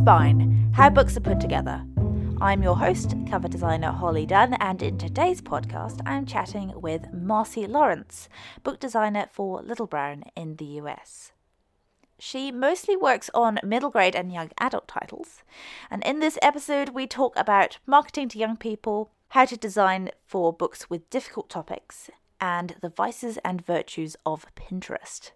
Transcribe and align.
Spine 0.00 0.72
How 0.72 0.88
Books 0.88 1.18
Are 1.18 1.20
Put 1.20 1.40
Together. 1.40 1.84
I'm 2.40 2.62
your 2.62 2.74
host, 2.74 3.14
cover 3.28 3.48
designer 3.48 3.92
Holly 3.92 4.24
Dunn, 4.24 4.54
and 4.54 4.82
in 4.82 4.96
today's 4.96 5.42
podcast, 5.42 6.00
I'm 6.06 6.24
chatting 6.24 6.72
with 6.80 7.12
Marcie 7.12 7.66
Lawrence, 7.66 8.30
book 8.62 8.80
designer 8.80 9.26
for 9.30 9.60
Little 9.60 9.86
Brown 9.86 10.24
in 10.34 10.56
the 10.56 10.64
US. 10.80 11.32
She 12.18 12.50
mostly 12.50 12.96
works 12.96 13.28
on 13.34 13.60
middle 13.62 13.90
grade 13.90 14.16
and 14.16 14.32
young 14.32 14.48
adult 14.58 14.88
titles, 14.88 15.42
and 15.90 16.02
in 16.02 16.20
this 16.20 16.38
episode, 16.40 16.88
we 16.88 17.06
talk 17.06 17.34
about 17.36 17.76
marketing 17.86 18.30
to 18.30 18.38
young 18.38 18.56
people, 18.56 19.10
how 19.28 19.44
to 19.44 19.56
design 19.58 20.12
for 20.24 20.50
books 20.50 20.88
with 20.88 21.10
difficult 21.10 21.50
topics, 21.50 22.08
and 22.40 22.74
the 22.80 22.88
vices 22.88 23.36
and 23.44 23.66
virtues 23.66 24.16
of 24.24 24.46
Pinterest. 24.54 25.32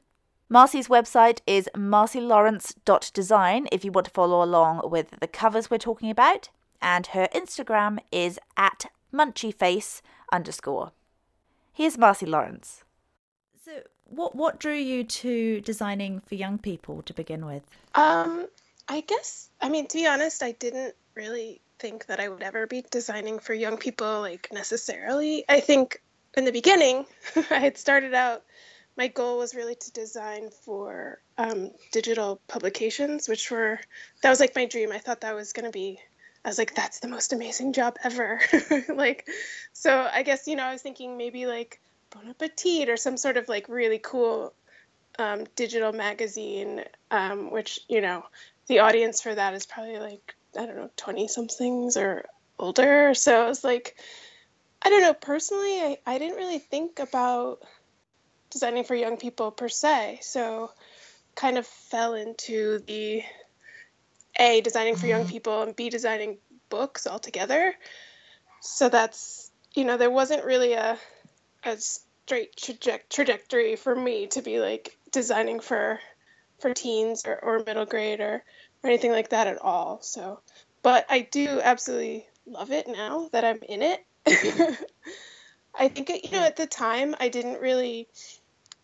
Marcie's 0.51 0.89
website 0.89 1.41
is 1.47 1.71
marcylawrence.design 1.75 3.67
if 3.73 3.85
you 3.85 3.91
want 3.91 4.05
to 4.05 4.11
follow 4.11 4.43
along 4.43 4.83
with 4.91 5.19
the 5.21 5.27
covers 5.27 5.71
we're 5.71 5.79
talking 5.79 6.11
about, 6.11 6.51
and 6.83 7.07
her 7.09 7.29
Instagram 7.35 7.99
is 8.13 8.39
at 8.57 8.87
munchieface 9.13 10.03
underscore. 10.31 10.93
Here's 11.73 11.97
Marcie 11.97 12.27
Lawrence. 12.27 12.85
So, 13.65 13.73
what 14.05 14.37
what 14.37 14.61
drew 14.61 14.75
you 14.75 15.03
to 15.05 15.63
designing 15.63 16.21
for 16.21 16.35
young 16.35 16.59
people 16.59 17.03
to 17.03 17.15
begin 17.15 17.47
with? 17.47 17.63
Um, 17.95 18.47
I 18.87 19.01
guess 19.01 19.49
I 19.63 19.71
mean 19.71 19.87
to 19.87 19.97
be 19.97 20.07
honest, 20.07 20.43
I 20.43 20.53
didn't 20.53 20.95
really 21.15 21.63
think 21.79 22.07
that 22.07 22.21
I 22.21 22.29
would 22.29 22.43
ever 22.43 22.67
be 22.67 22.85
designing 22.91 23.39
for 23.39 23.55
young 23.55 23.79
people 23.79 24.21
like 24.21 24.49
necessarily. 24.53 25.45
I 25.49 25.61
think 25.61 26.03
in 26.37 26.45
the 26.45 26.53
beginning, 26.53 27.07
I 27.51 27.59
had 27.61 27.79
started 27.79 28.13
out 28.13 28.45
my 28.97 29.09
goal 29.09 29.39
was 29.39 29.55
really 29.55 29.75
to 29.75 29.93
design 29.93 30.51
for 30.65 31.21
um, 31.37 31.71
digital 31.93 32.41
publications, 32.47 33.29
which 33.29 33.51
were 33.51 33.81
that 34.23 34.31
was 34.31 34.41
like 34.41 34.55
my 34.55 34.67
dream. 34.67 34.93
I 34.93 34.99
thought 34.99 35.23
that 35.23 35.35
was 35.35 35.53
going 35.53 35.67
to 35.67 35.73
be. 35.73 35.99
I 36.45 36.49
was 36.49 36.59
like, 36.59 36.75
that's 36.75 37.01
the 37.01 37.09
most 37.09 37.33
amazing 37.33 37.73
job 37.73 37.97
ever. 38.05 38.41
like, 38.89 39.27
so 39.73 40.09
I 40.13 40.23
guess 40.23 40.47
you 40.47 40.57
know 40.57 40.65
I 40.65 40.73
was 40.73 40.83
thinking 40.83 41.17
maybe 41.17 41.47
like 41.47 41.81
Bon 42.11 42.29
Appetit 42.29 42.89
or 42.89 42.97
some 42.97 43.17
sort 43.17 43.37
of 43.37 43.49
like 43.49 43.69
really 43.69 43.99
cool 43.99 44.53
um, 45.19 45.45
digital 45.57 45.93
magazine, 45.93 46.85
um, 47.11 47.51
which 47.51 47.81
you 47.89 48.01
know 48.01 48.25
the 48.69 48.81
audience 48.81 49.21
for 49.21 49.35
that 49.35 49.55
is 49.55 49.67
probably 49.67 49.99
like 49.99 50.35
I 50.57 50.67
don't 50.67 50.77
know 50.77 50.91
twenty 50.97 51.27
somethings 51.27 51.97
or 51.97 52.27
older. 52.59 53.15
So 53.15 53.45
I 53.45 53.49
was 53.49 53.65
like, 53.65 53.97
I 54.83 54.91
don't 54.91 55.03
know. 55.03 55.15
Personally, 55.15 55.81
I, 55.81 55.99
I 56.07 56.19
didn't 56.19 56.37
really 56.37 56.59
think 56.61 57.01
about 57.01 57.61
designing 58.55 58.85
for 58.85 58.95
young 58.95 59.19
people 59.19 59.51
per 59.51 59.69
se. 59.69 60.21
So 60.23 60.71
kind 61.35 61.59
of 61.59 61.67
fell 61.67 62.15
into 62.15 62.79
the 62.87 63.23
A, 64.39 64.63
designing 64.63 64.97
for 64.97 65.07
young 65.07 65.23
mm-hmm. 65.23 65.31
people, 65.31 65.63
and 65.63 65.77
B, 65.77 65.91
designing 65.91 66.39
books 66.71 67.07
altogether. 67.07 67.75
So 68.61 68.89
that's, 68.89 69.51
you 69.75 69.85
know, 69.85 69.99
there 69.99 70.11
wasn't 70.11 70.45
really 70.45 70.73
a, 70.73 70.97
a 71.65 71.77
straight 71.77 72.57
traje- 72.57 73.09
trajectory 73.11 73.77
for 73.77 73.95
me 73.95 74.29
to 74.29 74.41
be 74.41 74.61
like 74.61 74.97
designing 75.13 75.61
for 75.61 76.01
for 76.61 76.73
teens 76.73 77.25
or, 77.27 77.37
or 77.37 77.63
middle 77.67 77.85
grade 77.85 78.21
or, 78.21 78.43
or 78.83 78.91
anything 78.91 79.11
like 79.11 79.31
that 79.31 79.49
at 79.49 79.61
all. 79.61 80.01
So, 80.01 80.41
but 80.83 81.05
I 81.11 81.21
do 81.21 81.61
absolutely 81.63 82.27
love 82.47 82.71
it 82.71 82.87
now 82.87 83.29
that 83.33 83.45
I'm 83.45 83.59
in 83.69 83.83
it. 83.83 84.05
I 85.75 85.89
think 85.89 86.09
you 86.09 86.31
know 86.31 86.45
at 86.45 86.57
the 86.57 86.67
time 86.67 87.15
I 87.19 87.29
didn't 87.29 87.61
really 87.61 88.09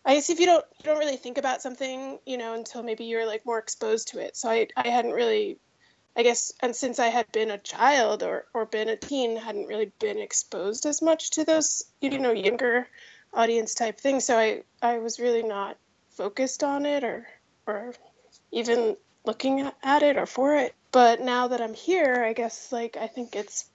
I 0.03 0.15
guess 0.15 0.29
if 0.29 0.39
you 0.39 0.45
don't 0.45 0.65
you 0.79 0.85
don't 0.85 0.99
really 0.99 1.17
think 1.17 1.37
about 1.37 1.61
something, 1.61 2.19
you 2.25 2.37
know, 2.37 2.53
until 2.53 2.83
maybe 2.83 3.05
you're 3.05 3.27
like 3.27 3.45
more 3.45 3.59
exposed 3.59 4.09
to 4.09 4.19
it. 4.19 4.35
So 4.35 4.49
I 4.49 4.67
I 4.75 4.87
hadn't 4.87 5.11
really 5.11 5.59
I 6.15 6.23
guess 6.23 6.51
and 6.59 6.75
since 6.75 6.99
I 6.99 7.07
had 7.07 7.31
been 7.31 7.51
a 7.51 7.57
child 7.57 8.23
or 8.23 8.45
or 8.53 8.65
been 8.65 8.89
a 8.89 8.97
teen, 8.97 9.37
hadn't 9.37 9.67
really 9.67 9.91
been 9.99 10.19
exposed 10.19 10.85
as 10.85 11.01
much 11.01 11.31
to 11.31 11.45
those, 11.45 11.83
you 12.01 12.17
know, 12.17 12.31
younger 12.31 12.87
audience 13.33 13.73
type 13.73 13.99
things. 13.99 14.25
So 14.25 14.37
I 14.37 14.63
I 14.81 14.97
was 14.97 15.19
really 15.19 15.43
not 15.43 15.77
focused 16.09 16.63
on 16.63 16.85
it 16.85 17.03
or 17.03 17.27
or 17.67 17.93
even 18.51 18.97
looking 19.25 19.69
at 19.83 20.03
it 20.03 20.17
or 20.17 20.25
for 20.25 20.55
it. 20.55 20.73
But 20.91 21.21
now 21.21 21.47
that 21.49 21.61
I'm 21.61 21.73
here, 21.73 22.23
I 22.25 22.33
guess 22.33 22.71
like 22.71 22.97
I 22.97 23.07
think 23.07 23.35
it's 23.35 23.65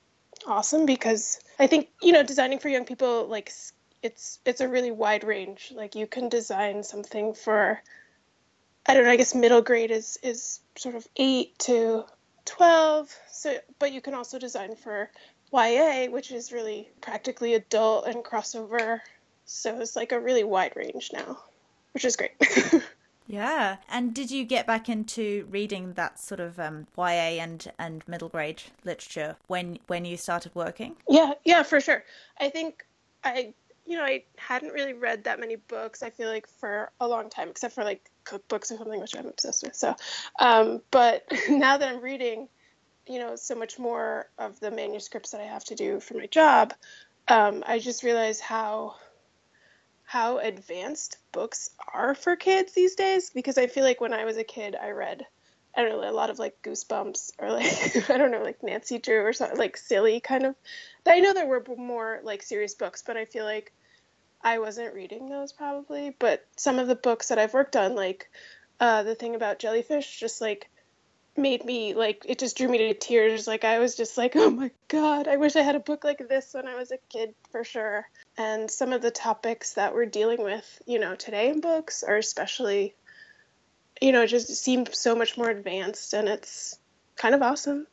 awesome 0.47 0.86
because 0.86 1.41
I 1.59 1.66
think, 1.66 1.88
you 2.03 2.12
know, 2.12 2.22
designing 2.22 2.59
for 2.59 2.69
young 2.69 2.84
people 2.84 3.26
like 3.26 3.50
it's 4.02 4.38
it's 4.44 4.60
a 4.60 4.68
really 4.68 4.90
wide 4.90 5.24
range. 5.24 5.72
Like 5.74 5.94
you 5.94 6.06
can 6.06 6.28
design 6.28 6.82
something 6.82 7.34
for 7.34 7.80
I 8.86 8.94
don't 8.94 9.04
know, 9.04 9.10
I 9.10 9.16
guess 9.16 9.34
middle 9.34 9.62
grade 9.62 9.90
is 9.90 10.18
is 10.22 10.60
sort 10.76 10.94
of 10.94 11.06
8 11.16 11.58
to 11.60 12.04
12. 12.44 13.14
So 13.30 13.58
but 13.78 13.92
you 13.92 14.00
can 14.00 14.14
also 14.14 14.38
design 14.38 14.76
for 14.76 15.10
YA, 15.52 16.06
which 16.10 16.30
is 16.30 16.52
really 16.52 16.88
practically 17.00 17.54
adult 17.54 18.06
and 18.06 18.24
crossover. 18.24 19.00
So 19.44 19.80
it's 19.80 19.96
like 19.96 20.12
a 20.12 20.20
really 20.20 20.44
wide 20.44 20.74
range 20.76 21.10
now, 21.12 21.38
which 21.92 22.04
is 22.04 22.16
great. 22.16 22.32
yeah. 23.26 23.76
And 23.88 24.12
did 24.12 24.30
you 24.30 24.44
get 24.44 24.66
back 24.66 24.88
into 24.88 25.46
reading 25.50 25.92
that 25.94 26.18
sort 26.18 26.40
of 26.40 26.58
um, 26.58 26.88
YA 26.96 27.40
and, 27.40 27.70
and 27.78 28.06
middle 28.08 28.28
grade 28.28 28.62
literature 28.84 29.36
when 29.46 29.78
when 29.86 30.04
you 30.04 30.16
started 30.16 30.54
working? 30.54 30.96
Yeah, 31.08 31.34
yeah, 31.44 31.62
for 31.62 31.80
sure. 31.80 32.02
I 32.40 32.48
think 32.50 32.84
I 33.22 33.54
you 33.86 33.97
know, 33.97 34.04
I 34.04 34.24
hadn't 34.36 34.72
really 34.72 34.92
read 34.92 35.24
that 35.24 35.41
many 35.41 35.56
books. 35.56 36.02
I 36.02 36.10
feel 36.10 36.28
like 36.28 36.48
for 36.48 36.91
a 37.00 37.06
long 37.06 37.30
time, 37.30 37.48
except 37.48 37.74
for 37.74 37.84
like 37.84 38.10
cookbooks 38.24 38.72
or 38.72 38.76
something, 38.78 39.00
which 39.00 39.16
I'm 39.16 39.26
obsessed 39.26 39.62
with. 39.62 39.76
So, 39.76 39.94
um, 40.41 40.82
but 40.91 41.24
now 41.48 41.76
that 41.76 41.88
I'm 41.88 42.02
reading, 42.02 42.48
you 43.06 43.20
know, 43.20 43.36
so 43.36 43.54
much 43.54 43.78
more 43.78 44.28
of 44.38 44.58
the 44.60 44.70
manuscripts 44.70 45.30
that 45.30 45.41
I 45.41 45.44
have 45.44 45.64
to 45.64 45.74
do 45.74 46.00
for 46.00 46.14
my 46.14 46.26
job, 46.26 46.74
um, 47.28 47.62
I 47.66 47.78
just 47.78 48.02
realize 48.02 48.41
how 48.41 48.97
how 50.03 50.38
advanced 50.38 51.18
books 51.32 51.70
are 51.92 52.14
for 52.14 52.36
kids 52.36 52.72
these 52.72 52.94
days. 52.94 53.30
Because 53.30 53.58
I 53.58 53.66
feel 53.66 53.84
like 53.84 54.00
when 54.00 54.12
I 54.12 54.24
was 54.24 54.36
a 54.36 54.44
kid, 54.44 54.76
I 54.80 54.91
read. 54.91 55.26
I 55.76 55.82
don't 55.82 56.00
know, 56.00 56.09
a 56.09 56.12
lot 56.12 56.31
of 56.31 56.38
like 56.38 56.62
Goosebumps 56.62 57.32
or 57.38 57.53
like 57.53 58.10
I 58.10 58.16
don't 58.16 58.31
know, 58.31 58.42
like 58.42 58.62
Nancy 58.62 58.98
Drew 58.98 59.22
or 59.22 59.32
something 59.32 59.59
like 59.59 59.76
silly 59.76 60.20
kind 60.20 60.47
of. 60.47 60.54
I 61.06 61.20
know 61.20 61.34
there 61.34 61.47
were 61.47 61.64
more 61.76 62.20
like 62.25 62.42
serious 62.42 62.75
books, 62.75 63.03
but 63.06 63.16
I 63.16 63.26
feel 63.26 63.44
like 63.44 63.72
I 64.42 64.59
wasn't 64.59 64.94
reading 64.94 65.28
those 65.28 65.53
probably, 65.53 66.15
but 66.19 66.47
some 66.56 66.78
of 66.78 66.86
the 66.86 66.94
books 66.94 67.28
that 67.28 67.38
I've 67.38 67.54
worked 67.54 67.76
on, 67.76 67.94
like 67.94 68.31
uh, 68.81 69.03
the 69.03 69.15
thing 69.15 69.34
about 69.34 69.59
jellyfish, 69.59 70.19
just 70.19 70.41
like 70.41 70.70
made 71.36 71.65
me 71.65 71.94
like 71.94 72.25
it 72.26 72.38
just 72.38 72.56
drew 72.56 72.69
me 72.69 72.78
to 72.78 72.94
tears. 72.94 73.47
Like 73.47 73.65
I 73.65 73.78
was 73.78 73.97
just 73.97 74.16
like, 74.16 74.32
oh 74.36 74.50
my 74.50 74.70
god, 74.88 75.28
I 75.28 75.36
wish 75.36 75.56
I 75.56 75.62
had 75.62 75.76
a 75.76 75.81
book 75.81 76.04
like 76.04 76.26
this 76.28 76.54
when 76.54 76.66
I 76.66 76.76
was 76.76 76.91
a 76.91 76.98
kid 77.10 77.34
for 77.50 77.65
sure. 77.65 78.09
And 78.38 78.70
some 78.70 78.92
of 78.92 79.03
the 79.03 79.10
topics 79.10 79.75
that 79.75 79.94
we're 79.94 80.06
dealing 80.06 80.42
with, 80.42 80.82
you 80.86 80.98
know, 80.98 81.15
today 81.15 81.48
in 81.48 81.60
books 81.60 82.03
are 82.03 82.16
especially, 82.16 82.94
you 84.00 84.12
know, 84.12 84.22
it 84.22 84.28
just 84.28 84.48
seem 84.48 84.86
so 84.92 85.14
much 85.14 85.36
more 85.36 85.50
advanced, 85.50 86.12
and 86.12 86.28
it's 86.28 86.78
kind 87.16 87.34
of 87.34 87.42
awesome. 87.42 87.86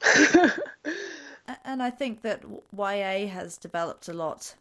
and 1.66 1.82
I 1.82 1.90
think 1.90 2.22
that 2.22 2.44
YA 2.78 3.28
has 3.28 3.58
developed 3.58 4.08
a 4.08 4.14
lot 4.14 4.56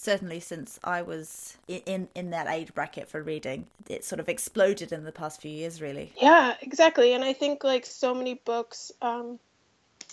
certainly 0.00 0.40
since 0.40 0.80
I 0.82 1.02
was 1.02 1.58
in 1.68 2.08
in 2.14 2.30
that 2.30 2.46
age 2.48 2.72
bracket 2.74 3.08
for 3.08 3.22
reading, 3.22 3.66
it 3.88 4.04
sort 4.04 4.18
of 4.18 4.28
exploded 4.28 4.92
in 4.92 5.04
the 5.04 5.12
past 5.12 5.42
few 5.42 5.50
years, 5.50 5.82
really. 5.82 6.12
Yeah, 6.20 6.54
exactly. 6.62 7.12
And 7.12 7.22
I 7.22 7.34
think 7.34 7.62
like 7.62 7.84
so 7.84 8.14
many 8.14 8.34
books. 8.34 8.92
Um, 9.02 9.38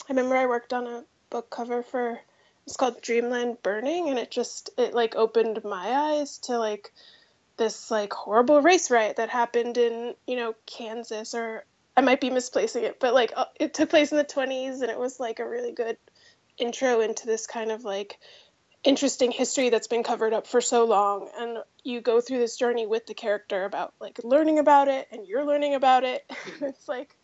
I 0.10 0.14
remember 0.14 0.36
I 0.36 0.46
worked 0.46 0.74
on 0.74 0.88
a 0.88 1.04
book 1.30 1.50
cover 1.50 1.84
for 1.84 2.20
it's 2.66 2.76
called 2.76 3.02
Dreamland 3.02 3.64
Burning, 3.64 4.10
and 4.10 4.20
it 4.20 4.30
just 4.30 4.70
it 4.78 4.94
like 4.94 5.16
opened 5.16 5.64
my 5.64 5.88
eyes 5.88 6.38
to 6.40 6.60
like 6.60 6.92
this 7.58 7.92
like 7.92 8.14
horrible 8.14 8.62
race 8.62 8.90
riot 8.92 9.18
that 9.18 9.30
happened 9.30 9.78
in 9.78 10.16
you 10.26 10.36
know 10.36 10.56
Kansas 10.66 11.34
or 11.34 11.66
I 11.96 12.02
might 12.02 12.22
be 12.22 12.30
misplacing 12.30 12.84
it, 12.84 13.00
but 13.00 13.14
like 13.14 13.34
uh, 13.36 13.46
it 13.60 13.74
took 13.74 13.90
place 13.90 14.12
in 14.12 14.20
the 14.20 14.24
20s, 14.24 14.82
and 14.82 14.92
it 14.92 15.00
was 15.00 15.20
like 15.20 15.40
a 15.40 15.50
really 15.50 15.72
good 15.72 15.98
intro 16.58 17.02
into 17.02 17.26
this 17.26 17.48
kind 17.48 17.72
of 17.72 17.84
like 17.84 18.18
interesting 18.84 19.32
history 19.32 19.70
that's 19.70 19.88
been 19.88 20.04
covered 20.04 20.34
up 20.34 20.48
for 20.48 20.62
so 20.62 20.86
long 20.86 21.30
and 21.38 21.58
you 21.84 22.00
go 22.00 22.22
through 22.22 22.38
this 22.38 22.58
journey 22.58 22.86
with 22.86 23.06
the 23.06 23.14
character 23.14 23.66
about 23.66 23.94
like 24.00 24.20
learning 24.24 24.60
about 24.60 24.88
it 24.88 25.08
and 25.12 25.28
you're 25.28 25.46
learning 25.46 25.74
about 25.76 26.04
it. 26.04 26.24
It's 26.62 26.88
like 26.88 27.16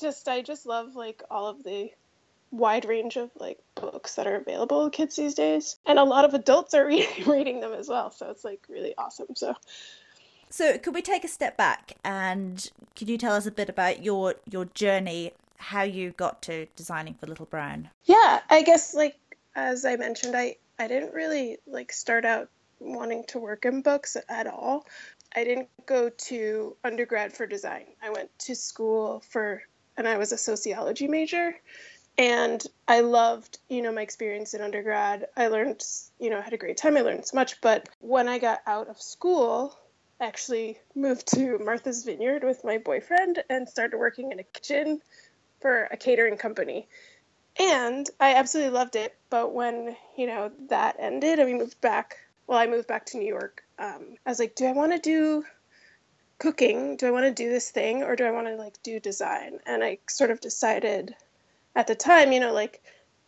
just 0.00 0.28
i 0.28 0.42
just 0.42 0.66
love 0.66 0.94
like 0.94 1.22
all 1.30 1.48
of 1.48 1.62
the 1.62 1.90
wide 2.52 2.84
range 2.84 3.16
of 3.16 3.30
like 3.38 3.58
books 3.74 4.14
that 4.14 4.26
are 4.26 4.36
available 4.36 4.88
to 4.88 4.96
kids 4.96 5.16
these 5.16 5.34
days 5.34 5.76
and 5.86 5.98
a 5.98 6.04
lot 6.04 6.24
of 6.24 6.34
adults 6.34 6.74
are 6.74 6.86
reading, 6.92 7.24
reading 7.26 7.60
them 7.60 7.72
as 7.72 7.88
well 7.88 8.10
so 8.10 8.30
it's 8.30 8.44
like 8.44 8.64
really 8.68 8.94
awesome 8.96 9.34
so 9.34 9.54
so 10.50 10.76
could 10.78 10.94
we 10.94 11.02
take 11.02 11.24
a 11.24 11.28
step 11.28 11.56
back 11.56 11.96
and 12.04 12.70
could 12.94 13.08
you 13.08 13.18
tell 13.18 13.32
us 13.32 13.46
a 13.46 13.50
bit 13.50 13.68
about 13.68 14.04
your 14.04 14.34
your 14.50 14.66
journey 14.66 15.32
how 15.56 15.82
you 15.82 16.10
got 16.12 16.42
to 16.42 16.66
designing 16.76 17.14
for 17.14 17.26
little 17.26 17.46
brown 17.46 17.88
yeah 18.04 18.40
i 18.50 18.62
guess 18.62 18.94
like 18.94 19.16
as 19.56 19.84
i 19.84 19.96
mentioned 19.96 20.36
i 20.36 20.54
I 20.82 20.88
didn't 20.88 21.14
really 21.14 21.58
like 21.66 21.92
start 21.92 22.24
out 22.24 22.48
wanting 22.80 23.24
to 23.28 23.38
work 23.38 23.64
in 23.64 23.82
books 23.82 24.16
at 24.28 24.48
all. 24.48 24.84
I 25.34 25.44
didn't 25.44 25.68
go 25.86 26.08
to 26.08 26.76
undergrad 26.82 27.32
for 27.32 27.46
design. 27.46 27.84
I 28.02 28.10
went 28.10 28.36
to 28.40 28.56
school 28.56 29.22
for 29.30 29.62
and 29.96 30.08
I 30.08 30.18
was 30.18 30.32
a 30.32 30.38
sociology 30.38 31.06
major. 31.06 31.54
And 32.18 32.64
I 32.86 33.00
loved, 33.00 33.58
you 33.68 33.82
know, 33.82 33.92
my 33.92 34.02
experience 34.02 34.54
in 34.54 34.60
undergrad. 34.60 35.28
I 35.36 35.48
learned, 35.48 35.82
you 36.18 36.30
know, 36.30 36.40
had 36.40 36.52
a 36.52 36.58
great 36.58 36.76
time. 36.76 36.96
I 36.96 37.00
learned 37.00 37.26
so 37.26 37.36
much. 37.36 37.60
But 37.60 37.88
when 38.00 38.28
I 38.28 38.38
got 38.38 38.60
out 38.66 38.88
of 38.88 39.00
school, 39.00 39.76
I 40.20 40.26
actually 40.26 40.78
moved 40.94 41.26
to 41.34 41.58
Martha's 41.58 42.04
Vineyard 42.04 42.44
with 42.44 42.64
my 42.64 42.78
boyfriend 42.78 43.42
and 43.48 43.68
started 43.68 43.96
working 43.98 44.30
in 44.30 44.38
a 44.38 44.44
kitchen 44.44 45.00
for 45.60 45.84
a 45.90 45.96
catering 45.96 46.36
company. 46.36 46.86
And 47.58 48.08
I 48.20 48.34
absolutely 48.34 48.72
loved 48.72 48.96
it. 48.96 49.16
But 49.30 49.54
when, 49.54 49.96
you 50.16 50.26
know, 50.26 50.52
that 50.68 50.96
ended 50.98 51.38
and 51.38 51.48
we 51.48 51.58
moved 51.58 51.80
back, 51.80 52.18
well, 52.46 52.58
I 52.58 52.66
moved 52.66 52.88
back 52.88 53.06
to 53.06 53.18
New 53.18 53.26
York, 53.26 53.62
um, 53.78 54.16
I 54.26 54.30
was 54.30 54.38
like, 54.38 54.54
do 54.54 54.66
I 54.66 54.72
want 54.72 54.92
to 54.92 54.98
do 54.98 55.44
cooking? 56.38 56.96
Do 56.96 57.06
I 57.06 57.10
want 57.10 57.24
to 57.24 57.32
do 57.32 57.48
this 57.48 57.70
thing 57.70 58.02
or 58.02 58.16
do 58.16 58.24
I 58.24 58.30
want 58.32 58.48
to 58.48 58.56
like 58.56 58.82
do 58.82 59.00
design? 59.00 59.60
And 59.64 59.82
I 59.82 59.98
sort 60.08 60.30
of 60.30 60.40
decided 60.40 61.14
at 61.74 61.86
the 61.86 61.94
time, 61.94 62.32
you 62.32 62.40
know, 62.40 62.52
like 62.52 62.82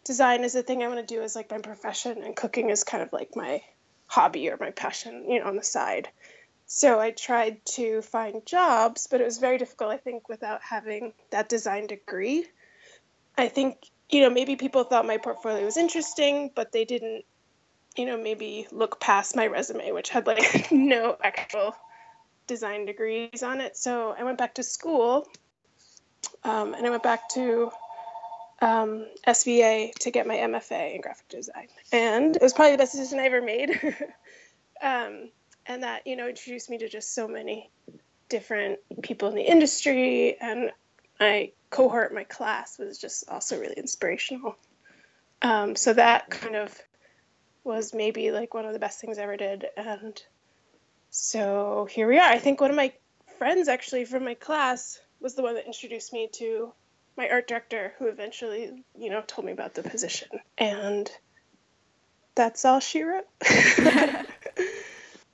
design 0.04 0.44
is 0.44 0.52
the 0.52 0.62
thing 0.62 0.82
I 0.82 0.88
want 0.88 1.06
to 1.06 1.14
do 1.14 1.22
as 1.22 1.34
like 1.34 1.50
my 1.50 1.58
profession, 1.58 2.22
and 2.22 2.36
cooking 2.36 2.70
is 2.70 2.84
kind 2.84 3.02
of 3.02 3.12
like 3.12 3.36
my 3.36 3.62
hobby 4.06 4.50
or 4.50 4.56
my 4.58 4.70
passion, 4.70 5.30
you 5.30 5.40
know, 5.40 5.46
on 5.46 5.56
the 5.56 5.62
side. 5.62 6.08
So 6.66 6.98
I 6.98 7.10
tried 7.10 7.64
to 7.76 8.02
find 8.02 8.44
jobs, 8.46 9.06
but 9.06 9.20
it 9.20 9.24
was 9.24 9.38
very 9.38 9.58
difficult, 9.58 9.90
I 9.90 9.98
think, 9.98 10.28
without 10.28 10.62
having 10.62 11.12
that 11.30 11.48
design 11.48 11.86
degree. 11.86 12.46
I 13.36 13.48
think, 13.48 13.78
you 14.08 14.22
know, 14.22 14.30
maybe 14.30 14.56
people 14.56 14.84
thought 14.84 15.06
my 15.06 15.18
portfolio 15.18 15.64
was 15.64 15.76
interesting, 15.76 16.50
but 16.54 16.72
they 16.72 16.84
didn't, 16.84 17.24
you 17.96 18.06
know, 18.06 18.16
maybe 18.16 18.66
look 18.72 18.98
past 18.98 19.36
my 19.36 19.46
resume, 19.46 19.92
which 19.92 20.08
had 20.08 20.26
like 20.26 20.68
no 20.72 21.16
actual 21.22 21.74
design 22.46 22.86
degrees 22.86 23.42
on 23.42 23.60
it. 23.60 23.76
So 23.76 24.14
I 24.18 24.24
went 24.24 24.38
back 24.38 24.54
to 24.54 24.62
school 24.62 25.26
um, 26.44 26.74
and 26.74 26.86
I 26.86 26.90
went 26.90 27.02
back 27.02 27.28
to 27.30 27.70
um, 28.60 29.06
SVA 29.26 29.92
to 30.00 30.10
get 30.10 30.26
my 30.26 30.36
MFA 30.36 30.94
in 30.94 31.00
graphic 31.00 31.28
design, 31.28 31.68
and 31.92 32.36
it 32.36 32.42
was 32.42 32.52
probably 32.52 32.72
the 32.72 32.78
best 32.78 32.92
decision 32.92 33.18
I 33.18 33.24
ever 33.24 33.42
made. 33.42 33.70
um, 34.82 35.30
and 35.66 35.82
that 35.82 36.06
you 36.06 36.16
know 36.16 36.28
introduced 36.28 36.70
me 36.70 36.78
to 36.78 36.88
just 36.88 37.14
so 37.14 37.26
many 37.26 37.70
different 38.28 38.78
people 39.02 39.28
in 39.28 39.34
the 39.34 39.42
industry, 39.42 40.36
and 40.40 40.70
my 41.20 41.52
cohort, 41.70 42.14
my 42.14 42.24
class 42.24 42.78
was 42.78 42.98
just 42.98 43.28
also 43.28 43.58
really 43.58 43.74
inspirational. 43.76 44.56
Um, 45.42 45.76
so 45.76 45.92
that 45.92 46.30
kind 46.30 46.56
of 46.56 46.76
was 47.64 47.94
maybe 47.94 48.30
like 48.30 48.54
one 48.54 48.66
of 48.66 48.72
the 48.72 48.78
best 48.78 49.00
things 49.00 49.18
I 49.18 49.22
ever 49.22 49.36
did, 49.36 49.66
and 49.76 50.20
so 51.10 51.86
here 51.90 52.08
we 52.08 52.18
are. 52.18 52.28
I 52.28 52.38
think 52.38 52.60
one 52.60 52.70
of 52.70 52.76
my 52.76 52.92
friends 53.38 53.68
actually 53.68 54.04
from 54.04 54.24
my 54.24 54.34
class 54.34 55.00
was 55.20 55.34
the 55.34 55.42
one 55.42 55.54
that 55.54 55.66
introduced 55.66 56.12
me 56.12 56.28
to 56.34 56.72
my 57.16 57.28
art 57.28 57.48
director 57.48 57.94
who 57.98 58.06
eventually, 58.08 58.84
you 58.98 59.10
know, 59.10 59.22
told 59.26 59.46
me 59.46 59.52
about 59.52 59.74
the 59.74 59.82
position. 59.82 60.28
And 60.58 61.10
that's 62.34 62.64
all 62.64 62.80
she 62.80 63.02
wrote. 63.02 63.26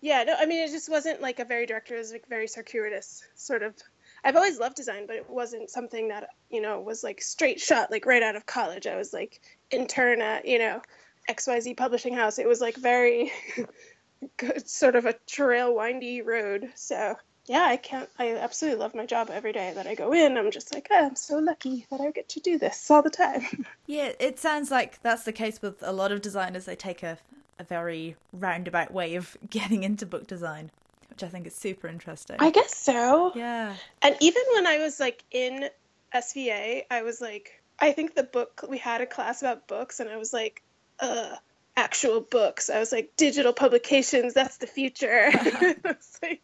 yeah, 0.00 0.24
no, 0.24 0.34
I 0.38 0.46
mean, 0.46 0.62
it 0.62 0.70
just 0.70 0.90
wasn't 0.90 1.22
like 1.22 1.38
a 1.38 1.44
very 1.44 1.66
director, 1.66 1.94
it 1.94 1.98
was 1.98 2.12
like 2.12 2.28
very 2.28 2.48
circuitous 2.48 3.22
sort 3.34 3.62
of. 3.62 3.74
I've 4.22 4.36
always 4.36 4.58
loved 4.58 4.76
design, 4.76 5.06
but 5.06 5.16
it 5.16 5.30
wasn't 5.30 5.70
something 5.70 6.08
that, 6.08 6.28
you 6.50 6.60
know, 6.60 6.80
was 6.80 7.02
like 7.02 7.22
straight 7.22 7.58
shot, 7.58 7.90
like 7.90 8.04
right 8.04 8.22
out 8.22 8.36
of 8.36 8.44
college. 8.44 8.86
I 8.86 8.96
was 8.96 9.14
like 9.14 9.40
intern 9.70 10.20
at, 10.20 10.46
you 10.46 10.58
know, 10.58 10.82
XYZ 11.30 11.76
publishing 11.76 12.12
house. 12.12 12.38
It 12.38 12.46
was 12.46 12.60
like 12.60 12.76
very 12.76 13.32
good, 14.36 14.68
sort 14.68 14.96
of 14.96 15.06
a 15.06 15.14
trail 15.26 15.74
windy 15.74 16.20
road. 16.20 16.70
So 16.74 17.16
yeah, 17.46 17.64
I 17.64 17.76
can't. 17.76 18.08
I 18.18 18.36
absolutely 18.36 18.80
love 18.80 18.94
my 18.94 19.06
job 19.06 19.30
every 19.30 19.52
day 19.52 19.72
that 19.74 19.86
I 19.86 19.94
go 19.94 20.12
in. 20.12 20.36
I'm 20.36 20.50
just 20.50 20.72
like, 20.74 20.88
oh, 20.90 21.06
I'm 21.06 21.16
so 21.16 21.38
lucky 21.38 21.86
that 21.90 22.00
I 22.00 22.10
get 22.10 22.28
to 22.30 22.40
do 22.40 22.58
this 22.58 22.90
all 22.90 23.02
the 23.02 23.10
time. 23.10 23.66
Yeah, 23.86 24.12
it 24.20 24.38
sounds 24.38 24.70
like 24.70 25.02
that's 25.02 25.24
the 25.24 25.32
case 25.32 25.60
with 25.60 25.82
a 25.82 25.90
lot 25.90 26.12
of 26.12 26.22
designers. 26.22 26.64
They 26.64 26.76
take 26.76 27.02
a, 27.02 27.18
a 27.58 27.64
very 27.64 28.14
roundabout 28.32 28.92
way 28.92 29.16
of 29.16 29.36
getting 29.50 29.82
into 29.82 30.06
book 30.06 30.28
design, 30.28 30.70
which 31.08 31.24
I 31.24 31.28
think 31.28 31.44
is 31.48 31.56
super 31.56 31.88
interesting. 31.88 32.36
I 32.38 32.50
guess 32.50 32.76
so. 32.76 33.32
Yeah. 33.34 33.74
And 34.00 34.16
even 34.20 34.42
when 34.52 34.68
I 34.68 34.78
was 34.78 35.00
like 35.00 35.24
in 35.32 35.70
SVA, 36.14 36.84
I 36.88 37.02
was 37.02 37.20
like, 37.20 37.60
I 37.80 37.90
think 37.90 38.14
the 38.14 38.22
book, 38.22 38.64
we 38.68 38.78
had 38.78 39.00
a 39.00 39.06
class 39.06 39.42
about 39.42 39.66
books, 39.66 39.98
and 39.98 40.08
I 40.08 40.16
was 40.16 40.32
like, 40.32 40.62
uh, 41.00 41.34
actual 41.76 42.20
books. 42.20 42.70
I 42.70 42.78
was 42.78 42.92
like, 42.92 43.12
digital 43.16 43.52
publications, 43.52 44.34
that's 44.34 44.58
the 44.58 44.66
future. 44.66 45.30
like, 46.22 46.42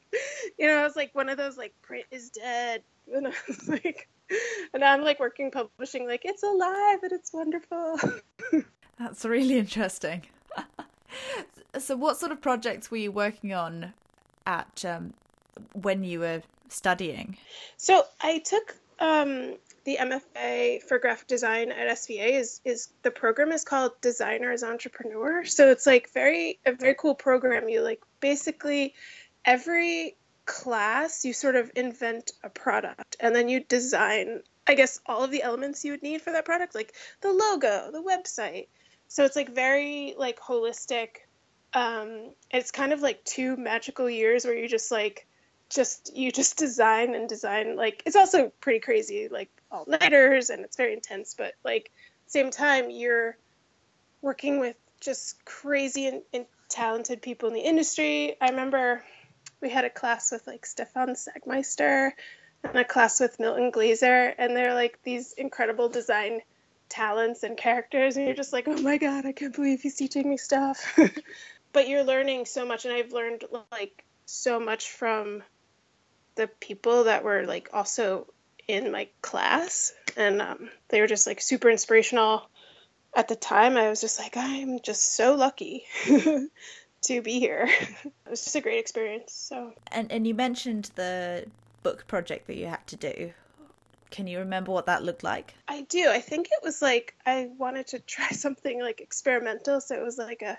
you 0.59 0.67
know, 0.67 0.79
I 0.79 0.85
was 0.85 0.97
like 0.97 1.15
one 1.15 1.29
of 1.29 1.37
those 1.37 1.57
like 1.57 1.75
print 1.83 2.07
is 2.11 2.31
dead. 2.31 2.83
And 3.15 3.29
I 3.29 3.33
was 3.47 3.69
like 3.69 4.09
and 4.75 4.85
I'm 4.85 5.03
like 5.03 5.21
working 5.21 5.53
publishing, 5.53 6.09
like 6.09 6.23
it's 6.25 6.43
alive 6.43 6.99
and 7.03 7.13
it's 7.13 7.33
wonderful. 7.33 8.01
that's 8.99 9.25
really 9.25 9.59
interesting. 9.59 10.23
so 11.79 11.97
what 11.97 12.19
sort 12.19 12.33
of 12.33 12.41
projects 12.41 12.91
were 12.91 12.97
you 12.97 13.13
working 13.13 13.53
on 13.53 13.93
at 14.47 14.85
um, 14.85 15.15
when 15.73 16.05
you 16.05 16.21
were 16.21 16.43
studying? 16.69 17.37
So 17.77 18.05
I 18.21 18.39
took 18.41 18.75
um, 18.99 19.55
the 19.87 19.99
MFA 20.01 20.83
for 20.83 20.99
graphic 20.99 21.29
design 21.29 21.71
at 21.71 21.97
SVA 21.97 22.33
is 22.33 22.61
is 22.65 22.89
the 23.03 23.11
program 23.13 23.53
is 23.53 23.65
called 23.65 23.93
Designer 24.01 24.51
as 24.51 24.65
Entrepreneur. 24.65 25.45
So 25.45 25.71
it's 25.71 25.87
like 25.87 26.13
very 26.13 26.59
a 26.67 26.73
very 26.73 26.97
cool 26.99 27.15
program. 27.15 27.69
You 27.69 27.83
like 27.83 28.03
basically 28.21 28.95
every 29.45 30.17
class 30.45 31.25
you 31.25 31.33
sort 31.33 31.55
of 31.55 31.71
invent 31.77 32.33
a 32.43 32.51
product 32.51 33.17
and 33.21 33.35
then 33.35 33.49
you 33.49 33.61
design 33.61 34.43
I 34.67 34.75
guess 34.75 35.01
all 35.07 35.23
of 35.23 35.31
the 35.31 35.45
elements 35.45 35.85
you 35.85 35.93
would 35.93 36.03
need 36.03 36.21
for 36.21 36.33
that 36.33 36.45
product 36.45 36.75
like 36.75 36.93
the 37.21 37.33
logo, 37.33 37.91
the 37.93 38.03
website. 38.03 38.67
So 39.07 39.25
it's 39.25 39.37
like 39.37 39.55
very 39.55 40.17
like 40.19 40.41
holistic 40.41 41.09
um 41.75 42.33
it's 42.51 42.73
kind 42.73 42.93
of 42.93 43.03
like 43.03 43.25
two 43.25 43.57
magical 43.57 44.11
years 44.11 44.45
where 44.45 44.57
you 44.57 44.67
just 44.69 44.91
like 44.91 45.29
just 45.69 46.17
you 46.17 46.31
just 46.31 46.57
design 46.57 47.15
and 47.15 47.29
design 47.29 47.77
like 47.77 48.03
it's 48.07 48.17
also 48.17 48.53
pretty 48.61 48.79
crazy 48.79 49.29
like 49.29 49.51
all 49.71 49.85
nighters 49.87 50.51
and 50.51 50.65
it's 50.65 50.77
very 50.77 50.93
intense 50.93 51.35
but 51.37 51.55
like 51.65 51.91
same 52.27 52.51
time 52.51 52.91
you're 52.91 53.37
working 54.23 54.59
with 54.59 54.77
just 55.01 55.45
crazy 55.45 56.07
and, 56.07 56.23
and, 56.33 56.47
talented 56.69 57.23
people 57.23 57.49
in 57.49 57.55
the 57.55 57.61
industry. 57.61 58.37
I 58.41 58.51
remember 58.51 59.05
we 59.61 59.71
had 59.71 59.85
a 59.85 59.91
class 59.91 60.33
with 60.33 60.47
like 60.47 60.67
stefan 60.67 61.11
sagmeister 61.11 62.11
and 62.65 62.77
a 62.77 62.85
class 62.85 63.21
with 63.21 63.39
milton 63.39 63.71
glaser 63.71 64.35
and 64.37 64.57
they're 64.57 64.75
like 64.75 64.99
these 65.05 65.33
incredible 65.33 65.89
design 65.89 66.41
talents 66.89 67.45
and 67.45 67.57
characters 67.57 68.17
and 68.17 68.27
you're 68.27 68.35
just 68.35 68.53
like 68.53 68.67
oh 68.67 68.83
my 68.83 68.99
god 68.99 69.25
i 69.27 69.33
can't 69.33 69.55
believe 69.55 69.81
he's 69.81 69.95
teaching 69.95 70.29
me 70.29 70.37
stuff. 70.37 70.99
But 71.73 71.89
you're 71.89 72.05
learning 72.05 72.47
so 72.47 72.65
much 72.67 72.85
and 72.85 72.95
i've 72.95 73.13
learned 73.13 73.45
like 73.71 74.05
so 74.25 74.59
much 74.59 74.91
from 74.91 75.43
the 76.37 76.47
people 76.61 77.05
that 77.05 77.25
were 77.25 77.45
like 77.45 77.71
also 77.73 78.27
in 78.69 78.93
my 78.93 79.09
class 79.23 79.93
and 80.17 80.41
um, 80.41 80.71
they 80.89 81.01
were 81.01 81.07
just 81.07 81.27
like 81.27 81.41
super 81.41 81.69
inspirational 81.71 82.49
at 83.15 83.29
the 83.29 83.37
time. 83.37 83.77
I 83.77 83.89
was 83.89 84.01
just 84.01 84.19
like 84.19 84.37
i'm 84.37 84.81
just 84.81 85.15
so 85.17 85.35
lucky 85.35 85.85
to 87.03 87.23
be 87.23 87.41
here. 87.41 87.69
It 88.27 88.31
was 88.31 88.43
just 88.45 88.57
a 88.57 88.61
great 88.61 88.81
experience 88.81 89.33
so. 89.33 89.73
And 89.93 90.11
and 90.11 90.27
you 90.27 90.35
mentioned 90.35 90.91
the 90.97 91.47
book 91.83 92.07
project 92.07 92.47
that 92.49 92.57
you 92.57 92.67
had 92.67 92.87
to 92.89 92.97
do. 92.97 93.33
Can 94.11 94.27
you 94.27 94.39
remember 94.39 94.73
what 94.73 94.87
that 94.87 95.03
looked 95.03 95.23
like? 95.23 95.55
I 95.69 95.83
do. 95.83 96.09
I 96.09 96.21
think 96.21 96.49
it 96.51 96.65
was 96.65 96.83
like 96.83 97.15
i 97.25 97.49
wanted 97.59 97.89
to 97.89 97.99
try 98.15 98.29
something 98.29 98.81
like 98.81 99.01
experimental 99.01 99.81
so 99.81 99.95
it 99.95 100.03
was 100.03 100.19
like 100.19 100.43
a 100.43 100.59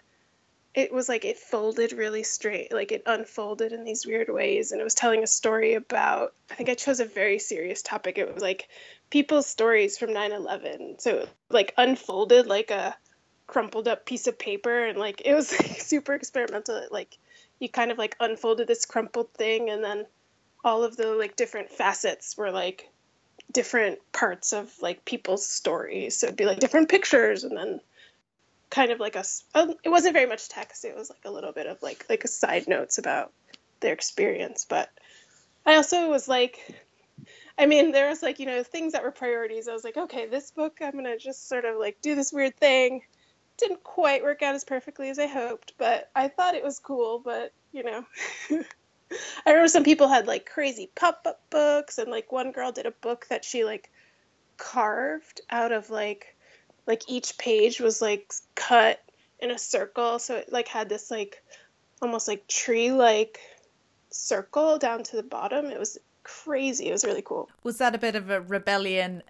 it 0.77 0.93
was 0.93 1.10
like 1.10 1.25
it 1.25 1.39
folded 1.39 1.91
really 1.91 2.22
straight 2.22 2.72
like 2.72 2.91
it 2.91 3.01
unfolded 3.07 3.72
in 3.72 3.84
these 3.84 4.05
weird 4.05 4.29
ways 4.29 4.72
and 4.72 4.79
it 4.79 4.84
was 4.84 4.93
telling 4.93 5.24
a 5.24 5.27
story 5.27 5.74
about 5.74 6.34
i 6.51 6.53
think 6.53 6.69
i 6.69 6.75
chose 6.75 7.00
a 7.00 7.05
very 7.05 7.39
serious 7.39 7.81
topic. 7.81 8.17
It 8.17 8.31
was 8.31 8.43
like 8.43 8.69
people's 9.10 9.48
stories 9.48 9.98
from 9.98 10.12
9-11 10.12 11.01
so 11.01 11.27
like 11.50 11.74
unfolded 11.77 12.46
like 12.46 12.72
a 12.72 12.96
crumpled 13.48 13.88
up 13.88 14.05
piece 14.05 14.27
of 14.27 14.38
paper 14.38 14.86
and 14.86 15.00
like 15.00 15.22
it 15.25 15.34
was 15.34 15.51
like 15.60 15.81
super 15.81 16.13
experimental. 16.13 16.86
Like 16.91 17.17
you 17.60 17.69
kind 17.69 17.91
of 17.91 17.98
like 17.98 18.15
unfolded 18.19 18.67
this 18.67 18.86
crumpled 18.86 19.34
thing 19.34 19.69
and 19.69 19.84
then 19.84 20.05
all 20.63 20.84
of 20.84 20.98
the 20.98 21.07
like 21.07 21.36
different 21.36 21.72
facets 21.72 22.38
were 22.38 22.51
like 22.51 22.89
different 23.51 24.00
parts 24.12 24.53
of 24.53 24.72
like 24.81 25.05
people's 25.05 25.48
stories. 25.48 26.17
So 26.17 26.27
it'd 26.27 26.38
be 26.38 26.46
like 26.46 26.60
different 26.60 26.89
pictures 26.89 27.46
and 27.46 27.57
then 27.57 27.79
kind 28.70 28.92
of 28.92 29.00
like 29.00 29.16
a 29.16 29.24
um, 29.56 29.74
it 29.84 29.90
wasn't 29.90 30.14
very 30.14 30.26
much 30.26 30.50
text 30.50 30.86
it 30.86 30.96
was 30.96 31.10
like 31.10 31.24
a 31.26 31.32
little 31.32 31.52
bit 31.52 31.68
of 31.68 31.82
like 31.82 32.06
like 32.10 32.24
a 32.24 32.28
side 32.28 32.68
notes 32.68 32.98
about 32.98 33.32
their 33.80 33.94
experience 33.94 34.66
but 34.68 34.90
i 35.66 35.76
also 35.76 36.10
was 36.10 36.28
like 36.28 36.60
i 37.58 37.66
mean 37.66 37.92
there 37.92 38.10
was 38.10 38.22
like 38.22 38.40
you 38.40 38.46
know 38.46 38.64
things 38.64 38.94
that 38.94 39.04
were 39.04 39.12
priorities 39.12 39.68
i 39.68 39.74
was 39.74 39.84
like 39.84 39.98
okay 39.98 40.26
this 40.28 40.52
book 40.52 40.78
i'm 40.82 40.92
gonna 40.92 41.18
just 41.18 41.48
sort 41.48 41.66
of 41.66 41.78
like 41.78 41.98
do 42.02 42.16
this 42.16 42.34
weird 42.34 42.56
thing. 42.58 43.02
Didn't 43.58 43.84
quite 43.84 44.22
work 44.22 44.44
out 44.44 44.54
as 44.54 44.64
perfectly 44.64 45.10
as 45.10 45.18
i 45.18 45.26
hoped 45.26 45.74
but 45.80 46.12
i 46.16 46.28
thought 46.28 46.54
it 46.54 46.64
was 46.64 46.78
cool 46.78 47.20
but 47.24 47.54
you 47.72 47.84
know 47.84 48.06
i 48.52 48.64
remember 49.48 49.68
some 49.68 49.84
people 49.84 50.08
had 50.08 50.28
like 50.28 50.46
crazy 50.46 50.92
pop-up 50.94 51.42
books 51.50 51.98
and 51.98 52.12
like 52.12 52.32
one 52.32 52.52
girl 52.52 52.72
did 52.72 52.86
a 52.86 52.92
book 52.92 53.26
that 53.30 53.44
she 53.44 53.66
like 53.66 53.90
carved 54.58 55.42
out 55.50 55.72
of 55.72 55.90
like 55.90 56.37
like 56.88 57.03
each 57.08 57.38
page 57.38 57.79
was 57.79 58.01
like 58.01 58.34
cut 58.56 59.03
in 59.39 59.51
a 59.51 59.58
circle. 59.58 60.20
So 60.20 60.38
it 60.38 60.51
like 60.51 60.67
had 60.67 60.89
this 60.89 61.12
like 61.12 61.44
almost 62.01 62.27
like 62.27 62.48
tree 62.48 62.91
like 62.91 63.39
circle 64.10 64.77
down 64.77 65.03
to 65.03 65.15
the 65.15 65.24
bottom. 65.24 65.67
It 65.67 65.79
was 65.79 65.98
crazy. 66.24 66.88
It 66.88 66.94
was 66.94 67.06
really 67.06 67.22
cool. 67.22 67.50
Was 67.63 67.77
that 67.77 67.94
a 67.94 67.98
bit 67.98 68.15
of 68.15 68.29
a 68.29 68.41
rebellion 68.41 69.22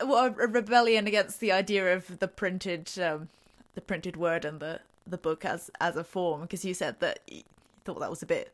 a 0.00 0.30
rebellion 0.30 1.06
against 1.06 1.40
the 1.40 1.52
idea 1.52 1.94
of 1.94 2.18
the 2.18 2.28
printed 2.28 2.90
um, 3.00 3.28
the 3.74 3.80
printed 3.80 4.16
word 4.16 4.44
and 4.44 4.60
the 4.60 4.80
the 5.06 5.18
book 5.18 5.44
as 5.44 5.70
as 5.80 5.96
a 5.96 6.04
form? 6.04 6.42
Because 6.42 6.64
you 6.64 6.74
said 6.74 7.00
that 7.00 7.20
you 7.26 7.42
thought 7.84 8.00
that 8.00 8.10
was 8.10 8.22
a 8.22 8.26
bit 8.26 8.52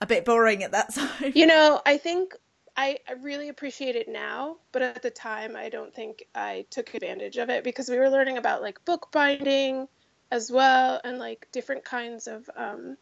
a 0.00 0.06
bit 0.06 0.24
boring 0.24 0.62
at 0.62 0.72
that 0.72 0.94
time. 0.94 1.32
You 1.34 1.46
know 1.46 1.80
i 1.86 1.96
think 1.96 2.34
I, 2.76 2.98
I 3.08 3.12
really 3.14 3.48
appreciate 3.48 3.96
it 3.96 4.08
now, 4.08 4.56
but 4.70 4.82
at 4.82 5.02
the 5.02 5.10
time, 5.10 5.56
I 5.56 5.70
don't 5.70 5.94
think 5.94 6.24
I 6.34 6.66
took 6.70 6.92
advantage 6.94 7.38
of 7.38 7.48
it 7.48 7.64
because 7.64 7.88
we 7.88 7.98
were 7.98 8.10
learning 8.10 8.36
about 8.36 8.60
like 8.60 8.84
bookbinding 8.84 9.88
as 10.30 10.50
well 10.50 11.00
and 11.02 11.18
like 11.18 11.48
different 11.52 11.84
kinds 11.84 12.26
of 12.26 12.48
um, 12.54 12.98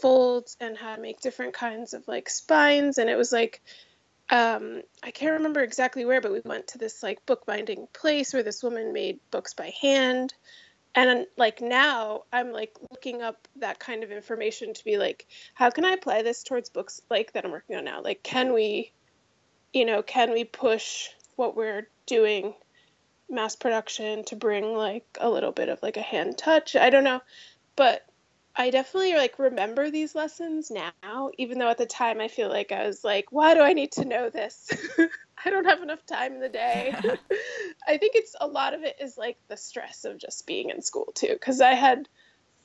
folds 0.00 0.56
and 0.60 0.78
how 0.78 0.96
to 0.96 1.02
make 1.02 1.20
different 1.20 1.52
kinds 1.52 1.92
of 1.92 2.08
like 2.08 2.30
spines. 2.30 2.96
And 2.96 3.10
it 3.10 3.16
was 3.16 3.32
like, 3.32 3.62
um, 4.30 4.82
I 5.02 5.10
can't 5.10 5.34
remember 5.34 5.60
exactly 5.60 6.06
where, 6.06 6.22
but 6.22 6.32
we 6.32 6.40
went 6.44 6.68
to 6.68 6.78
this 6.78 7.02
like 7.02 7.26
bookbinding 7.26 7.88
place 7.92 8.32
where 8.32 8.42
this 8.42 8.62
woman 8.62 8.94
made 8.94 9.20
books 9.30 9.52
by 9.52 9.74
hand. 9.82 10.32
And 10.94 11.26
like 11.36 11.60
now, 11.60 12.22
I'm 12.32 12.52
like 12.52 12.76
looking 12.90 13.20
up 13.20 13.46
that 13.56 13.78
kind 13.78 14.04
of 14.04 14.10
information 14.10 14.72
to 14.72 14.84
be 14.84 14.96
like, 14.96 15.26
how 15.52 15.68
can 15.68 15.84
I 15.84 15.92
apply 15.92 16.22
this 16.22 16.42
towards 16.42 16.70
books 16.70 17.02
like 17.10 17.32
that 17.32 17.44
I'm 17.44 17.50
working 17.50 17.76
on 17.76 17.84
now? 17.84 18.00
Like, 18.02 18.22
can 18.22 18.54
we 18.54 18.92
you 19.72 19.84
know, 19.84 20.02
can 20.02 20.32
we 20.32 20.44
push 20.44 21.08
what 21.36 21.56
we're 21.56 21.88
doing 22.06 22.54
mass 23.28 23.56
production 23.56 24.24
to 24.24 24.36
bring 24.36 24.74
like 24.76 25.06
a 25.20 25.30
little 25.30 25.52
bit 25.52 25.68
of 25.68 25.82
like 25.82 25.96
a 25.96 26.02
hand 26.02 26.36
touch? 26.38 26.76
I 26.76 26.90
don't 26.90 27.04
know. 27.04 27.20
But 27.76 28.04
I 28.54 28.70
definitely 28.70 29.14
like 29.14 29.38
remember 29.38 29.90
these 29.90 30.14
lessons 30.14 30.70
now, 30.70 31.30
even 31.38 31.58
though 31.58 31.70
at 31.70 31.78
the 31.78 31.86
time 31.86 32.20
I 32.20 32.28
feel 32.28 32.50
like 32.50 32.70
I 32.70 32.86
was 32.86 33.02
like, 33.02 33.26
why 33.30 33.54
do 33.54 33.60
I 33.62 33.72
need 33.72 33.92
to 33.92 34.04
know 34.04 34.28
this? 34.28 34.70
I 35.44 35.50
don't 35.50 35.64
have 35.64 35.82
enough 35.82 36.04
time 36.04 36.34
in 36.34 36.40
the 36.40 36.50
day. 36.50 36.94
I 37.88 37.96
think 37.96 38.14
it's 38.14 38.36
a 38.38 38.46
lot 38.46 38.74
of 38.74 38.82
it 38.82 38.96
is 39.00 39.16
like 39.16 39.38
the 39.48 39.56
stress 39.56 40.04
of 40.04 40.18
just 40.18 40.46
being 40.46 40.68
in 40.68 40.82
school 40.82 41.12
too. 41.14 41.36
Cause 41.40 41.62
I 41.62 41.72
had, 41.72 42.08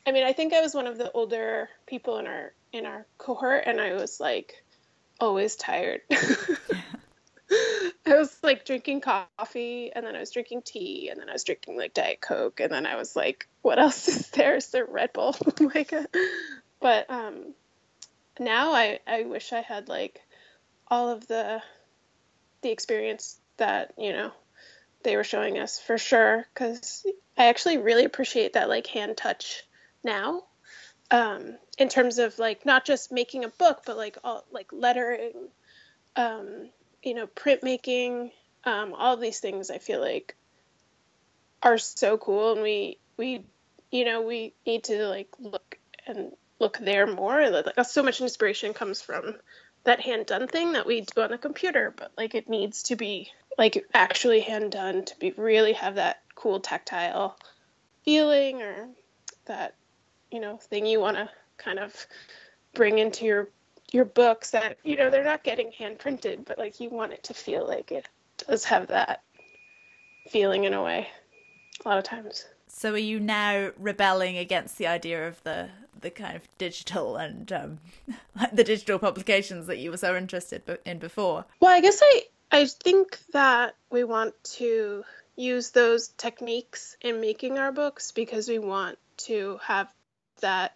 I 0.05 0.11
mean, 0.11 0.25
I 0.25 0.33
think 0.33 0.53
I 0.53 0.61
was 0.61 0.75
one 0.75 0.87
of 0.87 0.97
the 0.97 1.11
older 1.13 1.69
people 1.85 2.17
in 2.17 2.27
our, 2.27 2.53
in 2.73 2.85
our 2.85 3.05
cohort 3.17 3.63
and 3.65 3.79
I 3.79 3.93
was 3.93 4.19
like 4.19 4.55
always 5.21 5.55
tired. 5.55 6.01
I 8.07 8.17
was 8.17 8.35
like 8.41 8.65
drinking 8.65 9.01
coffee 9.01 9.91
and 9.93 10.05
then 10.05 10.15
I 10.15 10.19
was 10.19 10.31
drinking 10.31 10.61
tea 10.63 11.09
and 11.09 11.19
then 11.19 11.29
I 11.29 11.33
was 11.33 11.43
drinking 11.43 11.77
like 11.77 11.93
Diet 11.93 12.21
Coke 12.21 12.59
and 12.59 12.71
then 12.71 12.85
I 12.85 12.95
was 12.95 13.15
like, 13.15 13.47
what 13.61 13.79
else 13.79 14.07
is 14.07 14.29
there? 14.29 14.55
Is 14.55 14.67
there 14.67 14.85
Red 14.85 15.13
Bull? 15.13 15.35
like, 15.59 15.93
uh, 15.93 16.05
but 16.79 17.09
um, 17.09 17.53
now 18.39 18.71
I, 18.71 18.99
I 19.05 19.23
wish 19.23 19.51
I 19.51 19.61
had 19.61 19.89
like 19.89 20.21
all 20.87 21.09
of 21.09 21.27
the 21.27 21.61
the 22.61 22.71
experience 22.71 23.39
that 23.57 23.93
you 23.97 24.13
know 24.13 24.31
they 25.03 25.15
were 25.15 25.23
showing 25.23 25.59
us 25.59 25.79
for 25.79 25.97
sure 25.97 26.45
because 26.53 27.05
I 27.37 27.47
actually 27.47 27.77
really 27.77 28.05
appreciate 28.05 28.53
that 28.53 28.69
like 28.69 28.87
hand 28.87 29.17
touch 29.17 29.63
now 30.03 30.43
um, 31.11 31.57
in 31.77 31.89
terms 31.89 32.19
of 32.19 32.39
like 32.39 32.65
not 32.65 32.85
just 32.85 33.11
making 33.11 33.43
a 33.43 33.49
book 33.49 33.83
but 33.85 33.97
like 33.97 34.17
all 34.23 34.45
like 34.51 34.71
lettering 34.71 35.49
um, 36.15 36.69
you 37.03 37.13
know, 37.13 37.27
printmaking, 37.27 38.31
um, 38.63 38.93
all 38.93 39.17
these 39.17 39.39
things 39.39 39.69
I 39.69 39.77
feel 39.77 40.01
like 40.01 40.35
are 41.63 41.77
so 41.77 42.17
cool 42.17 42.53
and 42.53 42.61
we 42.61 42.97
we 43.17 43.43
you 43.91 44.05
know, 44.05 44.21
we 44.21 44.53
need 44.65 44.83
to 44.85 45.07
like 45.07 45.29
look 45.39 45.77
and 46.05 46.31
look 46.59 46.77
there 46.77 47.07
more. 47.07 47.49
Like 47.49 47.85
so 47.85 48.03
much 48.03 48.21
inspiration 48.21 48.73
comes 48.73 49.01
from 49.01 49.35
that 49.83 50.01
hand 50.01 50.25
done 50.25 50.47
thing 50.47 50.73
that 50.73 50.85
we 50.85 51.01
do 51.01 51.21
on 51.21 51.31
the 51.31 51.37
computer, 51.37 51.93
but 51.95 52.11
like 52.17 52.35
it 52.35 52.49
needs 52.49 52.83
to 52.83 52.95
be 52.95 53.29
like 53.57 53.85
actually 53.93 54.41
hand 54.41 54.71
done 54.71 55.05
to 55.05 55.17
be 55.19 55.31
really 55.31 55.73
have 55.73 55.95
that 55.95 56.21
cool 56.35 56.59
tactile 56.59 57.37
feeling 58.03 58.61
or 58.61 58.89
that 59.45 59.75
you 60.31 60.39
know 60.39 60.57
thing 60.57 60.85
you 60.85 60.99
want 60.99 61.17
to 61.17 61.29
kind 61.57 61.79
of 61.79 61.93
bring 62.73 62.99
into 62.99 63.25
your 63.25 63.49
your 63.91 64.05
books 64.05 64.51
that 64.51 64.77
you 64.83 64.95
know 64.95 65.09
they're 65.09 65.23
not 65.23 65.43
getting 65.43 65.71
hand 65.71 65.97
printed 65.97 66.43
but 66.45 66.57
like 66.57 66.79
you 66.79 66.89
want 66.89 67.13
it 67.13 67.23
to 67.23 67.33
feel 67.33 67.65
like 67.65 67.91
it 67.91 68.07
does 68.47 68.65
have 68.65 68.87
that 68.87 69.23
feeling 70.29 70.65
in 70.65 70.73
a 70.73 70.83
way 70.83 71.07
a 71.83 71.87
lot 71.87 71.97
of 71.97 72.03
times. 72.03 72.45
So 72.67 72.93
are 72.93 72.97
you 72.97 73.19
now 73.19 73.71
rebelling 73.77 74.37
against 74.37 74.77
the 74.77 74.87
idea 74.87 75.27
of 75.27 75.41
the 75.43 75.69
the 75.99 76.11
kind 76.11 76.35
of 76.35 76.47
digital 76.59 77.17
and 77.17 77.51
um, 77.51 77.79
the 78.53 78.63
digital 78.63 78.99
publications 78.99 79.65
that 79.65 79.79
you 79.79 79.89
were 79.89 79.97
so 79.97 80.15
interested 80.15 80.61
in 80.85 80.99
before? 80.99 81.45
Well 81.59 81.71
i 81.71 81.81
guess 81.81 81.99
i 82.01 82.23
i 82.51 82.65
think 82.65 83.19
that 83.33 83.75
we 83.89 84.03
want 84.03 84.35
to 84.43 85.03
use 85.35 85.71
those 85.71 86.09
techniques 86.09 86.97
in 87.01 87.21
making 87.21 87.57
our 87.57 87.71
books 87.71 88.11
because 88.11 88.47
we 88.47 88.59
want 88.59 88.97
to 89.17 89.59
have 89.63 89.87
that 90.41 90.75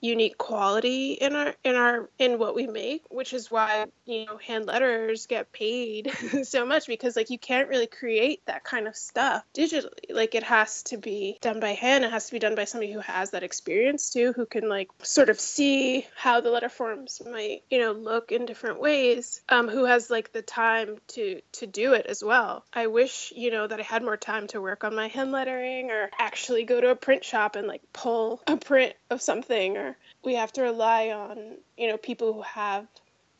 unique 0.00 0.38
quality 0.38 1.12
in 1.12 1.34
our 1.34 1.54
in 1.64 1.74
our 1.74 2.08
in 2.18 2.38
what 2.38 2.54
we 2.54 2.66
make 2.66 3.02
which 3.10 3.32
is 3.32 3.50
why 3.50 3.86
you 4.04 4.26
know 4.26 4.36
hand 4.36 4.66
letters 4.66 5.26
get 5.26 5.52
paid 5.52 6.10
so 6.44 6.66
much 6.66 6.86
because 6.86 7.16
like 7.16 7.30
you 7.30 7.38
can't 7.38 7.68
really 7.68 7.86
create 7.86 8.42
that 8.46 8.64
kind 8.64 8.86
of 8.86 8.96
stuff 8.96 9.42
digitally. 9.54 9.88
Like 10.10 10.34
it 10.34 10.42
has 10.42 10.82
to 10.84 10.98
be 10.98 11.38
done 11.40 11.60
by 11.60 11.72
hand. 11.72 12.04
It 12.04 12.10
has 12.10 12.26
to 12.26 12.32
be 12.32 12.38
done 12.38 12.54
by 12.54 12.64
somebody 12.64 12.92
who 12.92 13.00
has 13.00 13.30
that 13.30 13.42
experience 13.42 14.10
too 14.10 14.32
who 14.34 14.46
can 14.46 14.68
like 14.68 14.88
sort 15.02 15.30
of 15.30 15.40
see 15.40 16.06
how 16.16 16.40
the 16.40 16.50
letter 16.50 16.68
forms 16.68 17.22
might 17.24 17.62
you 17.70 17.78
know 17.78 17.92
look 17.92 18.32
in 18.32 18.46
different 18.46 18.80
ways 18.80 19.40
um 19.48 19.68
who 19.68 19.84
has 19.84 20.10
like 20.10 20.32
the 20.32 20.42
time 20.42 20.96
to 21.08 21.40
to 21.52 21.66
do 21.66 21.94
it 21.94 22.06
as 22.06 22.22
well. 22.22 22.64
I 22.72 22.86
wish 22.86 23.32
you 23.34 23.50
know 23.50 23.66
that 23.66 23.80
i 23.80 23.82
had 23.82 24.02
more 24.02 24.16
time 24.16 24.46
to 24.48 24.60
work 24.60 24.84
on 24.84 24.94
my 24.94 25.08
hand 25.08 25.32
lettering 25.32 25.90
or 25.90 26.10
actually 26.18 26.64
go 26.64 26.80
to 26.80 26.90
a 26.90 26.96
print 26.96 27.24
shop 27.24 27.56
and 27.56 27.66
like 27.66 27.82
pull 27.92 28.42
a 28.46 28.56
print 28.56 28.94
of 29.10 29.22
something 29.22 29.76
or 29.76 29.85
we 30.24 30.34
have 30.34 30.52
to 30.52 30.62
rely 30.62 31.10
on 31.10 31.56
you 31.76 31.88
know 31.88 31.96
people 31.96 32.32
who 32.32 32.42
have 32.42 32.86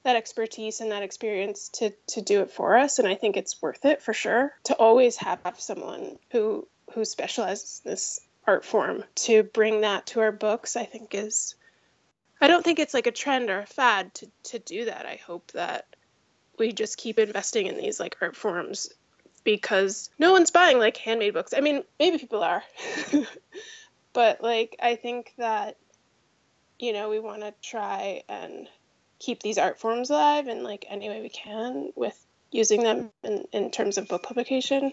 that 0.02 0.16
expertise 0.16 0.80
and 0.80 0.92
that 0.92 1.02
experience 1.02 1.68
to 1.68 1.90
to 2.06 2.20
do 2.22 2.40
it 2.42 2.50
for 2.52 2.76
us. 2.76 2.98
And 2.98 3.08
i 3.08 3.14
think 3.14 3.36
it's 3.36 3.60
worth 3.60 3.84
it 3.84 4.02
for 4.02 4.12
sure 4.12 4.54
to 4.64 4.74
always 4.74 5.16
have 5.16 5.40
someone 5.58 6.18
who 6.30 6.66
who 6.92 7.04
specializes 7.04 7.82
in 7.84 7.90
this 7.90 8.20
art 8.46 8.64
form 8.64 9.02
to 9.16 9.42
bring 9.42 9.80
that 9.80 10.06
to 10.06 10.20
our 10.20 10.30
books 10.30 10.76
i 10.76 10.84
think 10.84 11.14
is 11.16 11.56
i 12.40 12.46
don't 12.46 12.62
think 12.64 12.78
it's 12.78 12.94
like 12.94 13.08
a 13.08 13.10
trend 13.10 13.50
or 13.50 13.58
a 13.58 13.66
fad 13.66 14.14
to 14.14 14.30
to 14.44 14.58
do 14.60 14.84
that. 14.84 15.06
I 15.06 15.16
hope 15.26 15.50
that 15.52 15.86
we 16.58 16.72
just 16.72 16.96
keep 16.96 17.18
investing 17.18 17.66
in 17.66 17.76
these 17.76 17.98
like 17.98 18.16
art 18.20 18.36
forms 18.36 18.90
because 19.42 20.10
no 20.18 20.32
one's 20.32 20.50
buying 20.50 20.78
like 20.78 20.96
handmade 20.96 21.34
books. 21.34 21.52
I 21.56 21.60
mean 21.60 21.82
maybe 21.98 22.18
people 22.18 22.42
are. 22.42 22.62
But 24.12 24.42
like 24.42 24.76
i 24.80 24.94
think 24.96 25.34
that 25.36 25.76
you 26.78 26.92
know, 26.92 27.08
we 27.08 27.18
want 27.18 27.42
to 27.42 27.54
try 27.62 28.22
and 28.28 28.68
keep 29.18 29.42
these 29.42 29.58
art 29.58 29.78
forms 29.78 30.10
alive 30.10 30.48
in 30.48 30.62
like 30.62 30.84
any 30.88 31.08
way 31.08 31.20
we 31.22 31.28
can 31.28 31.90
with 31.94 32.18
using 32.50 32.82
them 32.82 33.10
in, 33.22 33.44
in 33.52 33.70
terms 33.70 33.98
of 33.98 34.08
book 34.08 34.22
publication. 34.22 34.92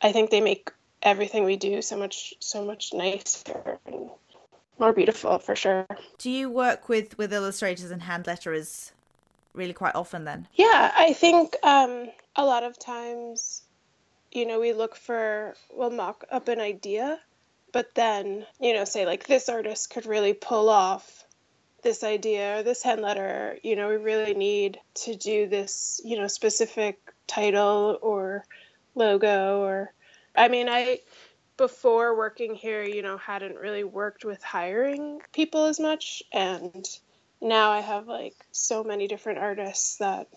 I 0.00 0.12
think 0.12 0.30
they 0.30 0.40
make 0.40 0.70
everything 1.02 1.44
we 1.44 1.56
do 1.56 1.82
so 1.82 1.96
much 1.96 2.34
so 2.38 2.64
much 2.64 2.92
nicer 2.92 3.78
and 3.86 4.10
more 4.78 4.92
beautiful 4.92 5.38
for 5.38 5.54
sure. 5.56 5.86
Do 6.18 6.30
you 6.30 6.50
work 6.50 6.88
with 6.88 7.16
with 7.18 7.32
illustrators 7.32 7.90
and 7.90 8.02
hand 8.02 8.24
letterers 8.24 8.92
really 9.52 9.72
quite 9.72 9.94
often 9.94 10.24
then? 10.24 10.48
Yeah, 10.54 10.92
I 10.96 11.12
think 11.12 11.56
um, 11.62 12.10
a 12.36 12.44
lot 12.44 12.62
of 12.62 12.78
times, 12.78 13.62
you 14.32 14.46
know, 14.46 14.60
we 14.60 14.72
look 14.72 14.96
for 14.96 15.54
we'll 15.72 15.90
mock 15.90 16.24
up 16.30 16.48
an 16.48 16.60
idea 16.60 17.20
but 17.72 17.94
then 17.94 18.46
you 18.60 18.74
know 18.74 18.84
say 18.84 19.06
like 19.06 19.26
this 19.26 19.48
artist 19.48 19.90
could 19.90 20.06
really 20.06 20.34
pull 20.34 20.68
off 20.68 21.24
this 21.82 22.04
idea 22.04 22.58
or 22.58 22.62
this 22.62 22.82
hand 22.82 23.00
letter 23.00 23.58
you 23.62 23.74
know 23.74 23.88
we 23.88 23.96
really 23.96 24.34
need 24.34 24.78
to 24.94 25.16
do 25.16 25.48
this 25.48 26.00
you 26.04 26.16
know 26.18 26.28
specific 26.28 26.98
title 27.26 27.98
or 28.02 28.44
logo 28.94 29.62
or 29.62 29.92
i 30.36 30.48
mean 30.48 30.68
i 30.68 31.00
before 31.56 32.16
working 32.16 32.54
here 32.54 32.82
you 32.82 33.02
know 33.02 33.16
hadn't 33.16 33.56
really 33.56 33.84
worked 33.84 34.24
with 34.24 34.42
hiring 34.42 35.20
people 35.32 35.66
as 35.66 35.78
much. 35.78 36.22
And 36.32 36.88
now 37.40 37.70
i 37.70 37.80
have 37.80 38.08
like 38.08 38.34
so 38.50 38.82
many 38.82 39.06
different 39.06 39.38
artists 39.38 39.96
that 39.98 40.28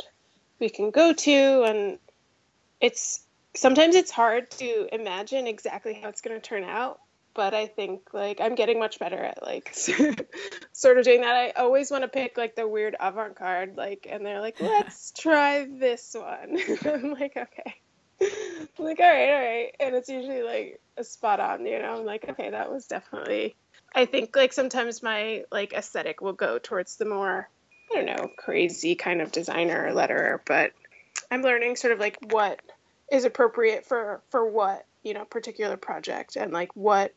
we 0.59 0.69
can 0.69 0.91
go 0.91 1.13
to. 1.13 1.63
And 1.63 1.99
it's 2.81 3.21
sometimes 3.55 3.95
it's 3.95 4.11
hard 4.11 4.51
to 4.51 4.87
imagine 4.93 5.47
exactly 5.47 5.93
how 5.93 6.09
it's 6.09 6.21
going 6.21 6.39
to 6.39 6.47
turn 6.47 6.63
out 6.63 6.99
but 7.35 7.53
I 7.53 7.67
think 7.67 8.13
like 8.13 8.41
I'm 8.41 8.55
getting 8.55 8.79
much 8.79 8.97
better 8.97 9.17
at 9.17 9.43
like 9.43 9.73
sort 10.71 10.97
of 10.97 11.03
doing 11.03 11.21
that. 11.21 11.35
I 11.35 11.49
always 11.51 11.91
want 11.91 12.03
to 12.03 12.07
pick 12.07 12.37
like 12.37 12.55
the 12.55 12.67
weird 12.67 12.95
avant-garde 12.99 13.77
like 13.77 14.07
and 14.09 14.25
they're 14.25 14.41
like, 14.41 14.59
"Let's 14.61 15.11
try 15.11 15.65
this 15.65 16.15
one." 16.17 16.57
I'm 16.85 17.11
like, 17.13 17.37
"Okay." 17.37 17.75
I'm 18.21 18.85
like, 18.85 18.99
all 18.99 19.05
right, 19.05 19.29
all 19.29 19.41
right. 19.41 19.75
And 19.79 19.93
it's 19.93 20.07
usually 20.07 20.41
like 20.41 20.79
a 20.95 21.03
spot 21.03 21.41
on, 21.41 21.65
you 21.65 21.79
know. 21.79 21.99
I'm 21.99 22.05
like, 22.05 22.29
okay, 22.29 22.49
that 22.49 22.71
was 22.71 22.87
definitely 22.87 23.55
I 23.95 24.05
think 24.05 24.35
like 24.35 24.51
sometimes 24.53 25.01
my 25.01 25.45
like 25.51 25.73
aesthetic 25.73 26.21
will 26.21 26.33
go 26.33 26.59
towards 26.59 26.97
the 26.97 27.05
more 27.05 27.49
I 27.91 27.95
don't 27.95 28.05
know, 28.05 28.29
crazy 28.37 28.95
kind 28.95 29.21
of 29.21 29.31
designer 29.31 29.87
or 29.87 29.91
letterer, 29.91 30.39
but 30.45 30.71
I'm 31.31 31.41
learning 31.41 31.75
sort 31.75 31.93
of 31.93 31.99
like 31.99 32.17
what 32.31 32.59
is 33.11 33.25
appropriate 33.25 33.85
for 33.85 34.21
for 34.29 34.45
what, 34.45 34.85
you 35.03 35.13
know, 35.13 35.23
particular 35.23 35.77
project 35.77 36.35
and 36.35 36.51
like 36.51 36.75
what 36.75 37.13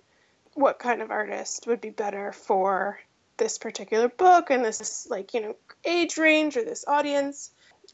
what 0.55 0.79
kind 0.79 1.03
of 1.03 1.11
artist 1.11 1.67
would 1.67 1.81
be 1.81 1.91
better 1.91 2.33
for 2.33 2.99
this 3.37 3.59
particular 3.59 4.09
book 4.09 4.51
and 4.51 4.65
this 4.65 5.07
like, 5.11 5.35
you 5.35 5.41
know, 5.41 5.57
age 5.85 6.17
range 6.17 6.57
or 6.57 6.65
this 6.65 6.85
audience 6.87 7.51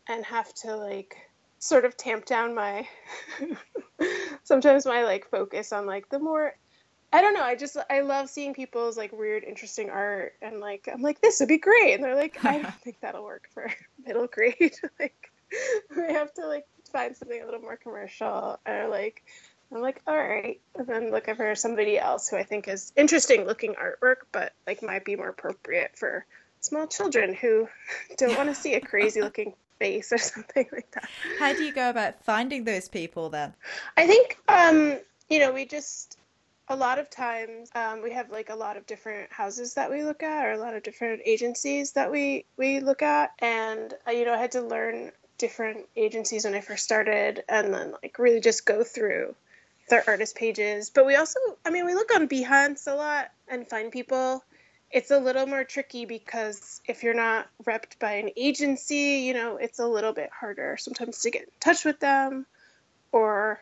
and 0.08 0.24
have 0.24 0.52
to 0.54 0.76
like 0.76 1.16
sort 1.58 1.84
of 1.84 1.96
tamp 1.96 2.26
down 2.26 2.54
my 2.54 2.86
sometimes 4.44 4.84
my 4.84 5.04
like 5.04 5.30
focus 5.30 5.72
on 5.72 5.86
like 5.86 6.08
the 6.10 6.18
more 6.18 6.54
I 7.14 7.20
don't 7.20 7.34
know. 7.34 7.44
I 7.44 7.54
just 7.54 7.76
I 7.88 8.00
love 8.00 8.28
seeing 8.28 8.54
people's 8.54 8.96
like 8.96 9.12
weird, 9.12 9.44
interesting 9.44 9.88
art, 9.88 10.32
and 10.42 10.58
like 10.58 10.88
I'm 10.92 11.00
like 11.00 11.20
this 11.20 11.38
would 11.38 11.48
be 11.48 11.58
great, 11.58 11.94
and 11.94 12.02
they're 12.02 12.16
like 12.16 12.44
I 12.44 12.58
don't 12.58 12.74
think 12.82 12.96
that'll 13.00 13.22
work 13.22 13.48
for 13.54 13.70
middle 14.04 14.26
grade. 14.26 14.74
like 14.98 15.30
we 15.96 16.12
have 16.12 16.34
to 16.34 16.46
like 16.48 16.66
find 16.90 17.16
something 17.16 17.40
a 17.40 17.44
little 17.44 17.60
more 17.60 17.76
commercial, 17.76 18.58
or 18.66 18.88
like 18.88 19.22
I'm 19.74 19.82
like 19.82 20.00
all 20.06 20.16
right, 20.16 20.60
and 20.76 20.86
then 20.86 21.10
looking 21.10 21.34
for 21.34 21.54
somebody 21.56 21.98
else 21.98 22.28
who 22.28 22.36
I 22.36 22.44
think 22.44 22.68
is 22.68 22.92
interesting 22.96 23.44
looking 23.44 23.74
artwork, 23.74 24.18
but 24.30 24.52
like 24.66 24.82
might 24.82 25.04
be 25.04 25.16
more 25.16 25.28
appropriate 25.28 25.96
for 25.96 26.24
small 26.60 26.86
children 26.86 27.34
who 27.34 27.68
don't 28.16 28.36
want 28.36 28.48
to 28.48 28.54
see 28.54 28.74
a 28.74 28.80
crazy 28.80 29.20
looking 29.28 29.54
face 29.80 30.12
or 30.12 30.18
something 30.34 30.66
like 30.72 30.90
that. 30.92 31.08
How 31.38 31.52
do 31.52 31.64
you 31.64 31.72
go 31.72 31.90
about 31.90 32.24
finding 32.24 32.64
those 32.64 32.88
people 32.88 33.30
then? 33.30 33.52
I 33.96 34.06
think 34.06 34.38
um, 34.48 34.98
you 35.28 35.40
know 35.40 35.52
we 35.52 35.66
just 35.66 36.18
a 36.68 36.76
lot 36.76 36.98
of 36.98 37.10
times 37.10 37.68
um, 37.74 38.02
we 38.02 38.12
have 38.12 38.30
like 38.30 38.50
a 38.50 38.54
lot 38.54 38.76
of 38.76 38.86
different 38.86 39.32
houses 39.32 39.74
that 39.74 39.90
we 39.90 40.02
look 40.02 40.22
at 40.22 40.46
or 40.46 40.52
a 40.52 40.58
lot 40.58 40.74
of 40.74 40.82
different 40.82 41.20
agencies 41.24 41.92
that 41.92 42.10
we 42.10 42.44
we 42.56 42.80
look 42.80 43.02
at 43.02 43.32
and 43.40 43.92
uh, 44.06 44.10
you 44.10 44.24
know 44.24 44.32
i 44.32 44.38
had 44.38 44.52
to 44.52 44.62
learn 44.62 45.10
different 45.36 45.86
agencies 45.94 46.44
when 46.44 46.54
i 46.54 46.60
first 46.60 46.84
started 46.84 47.44
and 47.48 47.74
then 47.74 47.92
like 48.02 48.18
really 48.18 48.40
just 48.40 48.64
go 48.64 48.82
through 48.82 49.34
their 49.88 50.04
artist 50.06 50.36
pages. 50.36 50.90
But 50.90 51.06
we 51.06 51.16
also 51.16 51.38
i 51.64 51.70
mean 51.70 51.86
we 51.86 51.94
look 51.94 52.14
on 52.14 52.28
behance 52.28 52.86
a 52.86 52.94
lot 52.94 53.30
and 53.48 53.68
find 53.68 53.90
people. 53.92 54.44
It's 54.90 55.10
a 55.10 55.18
little 55.18 55.46
more 55.46 55.64
tricky 55.64 56.04
because 56.04 56.80
if 56.86 57.02
you're 57.02 57.14
not 57.14 57.48
repped 57.64 57.98
by 57.98 58.12
an 58.14 58.30
agency 58.36 59.24
you 59.26 59.34
know 59.34 59.56
it's 59.56 59.78
a 59.78 59.86
little 59.86 60.12
bit 60.12 60.30
harder 60.38 60.76
sometimes 60.78 61.22
to 61.22 61.30
get 61.30 61.42
in 61.42 61.48
touch 61.60 61.84
with 61.84 61.98
them 61.98 62.46
or 63.10 63.60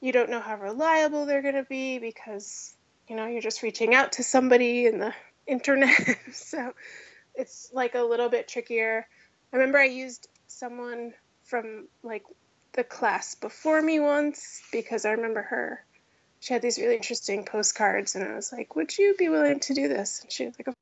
you 0.00 0.12
don't 0.12 0.30
know 0.30 0.40
how 0.40 0.56
reliable 0.56 1.26
they're 1.26 1.42
going 1.42 1.54
to 1.54 1.64
be 1.64 1.98
because 1.98 2.74
you 3.08 3.16
know 3.16 3.26
you're 3.26 3.42
just 3.42 3.62
reaching 3.62 3.94
out 3.94 4.12
to 4.12 4.22
somebody 4.22 4.86
in 4.86 4.98
the 4.98 5.14
internet. 5.46 6.18
So 6.32 6.72
it's 7.34 7.70
like 7.72 7.94
a 7.94 8.02
little 8.02 8.28
bit 8.28 8.48
trickier. 8.48 9.06
I 9.52 9.56
remember 9.56 9.78
i 9.78 9.84
used 9.84 10.28
someone 10.46 11.12
from 11.44 11.88
like 12.02 12.22
the 12.72 12.84
class 12.84 13.34
before 13.34 13.82
me 13.82 14.00
once 14.00 14.62
because 14.72 15.04
i 15.04 15.10
remember 15.10 15.42
her. 15.42 15.84
She 16.40 16.54
had 16.54 16.62
these 16.62 16.78
really 16.78 16.96
interesting 16.96 17.44
postcards 17.44 18.14
and 18.14 18.26
i 18.26 18.34
was 18.34 18.52
like 18.52 18.76
would 18.76 18.96
you 18.96 19.14
be 19.18 19.28
willing 19.28 19.60
to 19.60 19.74
do 19.74 19.88
this? 19.88 20.22
And 20.22 20.32
she 20.32 20.46
was 20.46 20.54
like 20.58 20.68
of 20.68 20.74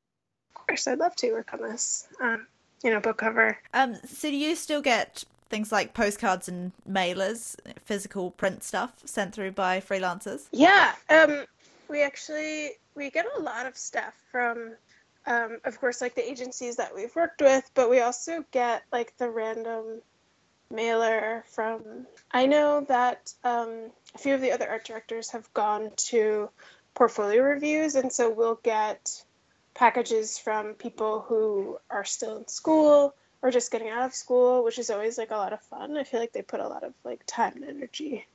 course 0.53 0.87
i'd 0.87 0.99
love 0.99 1.15
to 1.17 1.31
work 1.31 1.53
on 1.53 1.61
this 1.61 2.07
um, 2.21 2.47
you 2.83 2.91
know 2.91 2.99
book 2.99 3.17
cover. 3.17 3.57
Um 3.73 3.95
so 4.05 4.29
do 4.29 4.35
you 4.35 4.55
still 4.55 4.81
get 4.81 5.23
things 5.49 5.71
like 5.71 5.93
postcards 5.93 6.47
and 6.47 6.71
mailers, 6.89 7.55
physical 7.83 8.31
print 8.31 8.63
stuff 8.63 8.93
sent 9.05 9.33
through 9.33 9.51
by 9.51 9.79
freelancers? 9.79 10.47
Yeah, 10.51 10.93
um, 11.09 11.45
we 11.89 12.03
actually 12.03 12.71
we 12.95 13.09
get 13.09 13.25
a 13.37 13.41
lot 13.41 13.65
of 13.65 13.77
stuff 13.77 14.13
from, 14.31 14.73
um, 15.25 15.59
of 15.65 15.79
course, 15.79 16.01
like 16.01 16.15
the 16.15 16.29
agencies 16.29 16.75
that 16.75 16.93
we've 16.95 17.15
worked 17.15 17.41
with, 17.41 17.69
but 17.73 17.89
we 17.89 17.99
also 18.01 18.45
get 18.51 18.83
like 18.91 19.17
the 19.17 19.29
random 19.29 20.01
mailer 20.71 21.43
from. 21.47 22.05
I 22.31 22.45
know 22.45 22.85
that 22.87 23.33
um, 23.43 23.91
a 24.15 24.17
few 24.17 24.35
of 24.35 24.41
the 24.41 24.51
other 24.51 24.69
art 24.69 24.85
directors 24.85 25.31
have 25.31 25.51
gone 25.53 25.91
to 26.09 26.49
portfolio 26.93 27.43
reviews, 27.43 27.95
and 27.95 28.11
so 28.11 28.31
we'll 28.31 28.59
get 28.63 29.23
packages 29.73 30.37
from 30.37 30.73
people 30.73 31.21
who 31.21 31.77
are 31.89 32.05
still 32.05 32.37
in 32.37 32.47
school 32.47 33.15
or 33.41 33.51
just 33.51 33.71
getting 33.71 33.89
out 33.89 34.05
of 34.05 34.13
school, 34.13 34.63
which 34.63 34.77
is 34.77 34.89
always 34.89 35.17
like 35.17 35.31
a 35.31 35.37
lot 35.37 35.53
of 35.53 35.61
fun. 35.61 35.97
I 35.97 36.03
feel 36.03 36.19
like 36.19 36.33
they 36.33 36.41
put 36.41 36.59
a 36.59 36.67
lot 36.67 36.83
of 36.83 36.93
like 37.03 37.21
time 37.25 37.53
and 37.55 37.65
energy 37.65 38.25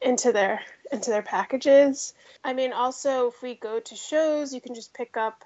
into 0.00 0.32
their 0.32 0.60
into 0.90 1.10
their 1.10 1.22
packages. 1.22 2.14
I 2.44 2.52
mean, 2.52 2.72
also 2.72 3.28
if 3.28 3.42
we 3.42 3.54
go 3.54 3.80
to 3.80 3.96
shows, 3.96 4.52
you 4.54 4.60
can 4.60 4.74
just 4.74 4.94
pick 4.94 5.16
up. 5.16 5.44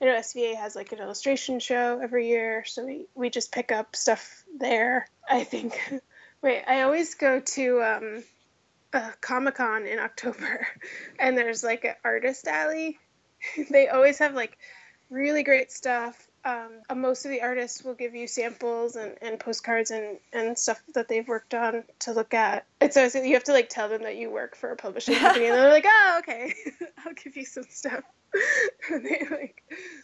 You 0.00 0.08
know, 0.08 0.16
SVA 0.16 0.56
has 0.56 0.74
like 0.74 0.92
an 0.92 0.98
illustration 0.98 1.60
show 1.60 2.00
every 2.02 2.28
year, 2.28 2.64
so 2.66 2.84
we 2.84 3.06
we 3.14 3.30
just 3.30 3.52
pick 3.52 3.72
up 3.72 3.96
stuff 3.96 4.44
there. 4.58 5.06
I 5.28 5.44
think. 5.44 5.80
Wait, 6.42 6.62
I 6.66 6.82
always 6.82 7.14
go 7.14 7.40
to 7.40 7.82
um, 7.82 8.24
uh, 8.92 9.10
Comic 9.20 9.54
Con 9.54 9.86
in 9.86 9.98
October, 9.98 10.66
and 11.18 11.38
there's 11.38 11.64
like 11.64 11.84
an 11.84 11.94
artist 12.04 12.46
alley. 12.46 12.98
they 13.70 13.88
always 13.88 14.18
have 14.18 14.34
like 14.34 14.58
really 15.10 15.42
great 15.42 15.72
stuff 15.72 16.28
um, 16.44 16.70
uh, 16.90 16.94
most 16.94 17.24
of 17.24 17.30
the 17.30 17.42
artists 17.42 17.82
will 17.82 17.94
give 17.94 18.14
you 18.14 18.26
samples 18.26 18.96
and, 18.96 19.16
and 19.22 19.40
postcards 19.40 19.90
and, 19.90 20.18
and 20.32 20.58
stuff 20.58 20.80
that 20.94 21.08
they've 21.08 21.26
worked 21.26 21.54
on 21.54 21.84
to 22.00 22.12
look 22.12 22.34
at. 22.34 22.66
It's 22.80 22.94
so 22.94 23.22
you 23.22 23.34
have 23.34 23.44
to 23.44 23.52
like 23.52 23.68
tell 23.68 23.88
them 23.88 24.02
that 24.02 24.16
you 24.16 24.30
work 24.30 24.56
for 24.56 24.70
a 24.70 24.76
publishing 24.76 25.14
company, 25.18 25.46
and 25.46 25.54
they're 25.54 25.70
like, 25.70 25.86
"Oh, 25.86 26.16
okay, 26.20 26.54
I'll 27.06 27.14
give 27.14 27.36
you 27.36 27.44
some 27.44 27.64
stuff." 27.68 28.04
they 28.90 29.26
like 29.30 29.62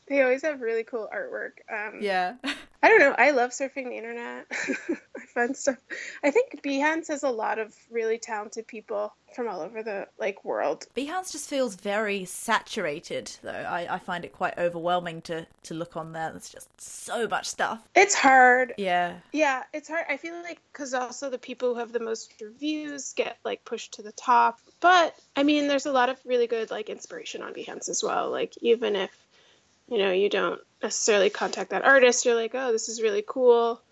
they 0.08 0.22
always 0.22 0.42
have 0.42 0.60
really 0.60 0.84
cool 0.84 1.08
artwork. 1.12 1.60
Um, 1.70 2.00
yeah. 2.00 2.34
I 2.82 2.88
don't 2.88 3.00
know. 3.00 3.14
I 3.16 3.32
love 3.32 3.50
surfing 3.50 3.86
the 3.86 3.96
internet. 3.96 4.46
I 4.50 5.20
find 5.34 5.56
stuff. 5.56 5.76
I 6.24 6.30
think 6.30 6.62
Behance 6.62 7.08
has 7.08 7.22
a 7.22 7.28
lot 7.28 7.58
of 7.58 7.74
really 7.90 8.18
talented 8.18 8.66
people 8.66 9.12
from 9.34 9.48
all 9.48 9.60
over 9.60 9.82
the 9.82 10.08
like 10.18 10.44
world. 10.44 10.86
Behance 10.96 11.30
just 11.30 11.48
feels 11.48 11.74
very 11.74 12.24
saturated, 12.24 13.30
though. 13.42 13.50
I, 13.50 13.94
I 13.94 13.98
find 13.98 14.24
it 14.24 14.32
quite 14.32 14.58
overwhelming 14.58 15.20
to 15.22 15.46
to 15.64 15.74
look 15.74 15.96
on 15.96 16.12
there. 16.12 16.30
There's 16.30 16.48
just 16.48 16.68
so 16.80 17.28
much 17.28 17.46
stuff. 17.46 17.86
It's 17.94 18.14
hard. 18.14 18.74
Yeah. 18.78 19.16
Yeah, 19.32 19.62
it's 19.74 19.88
hard. 19.88 20.06
I 20.08 20.16
feel 20.16 20.34
like 20.42 20.60
because 20.72 20.94
also 20.94 21.28
the 21.28 21.38
people 21.38 21.74
who 21.74 21.80
have 21.80 21.92
the 21.92 22.00
most 22.00 22.32
reviews 22.40 23.12
get 23.12 23.36
like 23.44 23.64
pushed 23.64 23.94
to 23.94 24.02
the 24.02 24.12
top. 24.12 24.58
But 24.80 25.14
I 25.36 25.42
mean, 25.42 25.68
there's 25.68 25.86
a 25.86 25.92
lot 25.92 26.08
of 26.08 26.18
really 26.24 26.46
good 26.46 26.70
like 26.70 26.88
inspiration 26.88 27.42
on 27.42 27.52
Behance 27.52 27.90
as 27.90 28.02
well. 28.02 28.30
Like 28.30 28.54
even 28.62 28.96
if 28.96 29.10
you 29.90 29.98
know 29.98 30.12
you 30.12 30.30
don't 30.30 30.60
necessarily 30.82 31.28
contact 31.28 31.70
that 31.70 31.84
artist. 31.84 32.24
You're 32.24 32.36
like 32.36 32.54
oh 32.54 32.72
this 32.72 32.88
is 32.88 33.02
really 33.02 33.24
cool. 33.26 33.82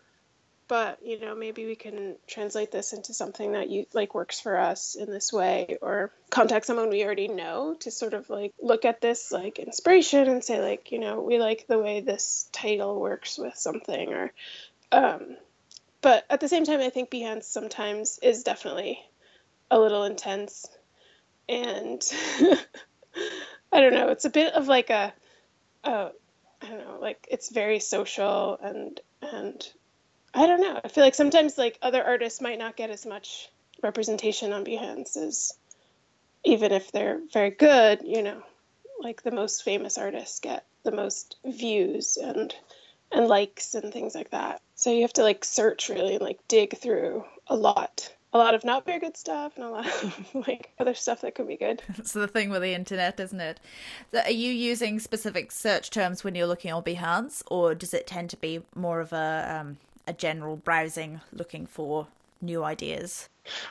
But 0.68 0.98
you 1.02 1.18
know 1.18 1.34
maybe 1.34 1.66
we 1.66 1.76
can 1.76 2.16
translate 2.26 2.70
this 2.70 2.92
into 2.92 3.12
something 3.12 3.52
that 3.52 3.68
you 3.70 3.86
like 3.92 4.14
works 4.14 4.38
for 4.38 4.58
us 4.58 4.94
in 4.94 5.10
this 5.10 5.32
way 5.32 5.78
or 5.82 6.12
contact 6.30 6.66
someone 6.66 6.90
we 6.90 7.04
already 7.04 7.28
know 7.28 7.74
to 7.80 7.90
sort 7.90 8.14
of 8.14 8.28
like 8.28 8.52
look 8.60 8.84
at 8.84 9.00
this 9.00 9.32
like 9.32 9.58
inspiration 9.58 10.28
and 10.28 10.44
say 10.44 10.60
like 10.60 10.92
you 10.92 10.98
know 10.98 11.22
we 11.22 11.38
like 11.38 11.66
the 11.66 11.78
way 11.78 12.00
this 12.00 12.48
title 12.52 13.00
works 13.00 13.38
with 13.38 13.56
something 13.56 14.12
or 14.12 14.32
um 14.92 15.36
but 16.02 16.24
at 16.28 16.40
the 16.40 16.48
same 16.48 16.64
time 16.64 16.80
i 16.80 16.90
think 16.90 17.10
behance 17.10 17.44
sometimes 17.44 18.18
is 18.22 18.42
definitely 18.42 18.98
a 19.70 19.78
little 19.78 20.04
intense 20.04 20.66
and 21.48 22.02
i 23.72 23.80
don't 23.80 23.94
know 23.94 24.08
it's 24.08 24.26
a 24.26 24.30
bit 24.30 24.52
of 24.52 24.68
like 24.68 24.90
a 24.90 25.14
I 25.88 26.68
don't 26.68 26.78
know, 26.78 26.98
like 27.00 27.26
it's 27.30 27.50
very 27.50 27.80
social 27.80 28.58
and 28.62 29.00
and 29.22 29.66
I 30.34 30.46
don't 30.46 30.60
know. 30.60 30.80
I 30.84 30.88
feel 30.88 31.04
like 31.04 31.14
sometimes 31.14 31.56
like 31.56 31.78
other 31.80 32.02
artists 32.04 32.40
might 32.40 32.58
not 32.58 32.76
get 32.76 32.90
as 32.90 33.06
much 33.06 33.48
representation 33.82 34.52
on 34.52 34.64
Behance 34.64 35.16
as 35.16 35.52
even 36.44 36.72
if 36.72 36.92
they're 36.92 37.20
very 37.32 37.50
good, 37.50 38.02
you 38.04 38.22
know, 38.22 38.42
like 39.00 39.22
the 39.22 39.30
most 39.30 39.62
famous 39.64 39.98
artists 39.98 40.40
get 40.40 40.64
the 40.84 40.92
most 40.92 41.36
views 41.44 42.16
and 42.16 42.54
and 43.10 43.26
likes 43.26 43.74
and 43.74 43.92
things 43.92 44.14
like 44.14 44.30
that. 44.30 44.60
So 44.74 44.92
you 44.92 45.02
have 45.02 45.14
to 45.14 45.22
like 45.22 45.44
search 45.44 45.88
really 45.88 46.14
and 46.14 46.22
like 46.22 46.46
dig 46.48 46.76
through 46.76 47.24
a 47.46 47.56
lot 47.56 48.12
a 48.38 48.44
lot 48.44 48.54
of 48.54 48.64
not 48.64 48.84
very 48.84 49.00
good 49.00 49.16
stuff 49.16 49.56
and 49.56 49.64
a 49.64 49.68
lot 49.68 49.86
of 49.86 50.34
like 50.46 50.70
other 50.78 50.94
stuff 50.94 51.20
that 51.22 51.34
could 51.34 51.48
be 51.48 51.56
good. 51.56 51.82
It's 51.98 52.12
the 52.12 52.28
thing 52.28 52.50
with 52.50 52.62
the 52.62 52.72
internet, 52.74 53.18
isn't 53.18 53.40
it? 53.40 53.58
So 54.12 54.20
are 54.20 54.30
you 54.30 54.52
using 54.52 55.00
specific 55.00 55.50
search 55.50 55.90
terms 55.90 56.22
when 56.22 56.34
you're 56.34 56.46
looking 56.46 56.72
on 56.72 56.84
Behance, 56.84 57.42
or 57.50 57.74
does 57.74 57.92
it 57.92 58.06
tend 58.06 58.30
to 58.30 58.36
be 58.36 58.62
more 58.74 59.00
of 59.00 59.12
a 59.12 59.58
um, 59.60 59.78
a 60.06 60.12
general 60.12 60.56
browsing, 60.56 61.20
looking 61.32 61.66
for 61.66 62.06
new 62.40 62.62
ideas? 62.62 63.28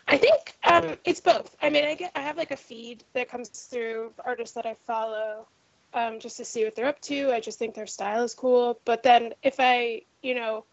I 0.08 0.18
think 0.18 0.56
um, 0.64 0.98
it's 1.06 1.22
both. 1.22 1.56
I 1.62 1.70
mean, 1.70 1.86
I 1.86 1.96
get 1.96 2.12
I 2.16 2.22
have 2.22 2.38
like 2.38 2.52
a 2.52 2.58
feed 2.58 3.04
that 3.14 3.30
comes 3.30 3.50
through 3.50 4.12
artists 4.26 4.56
that 4.56 4.66
I 4.66 4.76
follow, 4.86 5.48
um, 5.94 6.20
just 6.20 6.38
to 6.38 6.46
see 6.46 6.66
what 6.66 6.76
they're 6.76 6.88
up 6.88 7.02
to. 7.02 7.32
I 7.32 7.40
just 7.40 7.58
think 7.58 7.74
their 7.74 7.88
style 7.88 8.24
is 8.24 8.34
cool. 8.34 8.80
But 8.86 9.04
then 9.04 9.34
if 9.44 9.56
I, 9.60 10.02
you 10.22 10.36
know, 10.36 10.66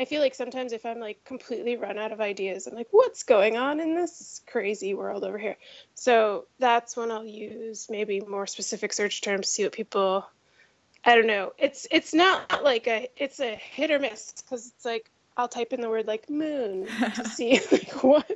I 0.00 0.04
feel 0.04 0.20
like 0.20 0.34
sometimes 0.34 0.72
if 0.72 0.86
I'm 0.86 1.00
like 1.00 1.24
completely 1.24 1.76
run 1.76 1.98
out 1.98 2.12
of 2.12 2.20
ideas, 2.20 2.66
I'm 2.66 2.74
like, 2.74 2.88
what's 2.92 3.24
going 3.24 3.56
on 3.56 3.80
in 3.80 3.96
this 3.96 4.40
crazy 4.46 4.94
world 4.94 5.24
over 5.24 5.38
here? 5.38 5.56
So 5.94 6.46
that's 6.58 6.96
when 6.96 7.10
I'll 7.10 7.26
use 7.26 7.88
maybe 7.90 8.20
more 8.20 8.46
specific 8.46 8.92
search 8.92 9.22
terms, 9.22 9.48
see 9.48 9.64
what 9.64 9.72
people. 9.72 10.24
I 11.04 11.16
don't 11.16 11.26
know. 11.26 11.52
It's 11.58 11.86
it's 11.90 12.14
not 12.14 12.62
like 12.62 12.86
a 12.86 13.08
it's 13.16 13.40
a 13.40 13.56
hit 13.56 13.90
or 13.90 13.98
miss 13.98 14.32
because 14.42 14.68
it's 14.68 14.84
like 14.84 15.10
I'll 15.36 15.48
type 15.48 15.72
in 15.72 15.80
the 15.80 15.88
word 15.90 16.06
like 16.06 16.30
moon 16.30 16.86
to 16.86 17.24
see 17.28 17.60
like 17.72 18.02
what 18.04 18.30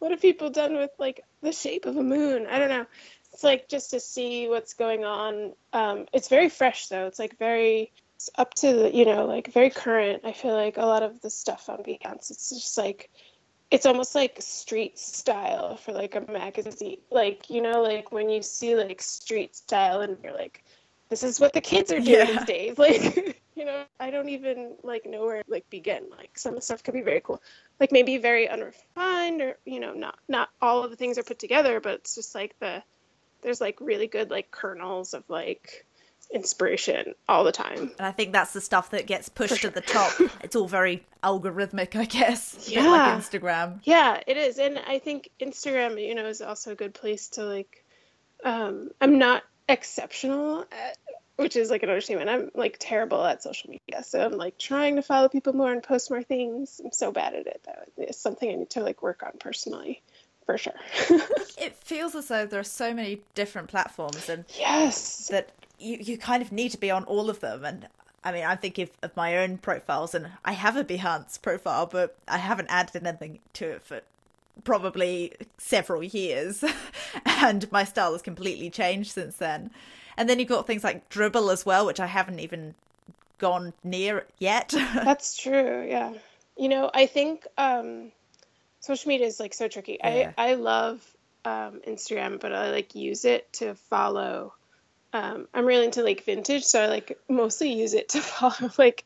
what 0.00 0.10
have 0.10 0.20
people 0.20 0.50
done 0.50 0.76
with 0.76 0.90
like 0.98 1.24
the 1.42 1.52
shape 1.52 1.86
of 1.86 1.96
a 1.96 2.02
moon? 2.02 2.46
I 2.48 2.58
don't 2.58 2.68
know. 2.68 2.86
It's 3.32 3.44
like 3.44 3.68
just 3.68 3.90
to 3.90 4.00
see 4.00 4.48
what's 4.48 4.74
going 4.74 5.04
on. 5.04 5.52
Um, 5.72 6.06
it's 6.12 6.28
very 6.28 6.48
fresh 6.48 6.88
though. 6.88 7.06
It's 7.06 7.18
like 7.18 7.38
very 7.38 7.92
up 8.36 8.54
to 8.54 8.72
the, 8.72 8.94
you 8.94 9.04
know 9.04 9.24
like 9.26 9.52
very 9.52 9.70
current. 9.70 10.22
I 10.24 10.32
feel 10.32 10.54
like 10.54 10.76
a 10.76 10.86
lot 10.86 11.02
of 11.02 11.20
the 11.20 11.30
stuff 11.30 11.68
on 11.68 11.78
Behance. 11.78 12.30
It's 12.30 12.50
just 12.50 12.76
like 12.76 13.10
it's 13.70 13.86
almost 13.86 14.14
like 14.14 14.36
street 14.40 14.98
style 14.98 15.76
for 15.76 15.92
like 15.92 16.16
a 16.16 16.20
magazine. 16.30 16.98
Like 17.10 17.48
you 17.48 17.62
know 17.62 17.82
like 17.82 18.12
when 18.12 18.28
you 18.28 18.42
see 18.42 18.74
like 18.74 19.00
street 19.00 19.56
style 19.56 20.00
and 20.00 20.16
you're 20.22 20.34
like 20.34 20.64
this 21.10 21.24
is 21.24 21.40
what 21.40 21.52
the 21.52 21.60
kids 21.60 21.92
are 21.92 22.00
doing 22.00 22.08
yeah. 22.08 22.24
these 22.24 22.44
days. 22.44 22.74
Like, 22.78 23.36
you 23.56 23.66
know, 23.66 23.84
I 23.98 24.10
don't 24.10 24.30
even 24.30 24.76
like 24.82 25.04
know 25.04 25.24
where 25.26 25.42
like 25.48 25.68
begin. 25.68 26.04
Like 26.08 26.38
some 26.38 26.54
of 26.54 26.60
the 26.60 26.62
stuff 26.62 26.82
could 26.82 26.94
be 26.94 27.02
very 27.02 27.20
cool. 27.20 27.42
Like 27.78 27.92
maybe 27.92 28.16
very 28.16 28.48
unrefined 28.48 29.42
or, 29.42 29.58
you 29.66 29.80
know, 29.80 29.92
not 29.92 30.18
not 30.28 30.48
all 30.62 30.84
of 30.84 30.90
the 30.90 30.96
things 30.96 31.18
are 31.18 31.22
put 31.22 31.38
together, 31.38 31.80
but 31.80 31.94
it's 31.94 32.14
just 32.14 32.34
like 32.34 32.58
the 32.60 32.82
there's 33.42 33.60
like 33.60 33.78
really 33.80 34.06
good 34.06 34.30
like 34.30 34.50
kernels 34.50 35.12
of 35.12 35.24
like 35.28 35.84
inspiration 36.32 37.14
all 37.28 37.44
the 37.44 37.52
time. 37.52 37.90
And 37.98 38.06
I 38.06 38.12
think 38.12 38.32
that's 38.32 38.52
the 38.52 38.60
stuff 38.60 38.90
that 38.90 39.06
gets 39.06 39.28
pushed 39.28 39.58
sure. 39.58 39.70
to 39.70 39.74
the 39.74 39.80
top. 39.80 40.12
It's 40.42 40.56
all 40.56 40.68
very 40.68 41.04
algorithmic, 41.22 41.96
I 41.96 42.04
guess. 42.04 42.68
Yeah. 42.70 42.88
like 42.88 43.18
Instagram. 43.18 43.80
Yeah, 43.84 44.20
it 44.26 44.36
is. 44.36 44.58
And 44.58 44.78
I 44.78 44.98
think 44.98 45.30
Instagram, 45.40 46.00
you 46.00 46.14
know, 46.14 46.26
is 46.26 46.40
also 46.40 46.72
a 46.72 46.74
good 46.74 46.94
place 46.94 47.28
to 47.30 47.44
like 47.44 47.84
um 48.44 48.90
I'm 49.00 49.18
not 49.18 49.42
exceptional 49.68 50.60
at, 50.72 50.96
which 51.36 51.56
is 51.56 51.70
like 51.70 51.82
an 51.82 51.88
understatement. 51.88 52.30
I'm 52.30 52.50
like 52.54 52.76
terrible 52.78 53.24
at 53.24 53.42
social 53.42 53.70
media, 53.70 54.02
so 54.04 54.24
I'm 54.24 54.36
like 54.36 54.58
trying 54.58 54.96
to 54.96 55.02
follow 55.02 55.28
people 55.28 55.52
more 55.54 55.72
and 55.72 55.82
post 55.82 56.10
more 56.10 56.22
things. 56.22 56.80
I'm 56.84 56.92
so 56.92 57.12
bad 57.12 57.34
at 57.34 57.46
it 57.46 57.62
though. 57.64 58.04
It's 58.04 58.18
something 58.18 58.50
I 58.50 58.54
need 58.54 58.70
to 58.70 58.82
like 58.82 59.02
work 59.02 59.22
on 59.24 59.32
personally, 59.40 60.02
for 60.46 60.58
sure. 60.58 60.74
it 61.58 61.76
feels 61.76 62.14
as 62.14 62.28
though 62.28 62.46
there 62.46 62.60
are 62.60 62.64
so 62.64 62.92
many 62.92 63.22
different 63.34 63.68
platforms, 63.68 64.28
and 64.28 64.44
yes, 64.58 65.28
that 65.28 65.50
you 65.80 65.98
you 66.00 66.18
kind 66.18 66.42
of 66.42 66.52
need 66.52 66.70
to 66.70 66.78
be 66.78 66.90
on 66.90 67.04
all 67.04 67.30
of 67.30 67.40
them. 67.40 67.64
And 67.64 67.88
I 68.22 68.32
mean, 68.32 68.44
I'm 68.44 68.58
thinking 68.58 68.84
of, 68.84 68.90
of 69.10 69.16
my 69.16 69.38
own 69.38 69.58
profiles, 69.58 70.14
and 70.14 70.28
I 70.44 70.52
have 70.52 70.76
a 70.76 70.84
Behance 70.84 71.40
profile, 71.40 71.86
but 71.86 72.16
I 72.28 72.38
haven't 72.38 72.68
added 72.68 73.06
anything 73.06 73.40
to 73.54 73.70
it 73.70 73.82
for 73.82 74.02
probably 74.64 75.32
several 75.58 76.02
years. 76.02 76.64
And 77.24 77.70
my 77.72 77.84
style 77.84 78.12
has 78.12 78.22
completely 78.22 78.68
changed 78.68 79.12
since 79.12 79.36
then. 79.36 79.70
And 80.16 80.28
then 80.28 80.38
you've 80.38 80.48
got 80.48 80.66
things 80.66 80.84
like 80.84 81.08
Dribbble 81.08 81.50
as 81.50 81.64
well 81.64 81.86
which 81.86 81.98
i 81.98 82.06
haven't 82.06 82.38
even 82.38 82.74
gone 83.38 83.72
near 83.82 84.26
yet. 84.38 84.68
That's 84.94 85.36
true 85.36 85.86
yeah. 85.88 86.12
You 86.56 86.68
know 86.68 86.90
i 86.92 87.06
think 87.06 87.46
um 87.56 88.12
social 88.80 89.08
media 89.08 89.26
is 89.26 89.40
like 89.40 89.54
so 89.54 89.68
tricky. 89.68 89.98
Yeah. 90.04 90.32
i 90.36 90.50
i 90.50 90.54
love 90.54 91.00
um 91.46 91.80
instagram 91.88 92.38
but 92.38 92.52
i 92.52 92.70
like 92.70 92.94
use 92.94 93.24
it 93.24 93.50
to 93.54 93.74
follow 93.74 94.52
um, 95.12 95.48
I'm 95.52 95.66
really 95.66 95.86
into 95.86 96.02
like 96.02 96.24
vintage, 96.24 96.64
so 96.64 96.82
I 96.82 96.86
like 96.86 97.18
mostly 97.28 97.72
use 97.72 97.94
it 97.94 98.10
to 98.10 98.20
follow 98.20 98.70
like 98.78 99.04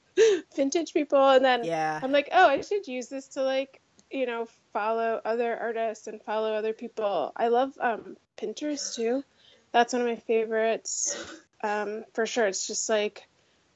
vintage 0.54 0.92
people, 0.92 1.28
and 1.28 1.44
then 1.44 1.64
yeah. 1.64 2.00
I'm 2.02 2.12
like, 2.12 2.28
oh, 2.32 2.46
I 2.46 2.60
should 2.60 2.86
use 2.86 3.08
this 3.08 3.28
to 3.28 3.42
like 3.42 3.80
you 4.14 4.26
know, 4.26 4.46
follow 4.72 5.20
other 5.24 5.58
artists 5.58 6.06
and 6.06 6.22
follow 6.22 6.54
other 6.54 6.72
people. 6.72 7.32
I 7.36 7.48
love 7.48 7.76
um, 7.80 8.16
Pinterest 8.38 8.94
too. 8.94 9.24
That's 9.72 9.92
one 9.92 10.02
of 10.02 10.08
my 10.08 10.16
favorites 10.16 11.16
um, 11.62 12.04
for 12.14 12.24
sure. 12.24 12.46
It's 12.46 12.66
just 12.66 12.88
like 12.88 13.26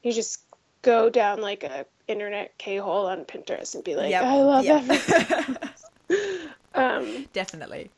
you 0.03 0.12
just 0.12 0.41
go 0.83 1.11
down 1.11 1.41
like 1.41 1.64
a 1.64 1.87
internet 2.07 2.57
K 2.57 2.77
hole 2.77 3.07
on 3.07 3.25
Pinterest 3.25 3.75
and 3.75 3.83
be 3.83 3.97
like, 3.97 4.11
yep. 4.11 4.25
I 4.25 4.37
love 4.37 4.64
yep. 4.64 4.85
everything. 4.88 5.57
um, 6.75 7.27
Definitely. 7.33 7.91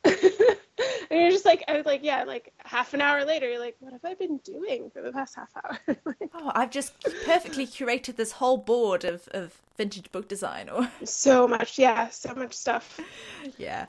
And 1.11 1.21
you're 1.21 1.31
just 1.31 1.45
like, 1.45 1.65
I 1.67 1.77
was 1.77 1.87
like, 1.87 2.05
yeah, 2.05 2.23
like 2.23 2.53
half 2.59 2.95
an 2.95 3.01
hour 3.01 3.25
later, 3.25 3.51
you're 3.51 3.59
like, 3.59 3.77
what 3.81 3.93
have 3.93 4.05
I 4.05 4.15
been 4.15 4.39
doing 4.39 4.91
for 4.91 5.03
the 5.03 5.11
past 5.11 5.35
half 5.35 5.51
hour? 5.57 5.97
oh, 6.35 6.53
I've 6.55 6.71
just 6.71 6.95
perfectly 7.25 7.67
curated 7.67 8.15
this 8.15 8.33
whole 8.33 8.57
board 8.57 9.05
of, 9.05 9.29
of 9.33 9.61
vintage 9.77 10.13
book 10.13 10.29
design 10.29 10.69
or 10.69 10.89
so 11.05 11.49
much, 11.49 11.79
yeah, 11.79 12.09
so 12.11 12.33
much 12.35 12.55
stuff. 12.55 13.01
Yeah. 13.59 13.87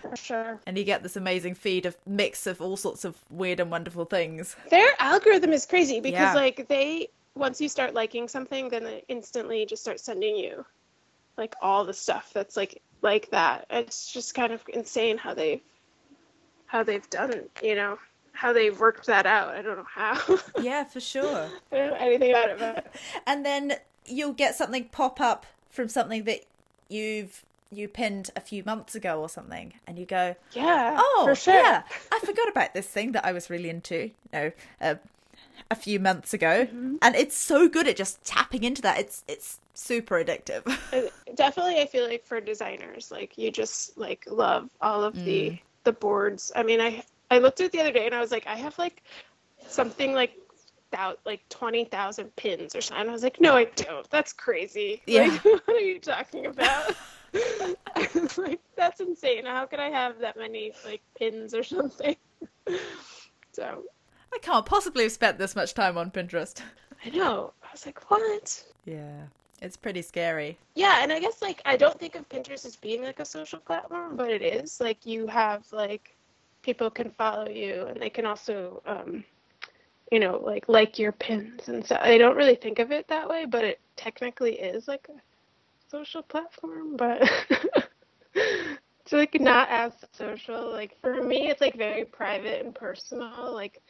For 0.00 0.14
sure. 0.14 0.60
And 0.64 0.78
you 0.78 0.84
get 0.84 1.02
this 1.02 1.16
amazing 1.16 1.56
feed 1.56 1.86
of 1.86 1.96
mix 2.06 2.46
of 2.46 2.60
all 2.60 2.76
sorts 2.76 3.04
of 3.04 3.16
weird 3.30 3.58
and 3.58 3.70
wonderful 3.70 4.04
things. 4.04 4.54
Their 4.70 4.90
algorithm 5.00 5.52
is 5.52 5.66
crazy 5.66 6.00
because 6.00 6.20
yeah. 6.20 6.34
like 6.34 6.68
they 6.68 7.08
once 7.34 7.60
you 7.60 7.68
start 7.68 7.94
liking 7.94 8.28
something, 8.28 8.68
then 8.68 8.84
it 8.84 9.04
instantly 9.08 9.66
just 9.66 9.82
starts 9.82 10.04
sending 10.04 10.36
you 10.36 10.64
like 11.36 11.54
all 11.62 11.84
the 11.84 11.94
stuff 11.94 12.30
that's 12.32 12.56
like 12.56 12.80
like 13.02 13.30
that. 13.30 13.66
It's 13.70 14.12
just 14.12 14.34
kind 14.34 14.52
of 14.52 14.62
insane 14.68 15.18
how 15.18 15.34
they've 15.34 15.62
how 16.70 16.84
they've 16.84 17.10
done, 17.10 17.42
you 17.62 17.74
know, 17.74 17.98
how 18.32 18.52
they've 18.52 18.78
worked 18.78 19.06
that 19.06 19.26
out. 19.26 19.48
I 19.48 19.60
don't 19.60 19.76
know 19.76 19.86
how. 19.92 20.38
yeah, 20.62 20.84
for 20.84 21.00
sure. 21.00 21.48
I 21.72 21.76
don't 21.76 21.90
know 21.90 21.96
anything 21.98 22.30
about 22.30 22.50
it. 22.50 22.58
But... 22.60 22.94
And 23.26 23.44
then 23.44 23.74
you'll 24.06 24.32
get 24.32 24.54
something 24.54 24.84
pop 24.84 25.20
up 25.20 25.46
from 25.68 25.88
something 25.88 26.24
that 26.24 26.44
you've 26.88 27.44
you 27.72 27.86
pinned 27.86 28.30
a 28.34 28.40
few 28.40 28.64
months 28.64 28.94
ago 28.94 29.20
or 29.20 29.28
something, 29.28 29.74
and 29.86 29.98
you 29.98 30.06
go, 30.06 30.34
"Yeah, 30.52 30.96
oh, 30.98 31.22
for 31.24 31.34
sure. 31.34 31.54
yeah, 31.54 31.82
I 32.10 32.18
forgot 32.20 32.48
about 32.48 32.74
this 32.74 32.86
thing 32.86 33.12
that 33.12 33.24
I 33.24 33.32
was 33.32 33.50
really 33.50 33.68
into." 33.68 33.96
You 33.96 34.12
know, 34.32 34.52
uh, 34.80 34.94
a 35.70 35.74
few 35.74 36.00
months 36.00 36.34
ago, 36.34 36.66
mm-hmm. 36.66 36.96
and 37.02 37.14
it's 37.14 37.36
so 37.36 37.68
good 37.68 37.86
at 37.86 37.96
just 37.96 38.24
tapping 38.24 38.64
into 38.64 38.82
that. 38.82 38.98
It's 38.98 39.24
it's 39.28 39.60
super 39.74 40.16
addictive. 40.16 40.64
Definitely, 41.34 41.80
I 41.80 41.86
feel 41.86 42.08
like 42.08 42.24
for 42.24 42.40
designers, 42.40 43.10
like 43.10 43.38
you 43.38 43.52
just 43.52 43.96
like 43.96 44.24
love 44.28 44.68
all 44.80 45.04
of 45.04 45.14
mm. 45.14 45.24
the 45.24 45.58
the 45.84 45.92
boards. 45.92 46.52
I 46.54 46.62
mean, 46.62 46.80
I 46.80 47.02
I 47.30 47.38
looked 47.38 47.60
at 47.60 47.66
it 47.66 47.72
the 47.72 47.80
other 47.80 47.92
day 47.92 48.06
and 48.06 48.14
I 48.14 48.20
was 48.20 48.30
like, 48.30 48.46
I 48.46 48.56
have 48.56 48.78
like 48.78 49.02
something 49.66 50.12
like 50.12 50.32
about 50.92 51.20
like 51.24 51.48
20,000 51.48 52.34
pins 52.36 52.74
or 52.74 52.80
something. 52.80 53.02
And 53.02 53.10
I 53.10 53.12
was 53.12 53.22
like, 53.22 53.40
no, 53.40 53.56
I 53.56 53.64
don't. 53.64 54.08
That's 54.10 54.32
crazy. 54.32 55.02
Yeah. 55.06 55.28
Like, 55.28 55.44
what 55.44 55.68
are 55.68 55.80
you 55.80 56.00
talking 56.00 56.46
about? 56.46 56.96
like, 58.36 58.60
that's 58.76 59.00
insane. 59.00 59.46
How 59.46 59.66
could 59.66 59.78
I 59.78 59.90
have 59.90 60.18
that 60.20 60.36
many 60.36 60.72
like 60.84 61.02
pins 61.16 61.54
or 61.54 61.62
something? 61.62 62.16
so. 63.52 63.84
I 64.32 64.38
can't 64.38 64.66
possibly 64.66 65.04
have 65.04 65.12
spent 65.12 65.38
this 65.38 65.56
much 65.56 65.74
time 65.74 65.98
on 65.98 66.10
Pinterest. 66.10 66.60
I 67.04 67.10
know. 67.10 67.52
I 67.62 67.68
was 67.72 67.86
like, 67.86 68.10
what? 68.10 68.64
Yeah. 68.84 69.24
It's 69.60 69.76
pretty 69.76 70.02
scary. 70.02 70.58
Yeah, 70.74 71.02
and 71.02 71.12
I 71.12 71.20
guess 71.20 71.42
like 71.42 71.60
I 71.66 71.76
don't 71.76 71.98
think 71.98 72.14
of 72.14 72.28
Pinterest 72.28 72.64
as 72.64 72.76
being 72.76 73.02
like 73.02 73.20
a 73.20 73.24
social 73.24 73.58
platform, 73.58 74.16
but 74.16 74.30
it 74.30 74.42
is. 74.42 74.80
Like 74.80 75.04
you 75.04 75.26
have 75.26 75.64
like 75.72 76.16
people 76.62 76.90
can 76.90 77.10
follow 77.10 77.48
you 77.48 77.86
and 77.86 78.00
they 78.00 78.10
can 78.10 78.26
also 78.26 78.82
um 78.86 79.24
you 80.10 80.18
know, 80.18 80.40
like 80.42 80.64
like 80.68 80.98
your 80.98 81.12
pins 81.12 81.68
and 81.68 81.84
so 81.84 81.98
I 82.00 82.16
don't 82.16 82.36
really 82.36 82.54
think 82.54 82.78
of 82.78 82.90
it 82.90 83.06
that 83.08 83.28
way, 83.28 83.44
but 83.44 83.64
it 83.64 83.80
technically 83.96 84.58
is 84.58 84.88
like 84.88 85.06
a 85.10 85.20
social 85.90 86.22
platform, 86.22 86.96
but 86.96 87.22
it's 88.34 89.12
like 89.12 89.38
not 89.40 89.68
as 89.68 89.92
social. 90.12 90.70
Like 90.72 90.96
for 91.02 91.22
me 91.22 91.48
it's 91.50 91.60
like 91.60 91.76
very 91.76 92.06
private 92.06 92.64
and 92.64 92.74
personal. 92.74 93.52
Like 93.52 93.82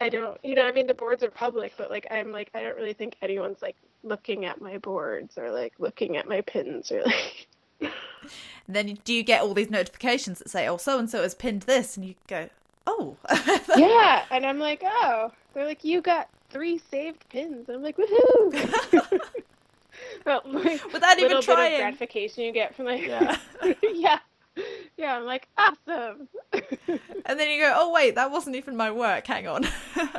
I 0.00 0.08
don't 0.08 0.36
you 0.42 0.56
know, 0.56 0.66
I 0.66 0.72
mean 0.72 0.88
the 0.88 0.94
boards 0.94 1.22
are 1.22 1.30
public, 1.30 1.74
but 1.78 1.90
like 1.90 2.08
I'm 2.10 2.32
like 2.32 2.50
I 2.54 2.62
don't 2.62 2.76
really 2.76 2.92
think 2.92 3.16
anyone's 3.22 3.62
like 3.62 3.76
looking 4.02 4.44
at 4.44 4.60
my 4.60 4.78
boards 4.78 5.38
or 5.38 5.50
like 5.50 5.74
looking 5.78 6.16
at 6.16 6.28
my 6.28 6.40
pins 6.40 6.90
or 6.90 7.02
like 7.02 7.48
then 8.68 8.98
do 9.04 9.12
you 9.12 9.22
get 9.22 9.42
all 9.42 9.54
these 9.54 9.70
notifications 9.70 10.38
that 10.38 10.50
say 10.50 10.68
oh 10.68 10.76
so 10.76 10.98
and 10.98 11.10
so 11.10 11.22
has 11.22 11.34
pinned 11.34 11.62
this 11.62 11.96
and 11.96 12.06
you 12.06 12.14
go 12.26 12.48
oh. 12.86 13.16
Yeah 13.76 14.24
and 14.30 14.44
i'm 14.44 14.58
like 14.58 14.82
oh. 14.84 15.32
They're 15.54 15.66
like 15.66 15.84
you 15.84 16.00
got 16.00 16.28
three 16.50 16.80
saved 16.90 17.28
pins. 17.28 17.68
I'm 17.68 17.82
like 17.82 17.96
woohoo! 17.96 19.20
Well, 20.24 20.40
like, 20.46 20.90
without 20.90 21.18
even 21.18 21.42
trying. 21.42 21.78
gratification 21.78 22.44
you 22.44 22.52
get 22.52 22.74
from 22.74 22.86
like 22.86 23.02
yeah. 23.02 23.36
Yeah. 23.82 24.18
Yeah 24.96 25.16
i'm 25.16 25.24
like 25.24 25.48
awesome. 25.58 26.28
And 26.52 27.38
then 27.38 27.50
you 27.50 27.60
go 27.60 27.72
oh 27.76 27.92
wait 27.92 28.14
that 28.14 28.30
wasn't 28.30 28.56
even 28.56 28.74
my 28.74 28.90
work. 28.90 29.26
Hang 29.26 29.46
on. 29.46 29.68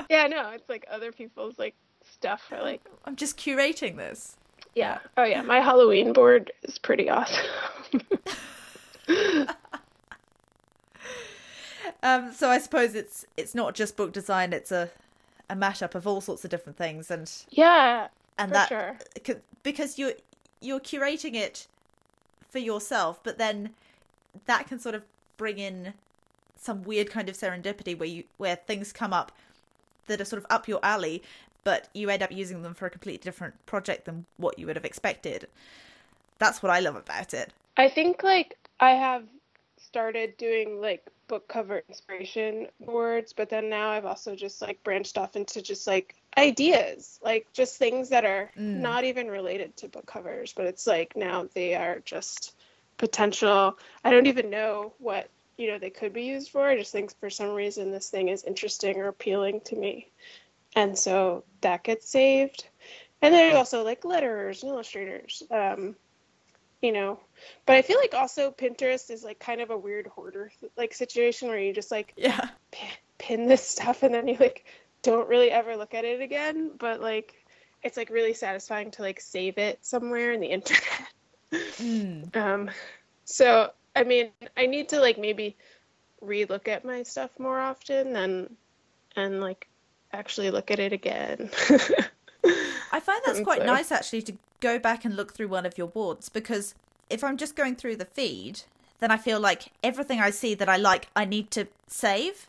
Yeah 0.10 0.28
no 0.28 0.52
it's 0.52 0.70
like 0.70 0.86
other 0.92 1.12
people's 1.12 1.58
like 1.58 1.76
stuff. 2.24 2.48
I 2.52 2.62
like. 2.62 2.82
I'm 3.06 3.18
just 3.18 3.38
curating 3.38 3.98
this. 3.98 4.38
Yeah. 4.76 5.00
Oh 5.18 5.26
yeah, 5.26 5.42
my 5.42 5.60
Halloween 5.60 6.14
board 6.14 6.52
is 6.64 6.78
pretty 6.78 7.10
awesome. 7.10 7.46
um, 12.02 12.32
so 12.32 12.50
I 12.50 12.60
suppose 12.60 12.96
it's 12.96 13.26
it's 13.36 13.54
not 13.54 13.76
just 13.76 13.98
book 13.98 14.14
design; 14.14 14.54
it's 14.54 14.72
a 14.72 14.90
a 15.50 15.56
mashup 15.56 15.96
of 15.96 16.08
all 16.08 16.22
sorts 16.22 16.46
of 16.46 16.50
different 16.50 16.78
things, 16.78 17.12
and 17.12 17.30
yeah, 17.50 18.08
and 18.38 18.54
that 18.54 18.70
sure. 18.70 18.98
because 19.62 20.00
you 20.00 20.08
are 20.08 20.14
you're 20.62 20.80
curating 20.80 21.36
it 21.36 21.68
for 22.50 22.60
yourself, 22.60 23.20
but 23.22 23.38
then 23.38 23.72
that 24.46 24.66
can 24.66 24.80
sort 24.80 24.96
of 24.96 25.04
bring 25.36 25.60
in 25.60 25.94
some 26.56 26.84
weird 26.84 27.10
kind 27.10 27.28
of 27.28 27.36
serendipity 27.36 27.98
where 28.00 28.08
you 28.08 28.24
where 28.38 28.56
things 28.56 28.94
come 28.94 29.12
up 29.12 29.34
that 30.08 30.22
are 30.22 30.26
sort 30.26 30.42
of 30.42 30.46
up 30.50 30.70
your 30.70 30.80
alley, 30.84 31.22
but 31.64 31.90
you 31.94 32.10
end 32.10 32.24
up 32.24 32.32
using 32.32 32.62
them 32.62 32.74
for 32.74 32.86
a 32.86 32.90
completely 32.90 33.24
different 33.24 33.66
project 33.66 34.06
than 34.06 34.26
what 34.38 34.60
you 34.60 34.66
would 34.66 34.76
have 34.76 34.86
expected. 34.86 35.48
That's 36.40 36.62
what 36.62 36.72
I 36.72 36.80
love 36.80 36.96
about 36.96 37.34
it. 37.34 37.54
I 37.78 37.90
think 37.90 38.24
like 38.24 38.58
I 38.80 38.92
have 38.92 39.24
started 39.78 40.38
doing 40.38 40.82
like 40.82 41.08
book 41.28 41.48
cover 41.48 41.84
inspiration 41.88 42.68
boards, 42.80 43.34
but 43.34 43.50
then 43.50 43.70
now 43.70 43.90
I've 43.90 44.06
also 44.06 44.36
just 44.36 44.62
like 44.62 44.84
branched 44.84 45.18
off 45.18 45.36
into 45.36 45.62
just 45.62 45.88
like 45.88 46.16
ideas, 46.38 47.20
like 47.24 47.48
just 47.54 47.78
things 47.78 48.10
that 48.10 48.26
are 48.26 48.52
mm. 48.58 48.80
not 48.80 49.04
even 49.04 49.28
related 49.28 49.76
to 49.78 49.88
book 49.88 50.06
covers, 50.06 50.54
but 50.54 50.66
it's 50.66 50.86
like 50.88 51.16
now 51.16 51.48
they 51.54 51.76
are 51.76 52.00
just 52.06 52.56
potential. 52.98 53.78
I 54.04 54.12
don't 54.12 54.28
even 54.28 54.50
know 54.50 54.94
what 55.00 55.30
you 55.58 55.68
know 55.68 55.78
they 55.78 55.90
could 55.90 56.14
be 56.14 56.24
used 56.24 56.50
for. 56.52 56.68
I 56.68 56.78
just 56.78 56.92
think 56.92 57.18
for 57.20 57.30
some 57.30 57.52
reason 57.52 57.92
this 57.92 58.10
thing 58.10 58.30
is 58.30 58.44
interesting 58.44 58.98
or 58.98 59.08
appealing 59.08 59.62
to 59.66 59.76
me, 59.76 60.10
and 60.76 60.98
so 60.98 61.44
that 61.62 61.84
gets 61.84 62.10
saved. 62.10 62.68
And 63.22 63.34
there's 63.34 63.56
also 63.56 63.84
like 63.84 64.04
letters 64.04 64.64
and 64.64 64.72
illustrators, 64.72 65.44
um, 65.50 65.96
you 66.82 66.92
know. 66.92 67.20
But 67.66 67.78
I 67.78 67.82
feel 67.82 67.98
like 67.98 68.14
also 68.14 68.52
Pinterest 68.52 69.10
is 69.10 69.24
like 69.24 69.40
kind 69.40 69.62
of 69.62 69.70
a 69.70 69.78
weird 69.78 70.08
hoarder 70.08 70.52
like 70.78 70.94
situation 70.94 71.48
where 71.48 71.60
you 71.60 71.74
just 71.74 71.92
like 71.92 72.14
yeah 72.18 72.50
pin 73.18 73.48
this 73.48 73.66
stuff 73.68 74.04
and 74.04 74.14
then 74.14 74.28
you 74.28 74.36
like 74.40 74.66
don't 75.02 75.30
really 75.30 75.52
ever 75.52 75.78
look 75.78 75.94
at 75.94 76.06
it 76.06 76.22
again. 76.22 76.72
But 76.78 77.02
like 77.02 77.34
it's 77.82 77.98
like 77.98 78.10
really 78.10 78.34
satisfying 78.34 78.92
to 78.92 79.02
like 79.02 79.22
save 79.22 79.58
it 79.58 79.80
somewhere 79.86 80.34
in 80.34 80.42
the 80.42 80.48
internet. 80.48 80.84
Mm. 81.78 82.36
Um, 82.36 82.72
so 83.26 83.72
I 83.96 84.04
mean, 84.04 84.32
I 84.58 84.66
need 84.66 84.90
to 84.90 85.00
like 85.00 85.18
maybe 85.18 85.56
relook 86.22 86.68
at 86.68 86.84
my 86.84 87.04
stuff 87.04 87.30
more 87.38 87.60
often 87.60 88.16
and 88.16 88.56
and 89.16 89.40
like 89.40 89.68
actually 90.14 90.52
look 90.52 90.72
at 90.72 90.80
it 90.80 90.94
again. 90.94 91.50
I 92.92 93.00
find 93.00 93.22
that's 93.26 93.42
quite 93.42 93.62
so. 93.62 93.66
nice 93.66 93.92
actually 93.92 94.22
to 94.24 94.34
go 94.60 94.80
back 94.80 95.06
and 95.06 95.16
look 95.16 95.34
through 95.34 95.50
one 95.50 95.66
of 95.66 95.78
your 95.78 95.88
boards 95.88 96.30
because 96.30 96.76
if 97.10 97.24
I'm 97.24 97.38
just 97.38 97.56
going 97.56 97.76
through 97.76 97.98
the 97.98 98.06
feed, 98.06 98.62
then 99.00 99.12
I 99.12 99.18
feel 99.18 99.40
like 99.40 99.72
everything 99.84 100.20
I 100.20 100.30
see 100.30 100.54
that 100.56 100.70
I 100.70 100.78
like, 100.78 101.10
I 101.16 101.26
need 101.26 101.52
to 101.52 101.68
save 101.88 102.48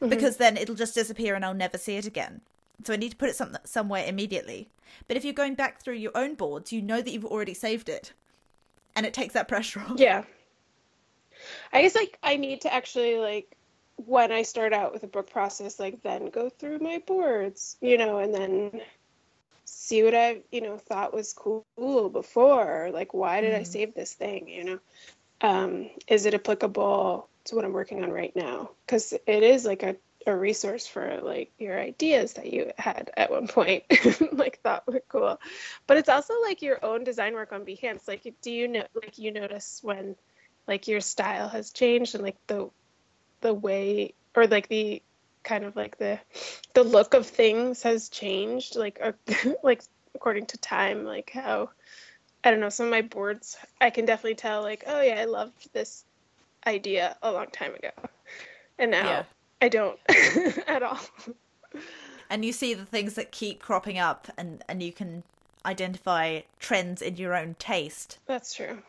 mm-hmm. 0.00 0.08
because 0.08 0.36
then 0.36 0.56
it'll 0.56 0.74
just 0.74 0.94
disappear 0.94 1.34
and 1.34 1.44
I'll 1.44 1.54
never 1.54 1.78
see 1.78 1.96
it 1.96 2.06
again. 2.06 2.40
So 2.84 2.92
I 2.92 2.96
need 2.96 3.10
to 3.10 3.16
put 3.16 3.28
it 3.28 3.36
some, 3.36 3.56
somewhere 3.64 4.04
immediately. 4.06 4.68
But 5.08 5.16
if 5.16 5.24
you're 5.24 5.32
going 5.34 5.54
back 5.54 5.82
through 5.82 5.94
your 5.94 6.12
own 6.14 6.34
boards, 6.34 6.72
you 6.72 6.82
know 6.82 7.00
that 7.00 7.10
you've 7.10 7.24
already 7.24 7.54
saved 7.54 7.88
it 7.88 8.12
and 8.94 9.06
it 9.06 9.14
takes 9.14 9.34
that 9.34 9.48
pressure 9.48 9.80
off. 9.80 9.98
Yeah. 9.98 10.24
I 11.72 11.82
guess 11.82 11.94
like 11.94 12.18
I 12.22 12.36
need 12.36 12.62
to 12.62 12.72
actually 12.72 13.16
like 13.16 13.56
when 13.96 14.30
I 14.30 14.42
start 14.42 14.72
out 14.72 14.92
with 14.92 15.02
a 15.02 15.08
book 15.08 15.30
process, 15.30 15.80
like 15.80 16.02
then 16.02 16.30
go 16.30 16.48
through 16.48 16.78
my 16.78 17.02
boards, 17.06 17.76
you 17.80 17.96
know, 17.98 18.18
and 18.18 18.34
then 18.34 18.80
see 19.64 20.02
what 20.02 20.14
I, 20.14 20.42
you 20.52 20.60
know, 20.60 20.76
thought 20.76 21.14
was 21.14 21.32
cool 21.32 22.10
before. 22.10 22.90
Like, 22.92 23.14
why 23.14 23.40
did 23.40 23.54
mm. 23.54 23.60
I 23.60 23.62
save 23.62 23.94
this 23.94 24.14
thing? 24.14 24.48
You 24.48 24.64
know, 24.64 24.78
um, 25.40 25.90
is 26.06 26.26
it 26.26 26.34
applicable 26.34 27.28
to 27.44 27.54
what 27.54 27.64
I'm 27.64 27.72
working 27.72 28.02
on 28.02 28.10
right 28.10 28.34
now? 28.36 28.70
Because 28.84 29.12
it 29.12 29.42
is 29.42 29.64
like 29.64 29.82
a, 29.82 29.96
a 30.26 30.36
resource 30.36 30.86
for 30.86 31.20
like 31.22 31.50
your 31.58 31.80
ideas 31.80 32.34
that 32.34 32.52
you 32.52 32.72
had 32.76 33.10
at 33.16 33.30
one 33.30 33.48
point, 33.48 33.84
like 34.32 34.60
thought 34.60 34.86
were 34.86 35.02
cool. 35.08 35.40
But 35.86 35.96
it's 35.96 36.08
also 36.08 36.34
like 36.42 36.60
your 36.62 36.84
own 36.84 37.02
design 37.02 37.34
work 37.34 37.52
on 37.52 37.64
Behance. 37.64 38.06
Like, 38.06 38.34
do 38.42 38.50
you 38.50 38.68
know, 38.68 38.84
like, 38.94 39.18
you 39.18 39.32
notice 39.32 39.80
when 39.82 40.16
like 40.68 40.86
your 40.86 41.00
style 41.00 41.48
has 41.48 41.72
changed 41.72 42.14
and 42.14 42.24
like 42.24 42.36
the 42.46 42.68
the 43.46 43.54
way 43.54 44.12
or 44.34 44.48
like 44.48 44.68
the 44.68 45.00
kind 45.44 45.64
of 45.64 45.76
like 45.76 45.96
the 45.98 46.18
the 46.74 46.82
look 46.82 47.14
of 47.14 47.24
things 47.24 47.80
has 47.84 48.08
changed 48.08 48.74
like 48.74 48.98
uh, 49.00 49.12
like 49.62 49.82
according 50.16 50.44
to 50.44 50.58
time 50.58 51.04
like 51.04 51.30
how 51.30 51.70
i 52.42 52.50
don't 52.50 52.58
know 52.58 52.68
some 52.68 52.86
of 52.86 52.90
my 52.90 53.02
boards 53.02 53.56
i 53.80 53.88
can 53.88 54.04
definitely 54.04 54.34
tell 54.34 54.62
like 54.62 54.82
oh 54.88 55.00
yeah 55.00 55.20
i 55.20 55.24
loved 55.24 55.72
this 55.72 56.04
idea 56.66 57.16
a 57.22 57.30
long 57.30 57.46
time 57.52 57.72
ago 57.76 57.90
and 58.80 58.90
now 58.90 59.04
yeah. 59.04 59.22
i 59.62 59.68
don't 59.68 60.00
at 60.66 60.82
all 60.82 60.98
and 62.28 62.44
you 62.44 62.52
see 62.52 62.74
the 62.74 62.84
things 62.84 63.14
that 63.14 63.30
keep 63.30 63.60
cropping 63.60 63.96
up 63.96 64.26
and 64.36 64.64
and 64.68 64.82
you 64.82 64.90
can 64.90 65.22
identify 65.64 66.40
trends 66.58 67.00
in 67.00 67.16
your 67.16 67.36
own 67.36 67.54
taste 67.60 68.18
that's 68.26 68.52
true 68.52 68.82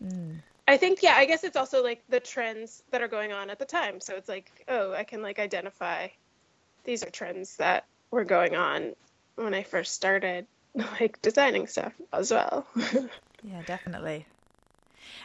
mm. 0.00 0.36
I 0.66 0.76
think 0.76 1.02
yeah, 1.02 1.14
I 1.16 1.26
guess 1.26 1.44
it's 1.44 1.56
also 1.56 1.82
like 1.82 2.02
the 2.08 2.20
trends 2.20 2.82
that 2.90 3.02
are 3.02 3.08
going 3.08 3.32
on 3.32 3.50
at 3.50 3.58
the 3.58 3.64
time. 3.64 4.00
So 4.00 4.14
it's 4.14 4.28
like, 4.28 4.50
oh, 4.68 4.92
I 4.94 5.04
can 5.04 5.20
like 5.20 5.38
identify 5.38 6.08
these 6.84 7.02
are 7.02 7.10
trends 7.10 7.56
that 7.56 7.84
were 8.10 8.24
going 8.24 8.56
on 8.56 8.94
when 9.36 9.54
I 9.54 9.62
first 9.62 9.92
started 9.92 10.46
like 10.74 11.20
designing 11.20 11.66
stuff 11.66 11.92
as 12.12 12.30
well. 12.30 12.66
yeah, 12.76 13.62
definitely. 13.66 14.26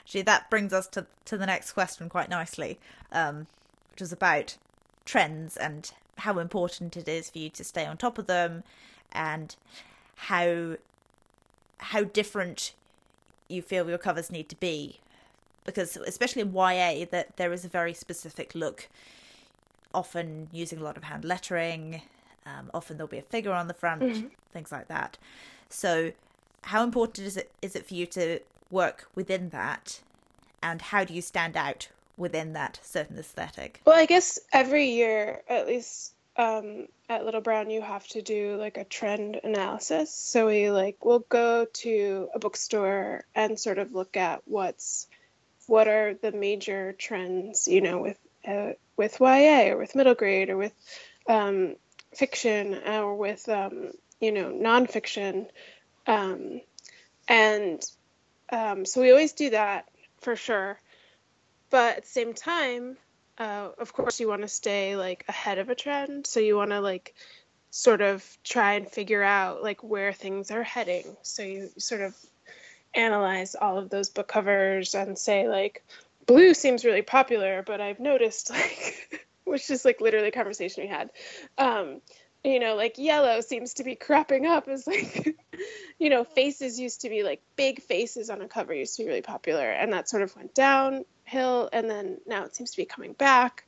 Actually, 0.02 0.24
that 0.24 0.50
brings 0.50 0.74
us 0.74 0.88
to 0.88 1.06
to 1.26 1.38
the 1.38 1.46
next 1.46 1.72
question 1.72 2.10
quite 2.10 2.30
nicely, 2.30 2.78
um, 3.12 3.48
which 3.92 4.02
is 4.02 4.12
about 4.12 4.58
trends 5.06 5.56
and 5.56 5.92
how 6.18 6.38
important 6.40 6.98
it 6.98 7.08
is 7.08 7.30
for 7.30 7.38
you 7.38 7.50
to 7.50 7.64
stay 7.64 7.86
on 7.86 7.96
top 7.96 8.18
of 8.18 8.28
them, 8.28 8.64
and 9.14 9.56
how 10.16 10.76
how 11.78 12.04
different 12.04 12.74
you 13.48 13.62
feel 13.62 13.88
your 13.88 13.98
covers 13.98 14.30
need 14.30 14.50
to 14.50 14.56
be 14.58 15.00
because 15.70 15.98
especially 15.98 16.42
in 16.42 16.54
YA 16.54 17.06
that 17.12 17.38
there 17.38 17.54
is 17.54 17.66
a 17.66 17.70
very 17.70 17.94
specific 17.94 18.56
look 18.56 18.90
often 19.94 20.48
using 20.52 20.80
a 20.80 20.84
lot 20.84 20.98
of 20.98 21.04
hand 21.04 21.26
lettering 21.26 22.02
um, 22.46 22.70
often 22.74 22.98
there'll 22.98 23.08
be 23.08 23.18
a 23.18 23.24
figure 23.24 23.52
on 23.52 23.68
the 23.68 23.74
front 23.74 24.02
mm-hmm. 24.02 24.28
things 24.54 24.72
like 24.72 24.88
that 24.88 25.18
so 25.70 26.12
how 26.64 26.84
important 26.84 27.26
is 27.26 27.38
it 27.38 27.52
is 27.62 27.76
it 27.76 27.86
for 27.86 27.94
you 27.94 28.06
to 28.06 28.40
work 28.70 29.10
within 29.16 29.50
that 29.50 30.02
and 30.62 30.82
how 30.82 31.04
do 31.04 31.14
you 31.14 31.22
stand 31.22 31.58
out 31.58 31.90
within 32.18 32.54
that 32.54 32.80
certain 32.84 33.18
aesthetic 33.18 33.82
well 33.86 33.98
i 33.98 34.06
guess 34.06 34.40
every 34.54 34.90
year 34.90 35.42
at 35.50 35.68
least 35.68 36.14
um, 36.38 36.88
at 37.10 37.26
Little 37.26 37.42
Brown, 37.42 37.70
you 37.70 37.82
have 37.82 38.08
to 38.10 38.22
do 38.22 38.56
like 38.56 38.78
a 38.78 38.86
trend 38.86 39.42
analysis. 39.44 40.10
So 40.14 40.48
we 40.48 40.72
like 40.72 41.04
we'll 41.04 41.26
go 41.28 41.66
to 41.66 42.30
a 42.34 42.40
bookstore 42.40 43.26
and 43.36 43.60
sort 43.60 43.78
of 43.78 43.94
look 43.94 44.16
at 44.16 44.42
what's 44.46 45.08
what 45.70 45.88
are 45.88 46.16
the 46.16 46.32
major 46.32 46.94
trends, 46.94 47.68
you 47.68 47.82
know, 47.82 48.00
with 48.00 48.18
uh, 48.48 48.74
with 48.98 49.20
YA 49.20 49.72
or 49.72 49.78
with 49.78 49.96
middle 49.96 50.16
grade 50.16 50.50
or 50.50 50.58
with 50.58 50.74
um, 51.28 51.76
fiction 52.16 52.74
or 52.88 53.16
with 53.16 53.48
um, 53.48 53.92
you 54.20 54.32
know 54.32 54.52
nonfiction, 54.52 55.48
um, 56.08 56.62
and 57.28 57.84
um, 58.52 58.86
so 58.86 59.02
we 59.02 59.12
always 59.12 59.34
do 59.34 59.52
that 59.52 59.86
for 60.22 60.36
sure. 60.36 60.80
But 61.70 61.98
at 61.98 62.04
the 62.04 62.10
same 62.10 62.34
time, 62.34 62.98
uh, 63.38 63.70
of 63.78 63.94
course, 63.94 64.20
you 64.20 64.28
want 64.28 64.42
to 64.42 64.48
stay 64.48 64.96
like 64.96 65.24
ahead 65.28 65.60
of 65.60 65.70
a 65.70 65.76
trend, 65.76 66.26
so 66.26 66.40
you 66.40 66.56
want 66.56 66.72
to 66.72 66.82
like 66.82 67.14
sort 67.70 68.02
of 68.02 68.26
try 68.44 68.74
and 68.74 68.90
figure 68.90 69.22
out 69.22 69.62
like 69.62 69.84
where 69.84 70.14
things 70.14 70.50
are 70.50 70.64
heading. 70.64 71.16
So 71.22 71.44
you 71.44 71.70
sort 71.78 72.02
of 72.02 72.16
analyze 72.94 73.56
all 73.56 73.78
of 73.78 73.90
those 73.90 74.10
book 74.10 74.28
covers 74.28 74.96
and 74.96 75.18
say 75.18 75.48
like 75.48 75.84
blue 76.26 76.54
seems 76.54 76.86
really 76.86 77.02
popular 77.02 77.64
but 77.66 77.82
i've 77.82 78.00
noticed 78.00 78.50
like 78.52 79.28
which 79.44 79.70
is 79.70 79.86
like 79.86 80.02
literally 80.02 80.30
a 80.30 80.32
conversation 80.32 80.84
we 80.84 80.90
had 80.90 81.10
um 81.58 82.02
you 82.44 82.60
know 82.60 82.76
like 82.76 82.98
yellow 82.98 83.42
seems 83.42 83.76
to 83.76 83.84
be 83.84 83.96
cropping 83.96 84.46
up 84.46 84.68
as 84.68 84.88
like 84.88 85.36
you 86.00 86.10
know 86.10 86.24
faces 86.24 86.80
used 86.80 87.02
to 87.02 87.10
be 87.10 87.24
like 87.24 87.42
big 87.56 87.82
faces 87.82 88.30
on 88.30 88.42
a 88.42 88.48
cover 88.48 88.74
used 88.74 88.96
to 88.96 89.04
be 89.04 89.08
really 89.08 89.22
popular 89.22 89.70
and 89.70 89.94
that 89.94 90.10
sort 90.10 90.24
of 90.24 90.36
went 90.36 90.54
downhill 90.54 91.70
and 91.72 91.90
then 91.90 92.18
now 92.26 92.46
it 92.46 92.56
seems 92.56 92.72
to 92.72 92.78
be 92.78 92.86
coming 92.86 93.14
back. 93.14 93.66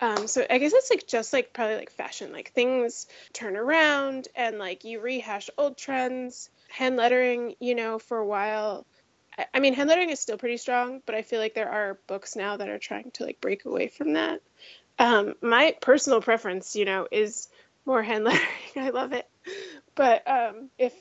Um, 0.00 0.28
so 0.28 0.46
I 0.48 0.58
guess 0.58 0.72
it's 0.72 0.90
like 0.90 1.08
just 1.08 1.32
like 1.32 1.52
probably 1.52 1.74
like 1.74 1.90
fashion, 1.90 2.32
like 2.32 2.52
things 2.52 3.08
turn 3.32 3.56
around 3.56 4.28
and 4.36 4.56
like 4.58 4.84
you 4.84 5.00
rehash 5.00 5.50
old 5.58 5.76
trends 5.76 6.50
hand 6.68 6.96
lettering, 6.96 7.54
you 7.60 7.74
know, 7.74 7.98
for 7.98 8.18
a 8.18 8.26
while. 8.26 8.86
I 9.54 9.60
mean, 9.60 9.74
hand 9.74 9.88
lettering 9.88 10.10
is 10.10 10.20
still 10.20 10.38
pretty 10.38 10.56
strong, 10.56 11.00
but 11.06 11.14
I 11.14 11.22
feel 11.22 11.40
like 11.40 11.54
there 11.54 11.70
are 11.70 11.98
books 12.06 12.34
now 12.34 12.56
that 12.56 12.68
are 12.68 12.78
trying 12.78 13.10
to 13.12 13.24
like 13.24 13.40
break 13.40 13.64
away 13.64 13.88
from 13.88 14.14
that. 14.14 14.40
Um, 14.98 15.34
my 15.40 15.76
personal 15.80 16.20
preference, 16.20 16.74
you 16.74 16.84
know, 16.84 17.06
is 17.10 17.48
more 17.86 18.02
hand 18.02 18.24
lettering. 18.24 18.48
I 18.76 18.90
love 18.90 19.12
it. 19.12 19.28
But 19.94 20.28
um, 20.28 20.70
if 20.78 20.92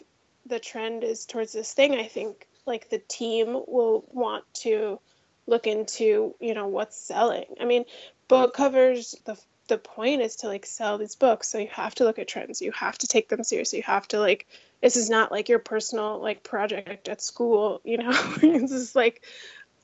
the 0.45 0.60
trend 0.60 1.03
is 1.03 1.25
towards 1.25 1.51
this 1.51 1.73
thing, 1.73 1.95
I 1.95 2.08
think 2.08 2.47
like 2.65 2.89
the 2.89 2.99
team 2.99 3.53
will 3.53 4.06
want 4.12 4.43
to 4.62 4.99
look 5.47 5.65
into, 5.65 6.36
you 6.39 6.53
know, 6.53 6.67
what's 6.67 6.97
selling. 6.97 7.45
I 7.60 7.65
mean, 7.65 7.86
book 8.27 8.53
covers, 8.53 9.15
the 9.25 9.38
the 9.67 9.77
point 9.77 10.21
is 10.21 10.38
to 10.38 10.47
like 10.47 10.65
sell 10.65 10.97
these 10.97 11.15
books. 11.15 11.49
So 11.49 11.58
you 11.58 11.67
have 11.71 11.95
to 11.95 12.03
look 12.03 12.19
at 12.19 12.27
trends. 12.27 12.62
You 12.62 12.71
have 12.71 12.97
to 12.99 13.08
take 13.08 13.30
them 13.30 13.43
seriously. 13.43 13.80
You 13.80 13.84
have 13.84 14.08
to 14.10 14.19
like 14.19 14.47
this 14.82 14.95
is 14.95 15.10
not 15.10 15.32
like 15.32 15.49
your 15.49 15.60
personal 15.60 16.19
like 16.19 16.43
project 16.43 17.08
at 17.08 17.21
school 17.21 17.82
you 17.84 17.97
know? 17.97 18.12
This 18.41 18.71
is 18.71 18.95
like 18.95 19.23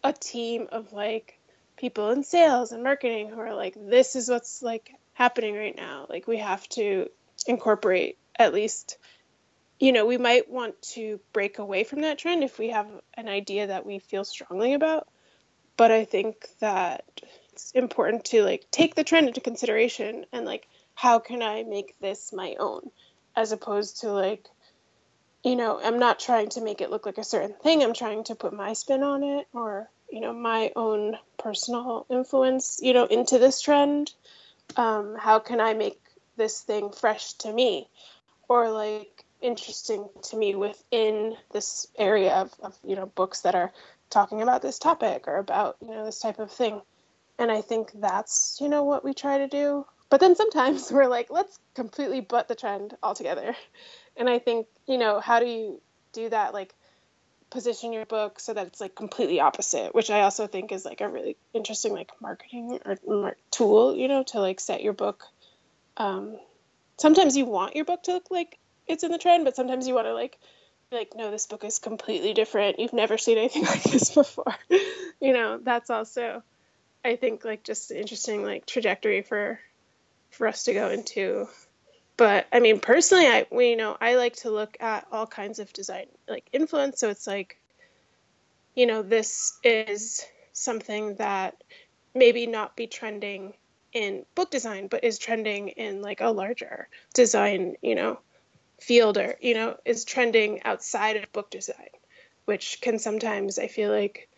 a 0.04 0.14
team 0.14 0.68
of 0.72 0.94
like 0.94 1.40
people 1.78 2.12
in 2.12 2.24
sales 2.24 2.72
and 2.72 2.84
marketing 2.84 3.30
who 3.30 3.40
are 3.40 3.56
like 3.56 3.76
this 3.76 4.16
is 4.16 4.30
what's 4.30 4.62
like 4.62 4.92
happening 5.14 5.56
right 5.56 5.76
now. 5.76 6.06
Like 6.10 6.28
we 6.28 6.38
have 6.38 6.68
to 6.70 7.10
incorporate 7.46 8.18
at 8.38 8.54
least 8.54 8.98
you 9.80 9.92
know 9.92 10.06
we 10.06 10.18
might 10.18 10.50
want 10.50 10.82
to 10.82 11.20
break 11.34 11.60
away 11.60 11.84
from 11.84 12.02
that 12.02 12.18
trend 12.18 12.44
if 12.44 12.58
we 12.58 12.70
have 12.70 12.88
an 13.16 13.28
idea 13.28 13.68
that 13.68 13.86
we 13.86 14.00
feel 14.00 14.24
strongly 14.24 14.74
about. 14.74 15.08
But 15.76 15.92
i 15.92 16.06
think 16.06 16.48
that 16.60 17.04
it's 17.54 17.72
important 17.74 18.26
to 18.26 18.42
like 18.44 18.66
take 18.72 18.96
the 18.96 19.04
trend 19.04 19.28
into 19.28 19.40
consideration 19.40 20.26
and 20.34 20.44
like 20.46 20.68
how 20.96 21.20
can 21.20 21.44
i 21.44 21.62
make 21.64 21.96
this 22.00 22.34
my 22.34 22.56
own? 22.60 22.90
As 23.36 23.52
opposed 23.52 24.02
to 24.02 24.12
like 24.12 24.48
you 25.44 25.56
know 25.56 25.80
i'm 25.84 26.00
not 26.00 26.20
trying 26.20 26.50
to 26.50 26.62
make 26.62 26.82
it 26.82 26.90
look 26.90 27.06
like 27.06 27.20
a 27.20 27.24
certain 27.24 27.54
thing. 27.54 27.84
I'm 27.84 27.94
trying 27.94 28.24
to 28.26 28.36
put 28.36 28.54
my 28.54 28.74
spin 28.74 29.04
on 29.04 29.24
it 29.24 29.48
or 29.54 29.88
you 30.12 30.20
know 30.20 30.34
my 30.34 30.72
own 30.76 31.16
personal 31.38 32.08
influence 32.10 32.80
you 32.82 32.94
know 32.94 33.06
into 33.06 33.38
this 33.38 33.62
trend. 33.62 34.12
Um, 34.76 35.16
how 35.20 35.38
can 35.38 35.62
i 35.62 35.74
make 35.74 36.02
this 36.38 36.62
thing 36.62 36.92
fresh 36.92 37.34
to 37.34 37.54
me? 37.54 37.88
Or 38.50 38.72
like 38.72 39.26
interesting 39.42 40.10
to 40.24 40.38
me 40.38 40.56
within 40.56 41.36
this 41.52 41.86
area 42.00 42.34
of, 42.34 42.52
of 42.64 42.76
you 42.84 42.96
know 42.96 43.06
books 43.06 43.42
that 43.42 43.54
are 43.54 43.72
talking 44.10 44.42
about 44.42 44.64
this 44.64 44.80
topic 44.80 45.28
or 45.28 45.38
about 45.38 45.78
you 45.82 45.92
know 45.92 46.06
this 46.06 46.20
type 46.20 46.40
of 46.40 46.50
thing 46.50 46.82
and 47.40 47.52
I 47.52 47.62
think 47.62 47.92
that's, 47.94 48.58
you 48.62 48.70
know, 48.70 48.84
what 48.84 49.04
we 49.04 49.14
try 49.14 49.40
to 49.40 49.48
do. 49.48 49.86
But 50.10 50.20
then 50.20 50.36
sometimes 50.36 50.92
we're 50.92 51.08
like, 51.08 51.30
let's 51.30 51.58
completely 51.74 52.22
butt 52.22 52.48
the 52.48 52.56
trend 52.56 52.96
altogether. 53.02 53.56
And 54.16 54.30
I 54.30 54.40
think, 54.40 54.68
you 54.88 54.98
know, 54.98 55.20
how 55.20 55.40
do 55.40 55.46
you 55.46 55.82
do 56.12 56.30
that? 56.30 56.54
Like, 56.54 56.74
position 57.50 57.94
your 57.94 58.06
book 58.06 58.40
so 58.40 58.52
that 58.52 58.66
it's 58.66 58.82
like 58.82 58.96
completely 58.96 59.40
opposite, 59.40 59.94
which 59.94 60.10
I 60.10 60.22
also 60.22 60.48
think 60.48 60.72
is 60.72 60.86
like 60.86 61.02
a 61.02 61.08
really 61.08 61.38
interesting 61.54 61.94
like 61.94 62.12
marketing 62.20 62.80
or 62.86 63.36
tool, 63.52 63.96
you 63.96 64.08
know, 64.08 64.24
to 64.24 64.40
like 64.40 64.60
set 64.60 64.82
your 64.82 64.94
book. 64.94 65.26
Um, 65.96 66.36
sometimes 66.98 67.38
you 67.38 67.46
want 67.46 67.76
your 67.76 67.86
book 67.86 68.04
to 68.04 68.14
look 68.14 68.32
like 68.32 68.58
it's 68.88 69.04
in 69.04 69.12
the 69.12 69.20
trend, 69.20 69.46
but 69.46 69.56
sometimes 69.56 69.88
you 69.88 69.94
want 69.94 70.08
to 70.08 70.14
like 70.14 70.40
like 70.92 71.14
no 71.16 71.32
this 71.32 71.48
book 71.48 71.64
is 71.64 71.80
completely 71.80 72.34
different 72.34 72.78
you've 72.80 72.94
never 72.94 73.18
seen 73.18 73.38
anything 73.38 73.64
like 73.66 73.84
this 73.84 74.14
before 74.14 74.56
you 75.20 75.34
know 75.34 75.58
that's 75.58 75.90
also 75.90 76.44
I 77.04 77.16
think 77.16 77.44
like 77.44 77.64
just 77.64 77.92
interesting 77.92 78.44
like 78.44 78.66
trajectory 78.66 79.22
for 79.22 79.60
for 80.32 80.48
us 80.48 80.64
to 80.66 80.74
go 80.74 80.90
into. 80.90 81.48
But 82.16 82.48
I 82.52 82.60
mean, 82.60 82.80
personally, 82.80 83.28
I 83.28 83.46
we 83.52 83.72
you 83.72 83.76
know 83.76 83.98
I 84.00 84.16
like 84.16 84.38
to 84.38 84.52
look 84.52 84.78
at 84.80 85.08
all 85.12 85.28
kinds 85.28 85.60
of 85.60 85.74
design 85.74 86.06
like 86.28 86.48
influence. 86.54 87.00
So 87.00 87.10
it's 87.10 87.28
like, 87.28 87.58
you 88.76 88.86
know, 88.86 89.02
this 89.02 89.58
is 89.64 90.24
something 90.54 91.16
that 91.16 91.64
maybe 92.14 92.48
not 92.48 92.76
be 92.76 92.88
trending 92.88 93.54
in 93.92 94.26
book 94.36 94.50
design, 94.50 94.88
but 94.88 95.04
is 95.04 95.20
trending 95.20 95.70
in 95.70 96.02
like 96.02 96.22
a 96.22 96.30
larger 96.30 96.88
design, 97.14 97.76
you 97.82 97.96
know, 97.96 98.20
field 98.80 99.18
or 99.18 99.36
you 99.42 99.54
know 99.54 99.78
is 99.86 100.06
trending 100.06 100.64
outside 100.64 101.18
of 101.18 101.32
book 101.34 101.50
design, 101.50 101.90
which 102.46 102.80
can 102.82 103.00
sometimes 103.00 103.60
I 103.60 103.68
feel 103.68 103.92
like 103.92 104.30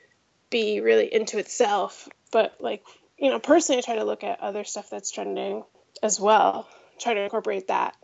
be 0.50 0.80
really 0.80 1.14
into 1.14 1.38
itself 1.38 2.08
but 2.36 2.54
like 2.60 2.84
you 3.18 3.30
know 3.30 3.40
personally 3.40 3.80
i 3.80 3.82
try 3.82 3.96
to 3.96 4.04
look 4.04 4.22
at 4.22 4.42
other 4.42 4.66
stuff 4.66 4.90
that's 4.90 5.10
trending 5.10 5.64
as 6.04 6.20
well 6.20 6.68
try 7.00 7.14
to 7.14 7.22
incorporate 7.22 7.70
that 7.70 7.96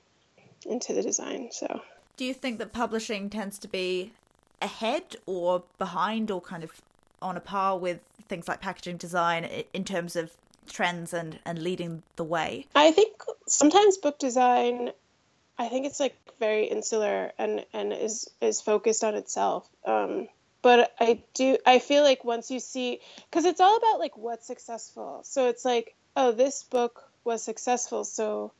into 0.66 0.94
the 0.94 1.02
design 1.02 1.50
so. 1.52 1.82
Do 2.18 2.26
you 2.26 2.34
think 2.34 2.60
that 2.60 2.72
publishing 2.72 3.30
tends 3.30 3.58
to 3.60 3.68
be 3.68 4.12
ahead 4.62 5.16
or 5.26 5.64
behind 5.80 6.30
or 6.30 6.40
kind 6.40 6.64
of 6.64 6.72
on 7.22 7.36
a 7.36 7.40
par 7.40 7.78
with 7.78 8.00
things 8.30 8.48
like 8.48 8.62
packaging 8.62 8.98
design 8.98 9.48
in 9.74 9.84
terms 9.84 10.16
of 10.16 10.32
trends 10.68 11.14
and 11.14 11.40
and 11.46 11.62
leading 11.62 12.04
the 12.16 12.24
way? 12.24 12.68
I 12.76 12.92
think 12.92 13.24
sometimes 13.48 13.98
book 13.98 14.18
design 14.18 14.92
i 15.58 15.68
think 15.68 15.86
it's 15.86 16.00
like 16.00 16.16
very 16.40 16.66
insular 16.66 17.34
and 17.38 17.66
and 17.74 17.92
is 17.92 18.30
is 18.40 18.62
focused 18.62 19.04
on 19.04 19.16
itself. 19.16 19.68
Um 19.86 20.30
but 20.62 20.94
I 21.00 21.24
do 21.34 21.58
I 21.66 21.80
feel 21.80 22.04
like 22.04 22.24
once 22.24 22.52
you 22.52 22.60
see 22.60 23.00
cuz 23.32 23.46
it's 23.46 23.62
all 23.62 23.78
about 23.78 24.00
like 24.00 24.18
what's 24.18 24.48
successful. 24.48 25.22
So 25.24 25.48
it's 25.48 25.66
like, 25.66 25.96
oh, 26.16 26.32
this 26.32 26.64
book 26.64 27.10
was 27.24 27.44
successful, 27.44 28.04
so 28.04 28.54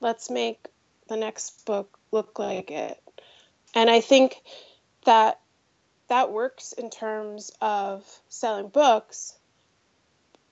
let's 0.00 0.30
make 0.30 0.68
the 1.08 1.16
next 1.16 1.64
book 1.64 1.98
look 2.10 2.38
like 2.38 2.70
it. 2.70 3.00
And 3.74 3.90
I 3.90 4.00
think 4.00 4.42
that 5.04 5.40
that 6.08 6.32
works 6.32 6.72
in 6.72 6.90
terms 6.90 7.52
of 7.60 8.04
selling 8.28 8.68
books. 8.68 9.34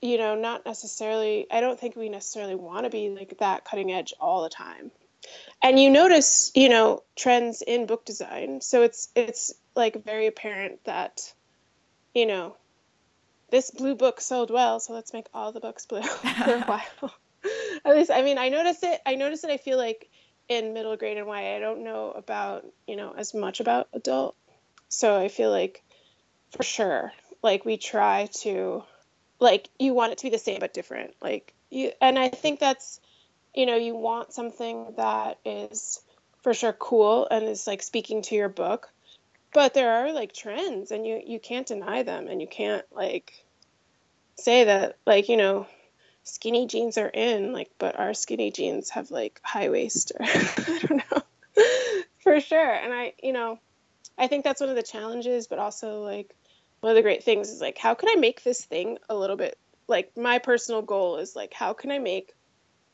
You 0.03 0.19
know, 0.19 0.35
not 0.35 0.66
necessarily 0.66 1.47
I 1.51 1.61
don't 1.61 1.81
think 1.81 1.97
we 1.97 2.09
necessarily 2.09 2.55
want 2.55 2.85
to 2.85 2.90
be 2.90 3.11
like 3.11 3.38
that 3.38 3.64
cutting 3.64 3.92
edge 3.92 4.12
all 4.21 4.42
the 4.42 4.51
time. 4.51 4.90
And 5.62 5.81
you 5.81 5.90
notice, 5.90 6.53
you 6.55 6.69
know, 6.69 7.03
trends 7.16 7.62
in 7.62 7.87
book 7.87 8.05
design. 8.05 8.61
So 8.61 8.83
it's 8.83 9.09
it's 9.16 9.55
like 9.76 10.04
very 10.04 10.26
apparent 10.26 10.82
that, 10.84 11.32
you 12.14 12.26
know, 12.26 12.56
this 13.50 13.70
blue 13.70 13.94
book 13.94 14.20
sold 14.20 14.50
well, 14.50 14.80
so 14.80 14.92
let's 14.92 15.12
make 15.12 15.26
all 15.32 15.52
the 15.52 15.60
books 15.60 15.86
blue 15.86 16.02
for 16.02 16.54
a 16.54 16.60
while. 16.62 17.14
At 17.84 17.94
least, 17.94 18.10
I 18.10 18.22
mean, 18.22 18.38
I 18.38 18.48
noticed 18.48 18.82
it. 18.82 19.00
I 19.06 19.14
noticed 19.14 19.44
it. 19.44 19.50
I 19.50 19.56
feel 19.56 19.78
like 19.78 20.08
in 20.48 20.72
middle 20.72 20.96
grade 20.96 21.18
and 21.18 21.26
YA, 21.26 21.56
I 21.56 21.58
don't 21.60 21.84
know 21.84 22.10
about 22.10 22.66
you 22.86 22.96
know 22.96 23.14
as 23.16 23.34
much 23.34 23.60
about 23.60 23.88
adult, 23.92 24.34
so 24.88 25.16
I 25.16 25.28
feel 25.28 25.50
like 25.50 25.84
for 26.50 26.62
sure, 26.62 27.12
like 27.42 27.64
we 27.64 27.76
try 27.76 28.28
to, 28.40 28.82
like 29.38 29.68
you 29.78 29.94
want 29.94 30.12
it 30.12 30.18
to 30.18 30.24
be 30.24 30.30
the 30.30 30.38
same 30.38 30.58
but 30.60 30.74
different. 30.74 31.14
Like 31.20 31.52
you, 31.70 31.92
and 32.00 32.18
I 32.18 32.28
think 32.28 32.58
that's, 32.58 33.00
you 33.54 33.66
know, 33.66 33.76
you 33.76 33.94
want 33.94 34.32
something 34.32 34.94
that 34.96 35.38
is 35.44 36.00
for 36.42 36.54
sure 36.54 36.72
cool 36.72 37.28
and 37.30 37.44
is 37.44 37.66
like 37.66 37.82
speaking 37.82 38.22
to 38.22 38.34
your 38.34 38.48
book, 38.48 38.88
but 39.57 39.73
there 39.73 39.90
are 39.90 40.12
like 40.12 40.35
trends 40.35 40.90
and 40.90 41.07
you 41.07 41.19
you 41.27 41.40
can't 41.40 41.66
deny 41.66 42.03
them 42.03 42.29
and 42.29 42.42
you 42.42 42.47
can't 42.47 42.85
like 42.92 43.42
say 44.35 44.64
that 44.64 44.99
like 45.07 45.31
you 45.31 45.38
know 45.38 45.66
skinny 46.25 46.66
jeans 46.66 46.99
are 46.99 47.09
in 47.09 47.55
like 47.55 47.71
but 47.79 47.99
our 47.99 48.12
skinny 48.12 48.51
jeans 48.51 48.90
have 48.90 49.11
like 49.11 49.40
high 49.42 49.71
waist 49.71 50.12
or 50.14 50.27
i 50.27 50.81
don't 50.87 51.03
know. 51.11 51.23
For 52.19 52.38
sure. 52.38 52.71
And 52.71 52.92
i 52.92 53.14
you 53.23 53.33
know 53.33 53.59
i 54.19 54.27
think 54.27 54.45
that's 54.45 54.61
one 54.61 54.69
of 54.69 54.77
the 54.77 54.83
challenges 54.83 55.47
but 55.47 55.59
also 55.59 56.03
like 56.03 56.37
one 56.81 56.90
of 56.90 56.97
the 56.97 57.03
great 57.03 57.25
things 57.25 57.49
is 57.49 57.59
like 57.59 57.79
how 57.79 57.95
can 57.95 58.11
i 58.11 58.16
make 58.16 58.42
this 58.42 58.62
thing 58.62 58.99
a 59.09 59.16
little 59.16 59.37
bit 59.37 59.57
like 59.88 60.19
my 60.19 60.38
personal 60.38 60.83
goal 60.83 61.16
is 61.16 61.35
like 61.35 61.55
how 61.55 61.73
can 61.73 61.90
i 61.90 61.99
make 61.99 62.35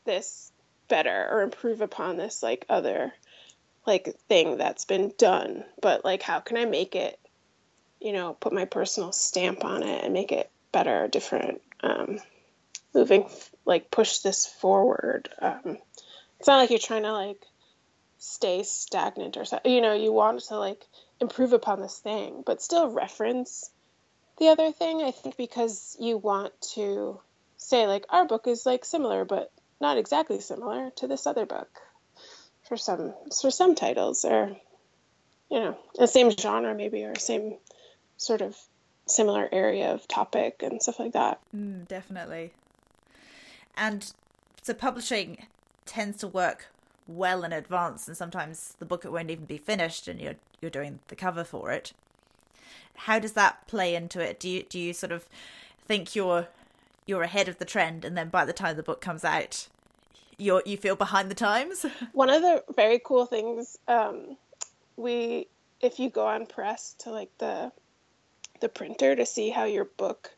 this 0.05 0.49
better 0.87 1.27
or 1.29 1.41
improve 1.41 1.81
upon 1.81 2.15
this 2.15 2.41
like 2.41 2.65
other 2.69 3.11
like 3.85 4.15
thing 4.29 4.57
that's 4.57 4.85
been 4.85 5.13
done, 5.17 5.63
but 5.81 6.05
like 6.05 6.21
how 6.21 6.39
can 6.39 6.57
I 6.57 6.65
make 6.65 6.95
it, 6.95 7.19
you 7.99 8.13
know, 8.13 8.33
put 8.33 8.53
my 8.53 8.65
personal 8.65 9.11
stamp 9.11 9.65
on 9.65 9.83
it 9.83 10.03
and 10.03 10.13
make 10.13 10.31
it 10.31 10.49
better, 10.71 11.07
different, 11.07 11.61
um, 11.81 12.19
moving, 12.93 13.29
like 13.65 13.91
push 13.91 14.19
this 14.19 14.45
forward. 14.45 15.29
Um, 15.41 15.77
it's 16.39 16.47
not 16.47 16.57
like 16.57 16.69
you're 16.69 16.79
trying 16.79 17.03
to 17.03 17.11
like 17.11 17.41
stay 18.17 18.63
stagnant 18.63 19.37
or 19.37 19.45
something. 19.45 19.71
You 19.71 19.81
know, 19.81 19.93
you 19.93 20.11
want 20.11 20.39
to 20.41 20.57
like 20.57 20.85
improve 21.19 21.53
upon 21.53 21.81
this 21.81 21.99
thing, 21.99 22.43
but 22.45 22.61
still 22.61 22.89
reference 22.89 23.69
the 24.37 24.47
other 24.47 24.71
thing. 24.71 25.01
I 25.01 25.11
think 25.11 25.37
because 25.37 25.97
you 25.99 26.17
want 26.17 26.53
to 26.73 27.19
say 27.57 27.87
like 27.87 28.05
our 28.09 28.25
book 28.25 28.47
is 28.47 28.65
like 28.65 28.85
similar, 28.85 29.25
but 29.25 29.51
not 29.81 29.97
exactly 29.97 30.39
similar 30.39 30.91
to 30.97 31.07
this 31.07 31.27
other 31.27 31.45
book 31.45 31.69
for 32.73 32.77
some 32.77 33.13
for 33.39 33.51
some 33.51 33.75
titles 33.75 34.25
or 34.25 34.55
you 35.51 35.59
know 35.59 35.77
the 35.99 36.07
same 36.07 36.31
genre 36.31 36.73
maybe 36.73 37.03
or 37.03 37.13
same 37.15 37.55
sort 38.17 38.41
of 38.41 38.57
similar 39.05 39.47
area 39.51 39.93
of 39.93 40.07
topic 40.07 40.63
and 40.63 40.81
stuff 40.81 40.99
like 40.99 41.11
that. 41.11 41.39
Mm, 41.55 41.87
definitely. 41.87 42.53
And 43.77 44.11
so 44.63 44.73
publishing 44.73 45.45
tends 45.85 46.17
to 46.19 46.27
work 46.27 46.67
well 47.05 47.43
in 47.43 47.51
advance 47.51 48.07
and 48.07 48.17
sometimes 48.17 48.75
the 48.79 48.85
book 48.85 49.05
it 49.05 49.11
won't 49.11 49.29
even 49.29 49.45
be 49.45 49.57
finished 49.57 50.07
and 50.07 50.19
you're 50.19 50.37
you're 50.59 50.71
doing 50.71 50.99
the 51.09 51.15
cover 51.15 51.43
for 51.43 51.69
it. 51.69 51.93
How 52.95 53.19
does 53.19 53.33
that 53.33 53.67
play 53.67 53.93
into 53.93 54.19
it? 54.19 54.39
Do 54.39 54.49
you 54.49 54.63
do 54.63 54.79
you 54.79 54.93
sort 54.93 55.11
of 55.11 55.27
think 55.85 56.15
you're 56.15 56.47
you're 57.05 57.21
ahead 57.21 57.47
of 57.47 57.59
the 57.59 57.65
trend 57.65 58.03
and 58.03 58.17
then 58.17 58.29
by 58.29 58.45
the 58.45 58.53
time 58.53 58.77
the 58.77 58.81
book 58.81 59.01
comes 59.01 59.23
out 59.23 59.67
you 60.37 60.61
you 60.65 60.77
feel 60.77 60.95
behind 60.95 61.31
the 61.31 61.35
times. 61.35 61.85
One 62.13 62.29
of 62.29 62.41
the 62.41 62.63
very 62.75 62.99
cool 63.03 63.25
things 63.25 63.77
um, 63.87 64.37
we 64.95 65.47
if 65.81 65.99
you 65.99 66.09
go 66.09 66.25
on 66.25 66.45
press 66.45 66.95
to 66.99 67.11
like 67.11 67.29
the 67.37 67.71
the 68.61 68.69
printer 68.69 69.15
to 69.15 69.25
see 69.25 69.49
how 69.49 69.65
your 69.65 69.85
book 69.85 70.31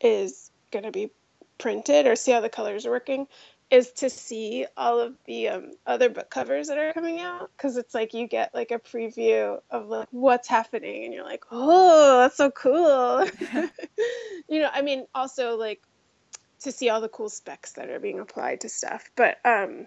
is 0.00 0.50
going 0.70 0.84
to 0.84 0.90
be 0.90 1.10
printed 1.58 2.06
or 2.06 2.16
see 2.16 2.32
how 2.32 2.40
the 2.40 2.48
colors 2.48 2.86
are 2.86 2.90
working 2.90 3.26
is 3.70 3.92
to 3.92 4.10
see 4.10 4.66
all 4.76 4.98
of 4.98 5.14
the 5.26 5.48
um, 5.48 5.72
other 5.86 6.08
book 6.08 6.28
covers 6.28 6.68
that 6.68 6.78
are 6.78 6.92
coming 6.92 7.20
out 7.20 7.50
because 7.56 7.76
it's 7.76 7.94
like 7.94 8.12
you 8.12 8.26
get 8.26 8.52
like 8.54 8.72
a 8.72 8.78
preview 8.78 9.60
of 9.70 9.88
like 9.88 10.08
what's 10.10 10.48
happening 10.48 11.04
and 11.04 11.14
you're 11.14 11.24
like 11.24 11.44
oh 11.52 12.18
that's 12.18 12.36
so 12.36 12.50
cool 12.50 13.24
you 14.48 14.60
know 14.60 14.70
i 14.72 14.82
mean 14.82 15.06
also 15.14 15.56
like 15.56 15.80
to 16.60 16.72
see 16.72 16.88
all 16.88 17.00
the 17.00 17.08
cool 17.08 17.28
specs 17.28 17.72
that 17.72 17.90
are 17.90 18.00
being 18.00 18.20
applied 18.20 18.60
to 18.60 18.68
stuff 18.68 19.10
but 19.16 19.38
um 19.44 19.86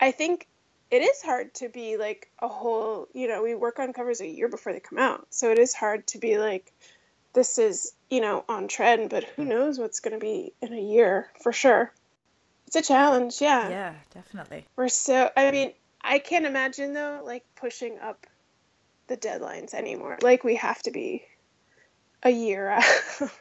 i 0.00 0.10
think 0.10 0.46
it 0.90 1.02
is 1.02 1.22
hard 1.22 1.52
to 1.52 1.68
be 1.68 1.96
like 1.96 2.30
a 2.40 2.48
whole 2.48 3.08
you 3.12 3.28
know 3.28 3.42
we 3.42 3.54
work 3.54 3.78
on 3.78 3.92
covers 3.92 4.20
a 4.20 4.26
year 4.26 4.48
before 4.48 4.72
they 4.72 4.80
come 4.80 4.98
out 4.98 5.26
so 5.30 5.50
it 5.50 5.58
is 5.58 5.74
hard 5.74 6.06
to 6.06 6.18
be 6.18 6.38
like 6.38 6.72
this 7.32 7.58
is 7.58 7.92
you 8.10 8.20
know 8.20 8.44
on 8.48 8.68
trend 8.68 9.10
but 9.10 9.24
who 9.24 9.44
knows 9.44 9.78
what's 9.78 10.00
going 10.00 10.14
to 10.14 10.20
be 10.20 10.52
in 10.62 10.72
a 10.72 10.80
year 10.80 11.30
for 11.42 11.52
sure 11.52 11.92
it's 12.66 12.76
a 12.76 12.82
challenge, 12.82 13.40
yeah. 13.40 13.68
Yeah, 13.68 13.94
definitely. 14.12 14.66
We're 14.74 14.88
so 14.88 15.30
I 15.36 15.50
mean, 15.50 15.72
I 16.02 16.18
can't 16.18 16.46
imagine 16.46 16.94
though 16.94 17.22
like 17.24 17.44
pushing 17.54 17.98
up 18.00 18.26
the 19.06 19.16
deadlines 19.16 19.72
anymore. 19.72 20.18
Like 20.20 20.42
we 20.42 20.56
have 20.56 20.82
to 20.82 20.90
be 20.90 21.24
a 22.22 22.30
year 22.30 22.68
out. 22.70 23.32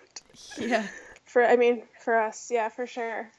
Yeah. 0.59 0.85
For 1.23 1.43
I 1.43 1.55
mean, 1.55 1.83
for 2.05 2.17
us, 2.17 2.49
yeah, 2.51 2.69
for 2.69 2.87
sure. 2.87 3.31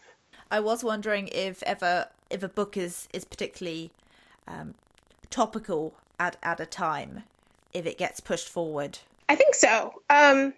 I 0.51 0.61
was 0.61 0.85
wondering 0.85 1.29
if 1.29 1.63
ever 1.63 2.09
if 2.29 2.43
a 2.43 2.49
book 2.49 2.77
is 2.77 3.09
is 3.15 3.25
particularly 3.25 3.93
um, 4.47 4.75
topical 5.31 5.95
at 6.21 6.37
at 6.43 6.61
a 6.61 6.67
time, 6.67 7.23
if 7.73 7.87
it 7.87 7.97
gets 7.97 8.21
pushed 8.21 8.49
forward. 8.49 8.99
I 9.29 9.37
think 9.37 9.55
so. 9.55 10.03
Um, 10.11 10.53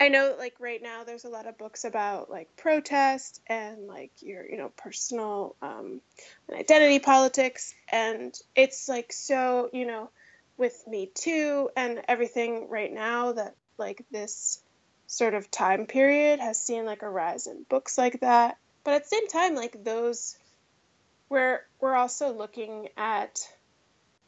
I 0.00 0.08
know 0.08 0.34
like 0.38 0.54
right 0.58 0.82
now 0.82 1.04
there's 1.04 1.24
a 1.24 1.28
lot 1.28 1.46
of 1.46 1.56
books 1.56 1.84
about 1.84 2.30
like 2.30 2.54
protest 2.56 3.40
and 3.46 3.86
like 3.86 4.10
your 4.20 4.44
you 4.46 4.58
know 4.58 4.70
personal 4.76 5.56
um, 5.62 6.00
and 6.48 6.58
identity 6.58 6.98
politics 6.98 7.74
and 7.90 8.34
it's 8.56 8.88
like 8.88 9.12
so 9.12 9.70
you 9.72 9.86
know 9.86 10.10
with 10.56 10.84
me 10.86 11.10
too 11.14 11.70
and 11.76 12.02
everything 12.08 12.68
right 12.68 12.92
now 12.92 13.32
that 13.32 13.54
like 13.78 14.04
this 14.10 14.60
sort 15.06 15.34
of 15.34 15.50
time 15.50 15.86
period 15.86 16.40
has 16.40 16.60
seen 16.60 16.84
like 16.84 17.02
a 17.02 17.08
rise 17.08 17.46
in 17.46 17.64
books 17.68 17.98
like 17.98 18.20
that. 18.20 18.58
But 18.84 18.94
at 18.94 19.02
the 19.04 19.08
same 19.08 19.28
time 19.28 19.54
like 19.54 19.84
those 19.84 20.36
we're 21.28 21.60
we're 21.80 21.94
also 21.94 22.32
looking 22.32 22.88
at 22.96 23.40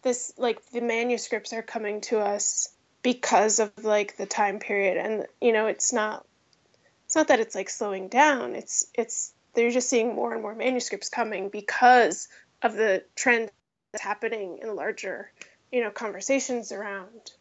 this 0.02 0.32
like 0.36 0.64
the 0.70 0.80
manuscripts 0.80 1.52
are 1.52 1.62
coming 1.62 2.00
to 2.02 2.18
us 2.18 2.68
because 3.02 3.58
of 3.58 3.72
like 3.84 4.16
the 4.16 4.26
time 4.26 4.58
period. 4.58 4.96
And 4.96 5.26
you 5.40 5.52
know 5.52 5.66
it's 5.66 5.92
not 5.92 6.26
it's 7.04 7.16
not 7.16 7.28
that 7.28 7.40
it's 7.40 7.54
like 7.54 7.70
slowing 7.70 8.08
down. 8.08 8.54
It's 8.54 8.86
it's 8.94 9.32
they're 9.54 9.70
just 9.70 9.88
seeing 9.88 10.14
more 10.14 10.32
and 10.32 10.42
more 10.42 10.54
manuscripts 10.54 11.08
coming 11.08 11.48
because 11.48 12.28
of 12.62 12.74
the 12.74 13.04
trend 13.14 13.50
that's 13.92 14.04
happening 14.04 14.58
in 14.62 14.74
larger 14.74 15.30
you 15.72 15.82
know 15.82 15.90
conversations 15.90 16.72
around 16.72 17.32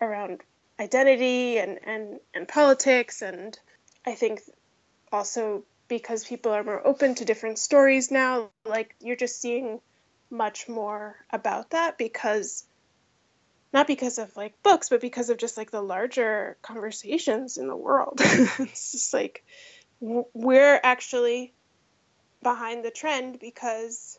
around 0.00 0.40
identity 0.80 1.58
and 1.58 1.78
and 1.84 2.20
and 2.34 2.48
politics 2.48 3.22
and 3.22 3.58
i 4.06 4.14
think 4.14 4.40
also 5.12 5.62
because 5.86 6.24
people 6.24 6.52
are 6.52 6.64
more 6.64 6.84
open 6.86 7.14
to 7.14 7.24
different 7.24 7.58
stories 7.58 8.10
now 8.10 8.50
like 8.64 8.94
you're 9.00 9.16
just 9.16 9.40
seeing 9.40 9.80
much 10.30 10.68
more 10.68 11.16
about 11.30 11.70
that 11.70 11.96
because 11.96 12.64
not 13.74 13.86
because 13.88 14.18
of 14.18 14.34
like 14.36 14.62
books, 14.62 14.88
but 14.88 15.00
because 15.00 15.30
of 15.30 15.36
just 15.36 15.56
like 15.56 15.72
the 15.72 15.82
larger 15.82 16.56
conversations 16.62 17.58
in 17.58 17.66
the 17.66 17.76
world. 17.76 18.18
it's 18.20 18.92
just 18.92 19.12
like 19.12 19.44
we're 20.00 20.80
actually 20.82 21.52
behind 22.42 22.84
the 22.84 22.90
trend 22.92 23.40
because 23.40 24.18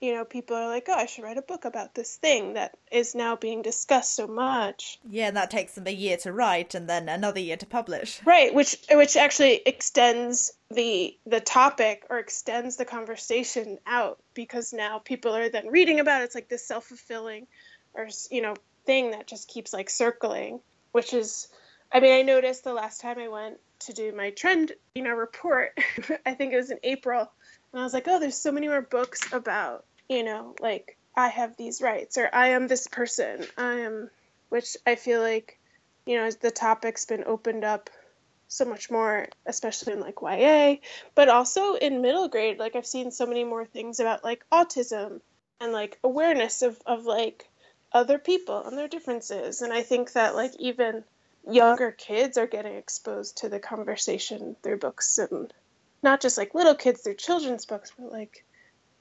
you 0.00 0.14
know 0.14 0.24
people 0.24 0.56
are 0.56 0.68
like 0.68 0.86
oh 0.88 0.94
i 0.94 1.06
should 1.06 1.24
write 1.24 1.38
a 1.38 1.42
book 1.42 1.64
about 1.64 1.94
this 1.94 2.16
thing 2.16 2.54
that 2.54 2.76
is 2.90 3.14
now 3.14 3.36
being 3.36 3.62
discussed 3.62 4.14
so 4.14 4.26
much 4.26 4.98
yeah 5.08 5.28
and 5.28 5.36
that 5.36 5.50
takes 5.50 5.74
them 5.74 5.86
a 5.86 5.92
year 5.92 6.16
to 6.16 6.32
write 6.32 6.74
and 6.74 6.88
then 6.88 7.08
another 7.08 7.40
year 7.40 7.56
to 7.56 7.66
publish 7.66 8.20
right 8.24 8.54
which 8.54 8.76
which 8.92 9.16
actually 9.16 9.60
extends 9.66 10.52
the 10.70 11.16
the 11.26 11.40
topic 11.40 12.04
or 12.10 12.18
extends 12.18 12.76
the 12.76 12.84
conversation 12.84 13.78
out 13.86 14.18
because 14.34 14.72
now 14.72 14.98
people 14.98 15.34
are 15.34 15.48
then 15.48 15.66
reading 15.68 16.00
about 16.00 16.22
it. 16.22 16.24
it's 16.24 16.34
like 16.34 16.48
this 16.48 16.66
self-fulfilling 16.66 17.46
or 17.94 18.08
you 18.30 18.42
know 18.42 18.54
thing 18.86 19.10
that 19.10 19.26
just 19.26 19.48
keeps 19.48 19.72
like 19.72 19.90
circling 19.90 20.60
which 20.92 21.12
is 21.12 21.48
i 21.92 22.00
mean 22.00 22.12
i 22.12 22.22
noticed 22.22 22.64
the 22.64 22.72
last 22.72 23.00
time 23.00 23.18
i 23.18 23.28
went 23.28 23.58
to 23.80 23.92
do 23.92 24.12
my 24.12 24.30
trend 24.30 24.72
you 24.94 25.02
know 25.02 25.12
report 25.12 25.78
i 26.26 26.34
think 26.34 26.52
it 26.52 26.56
was 26.56 26.70
in 26.70 26.78
april 26.82 27.30
and 27.72 27.80
i 27.80 27.84
was 27.84 27.94
like 27.94 28.08
oh 28.08 28.18
there's 28.18 28.36
so 28.36 28.52
many 28.52 28.68
more 28.68 28.82
books 28.82 29.32
about 29.32 29.84
you 30.08 30.24
know 30.24 30.54
like 30.60 30.96
i 31.16 31.28
have 31.28 31.56
these 31.56 31.82
rights 31.82 32.18
or 32.18 32.28
i 32.32 32.48
am 32.48 32.68
this 32.68 32.86
person 32.86 33.44
i 33.56 33.74
am 33.80 34.10
which 34.48 34.76
i 34.86 34.94
feel 34.94 35.20
like 35.20 35.58
you 36.06 36.16
know 36.16 36.30
the 36.30 36.50
topic's 36.50 37.06
been 37.06 37.24
opened 37.24 37.64
up 37.64 37.90
so 38.48 38.64
much 38.64 38.90
more 38.90 39.28
especially 39.46 39.92
in 39.92 40.00
like 40.00 40.20
ya 40.22 40.74
but 41.14 41.28
also 41.28 41.74
in 41.74 42.00
middle 42.00 42.28
grade 42.28 42.58
like 42.58 42.76
i've 42.76 42.86
seen 42.86 43.10
so 43.10 43.26
many 43.26 43.44
more 43.44 43.66
things 43.66 44.00
about 44.00 44.24
like 44.24 44.44
autism 44.50 45.20
and 45.60 45.72
like 45.72 45.98
awareness 46.04 46.62
of, 46.62 46.80
of 46.86 47.04
like 47.04 47.48
other 47.92 48.18
people 48.18 48.64
and 48.64 48.76
their 48.76 48.88
differences. 48.88 49.62
And 49.62 49.72
I 49.72 49.82
think 49.82 50.12
that 50.12 50.34
like 50.34 50.54
even 50.58 51.04
younger 51.50 51.90
kids 51.90 52.36
are 52.38 52.46
getting 52.46 52.74
exposed 52.74 53.38
to 53.38 53.48
the 53.48 53.60
conversation 53.60 54.56
through 54.62 54.78
books 54.78 55.18
and 55.18 55.52
not 56.02 56.20
just 56.20 56.38
like 56.38 56.54
little 56.54 56.74
kids 56.74 57.00
through 57.00 57.14
children's 57.14 57.66
books, 57.66 57.92
but 57.98 58.12
like 58.12 58.44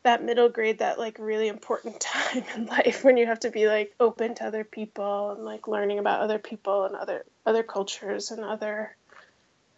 that 0.04 0.24
middle 0.24 0.50
grade, 0.50 0.80
that 0.80 1.00
like 1.00 1.18
really 1.20 1.48
important 1.48 2.00
time 2.02 2.44
in 2.56 2.66
life 2.66 3.04
when 3.04 3.18
you 3.18 3.26
have 3.26 3.42
to 3.42 3.52
be 3.52 3.68
like 3.68 3.94
open 4.00 4.36
to 4.36 4.46
other 4.46 4.64
people 4.64 5.32
and 5.32 5.44
like 5.46 5.68
learning 5.68 6.00
about 6.00 6.22
other 6.22 6.40
people 6.40 6.86
and 6.86 6.96
other 6.96 7.26
other 7.46 7.64
cultures 7.64 8.32
and 8.32 8.44
other 8.44 8.96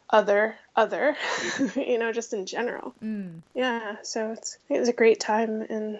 other 0.09 0.55
other 0.75 1.15
you 1.75 1.97
know 1.97 2.11
just 2.11 2.33
in 2.33 2.45
general 2.45 2.95
mm. 3.03 3.41
yeah 3.53 3.95
so 4.01 4.31
it's 4.31 4.57
it 4.67 4.79
was 4.79 4.89
a 4.89 4.93
great 4.93 5.19
time 5.19 5.61
in 5.61 5.99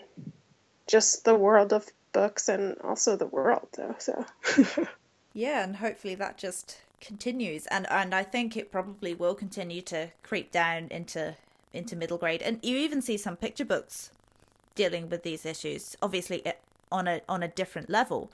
just 0.87 1.25
the 1.25 1.35
world 1.35 1.73
of 1.73 1.85
books 2.11 2.49
and 2.49 2.75
also 2.83 3.15
the 3.15 3.27
world 3.27 3.67
though 3.77 3.95
so 3.99 4.25
yeah 5.33 5.63
and 5.63 5.75
hopefully 5.75 6.15
that 6.15 6.37
just 6.37 6.79
continues 7.01 7.65
and 7.67 7.89
and 7.89 8.13
i 8.13 8.23
think 8.23 8.55
it 8.55 8.71
probably 8.71 9.13
will 9.13 9.35
continue 9.35 9.81
to 9.81 10.09
creep 10.23 10.51
down 10.51 10.87
into 10.89 11.35
into 11.73 11.95
middle 11.95 12.17
grade. 12.17 12.41
And 12.41 12.59
you 12.63 12.77
even 12.77 13.01
see 13.01 13.17
some 13.17 13.35
picture 13.35 13.65
books 13.65 14.11
dealing 14.75 15.09
with 15.09 15.23
these 15.23 15.45
issues 15.45 15.95
obviously 16.01 16.45
eh, 16.45 16.53
on 16.91 17.07
a 17.07 17.21
on 17.29 17.43
a 17.43 17.47
different 17.47 17.89
level. 17.89 18.31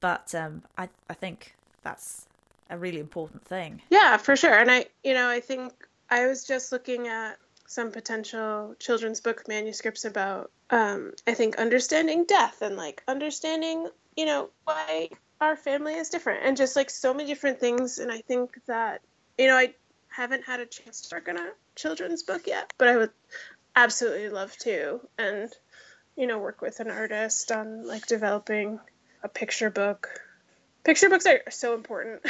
But 0.00 0.34
um 0.34 0.62
i 0.76 0.88
i 1.08 1.14
think 1.14 1.54
that's 1.82 2.26
a 2.68 2.78
really 2.78 2.98
important 2.98 3.44
thing. 3.44 3.82
Yeah 3.90 4.16
for 4.16 4.36
sure. 4.36 4.58
And 4.58 4.70
i 4.70 4.86
you 5.04 5.14
know 5.14 5.28
i 5.28 5.40
think 5.40 5.72
i 6.10 6.26
was 6.26 6.44
just 6.44 6.72
looking 6.72 7.08
at 7.08 7.38
some 7.66 7.92
potential 7.92 8.74
children's 8.80 9.20
book 9.20 9.46
manuscripts 9.46 10.04
about 10.04 10.50
um, 10.70 11.12
I 11.26 11.34
think 11.34 11.56
understanding 11.56 12.24
death 12.24 12.62
and 12.62 12.76
like 12.76 13.02
understanding, 13.06 13.88
you 14.16 14.26
know, 14.26 14.50
why 14.64 15.08
our 15.40 15.56
family 15.56 15.94
is 15.94 16.10
different 16.10 16.44
and 16.44 16.56
just 16.56 16.76
like 16.76 16.90
so 16.90 17.14
many 17.14 17.28
different 17.28 17.60
things. 17.60 17.98
And 17.98 18.10
I 18.10 18.18
think 18.20 18.58
that, 18.66 19.00
you 19.38 19.46
know, 19.46 19.56
I 19.56 19.74
haven't 20.08 20.44
had 20.44 20.60
a 20.60 20.66
chance 20.66 21.02
to 21.02 21.16
work 21.16 21.28
on 21.28 21.38
a 21.38 21.50
children's 21.74 22.22
book 22.22 22.46
yet, 22.46 22.72
but 22.78 22.88
I 22.88 22.96
would 22.96 23.10
absolutely 23.74 24.28
love 24.28 24.56
to. 24.58 25.00
And, 25.18 25.50
you 26.16 26.26
know, 26.26 26.38
work 26.38 26.60
with 26.60 26.80
an 26.80 26.90
artist 26.90 27.50
on 27.52 27.86
like 27.86 28.06
developing 28.06 28.80
a 29.22 29.28
picture 29.28 29.70
book. 29.70 30.08
Picture 30.84 31.08
books 31.08 31.26
are 31.26 31.42
so 31.50 31.74
important. 31.74 32.22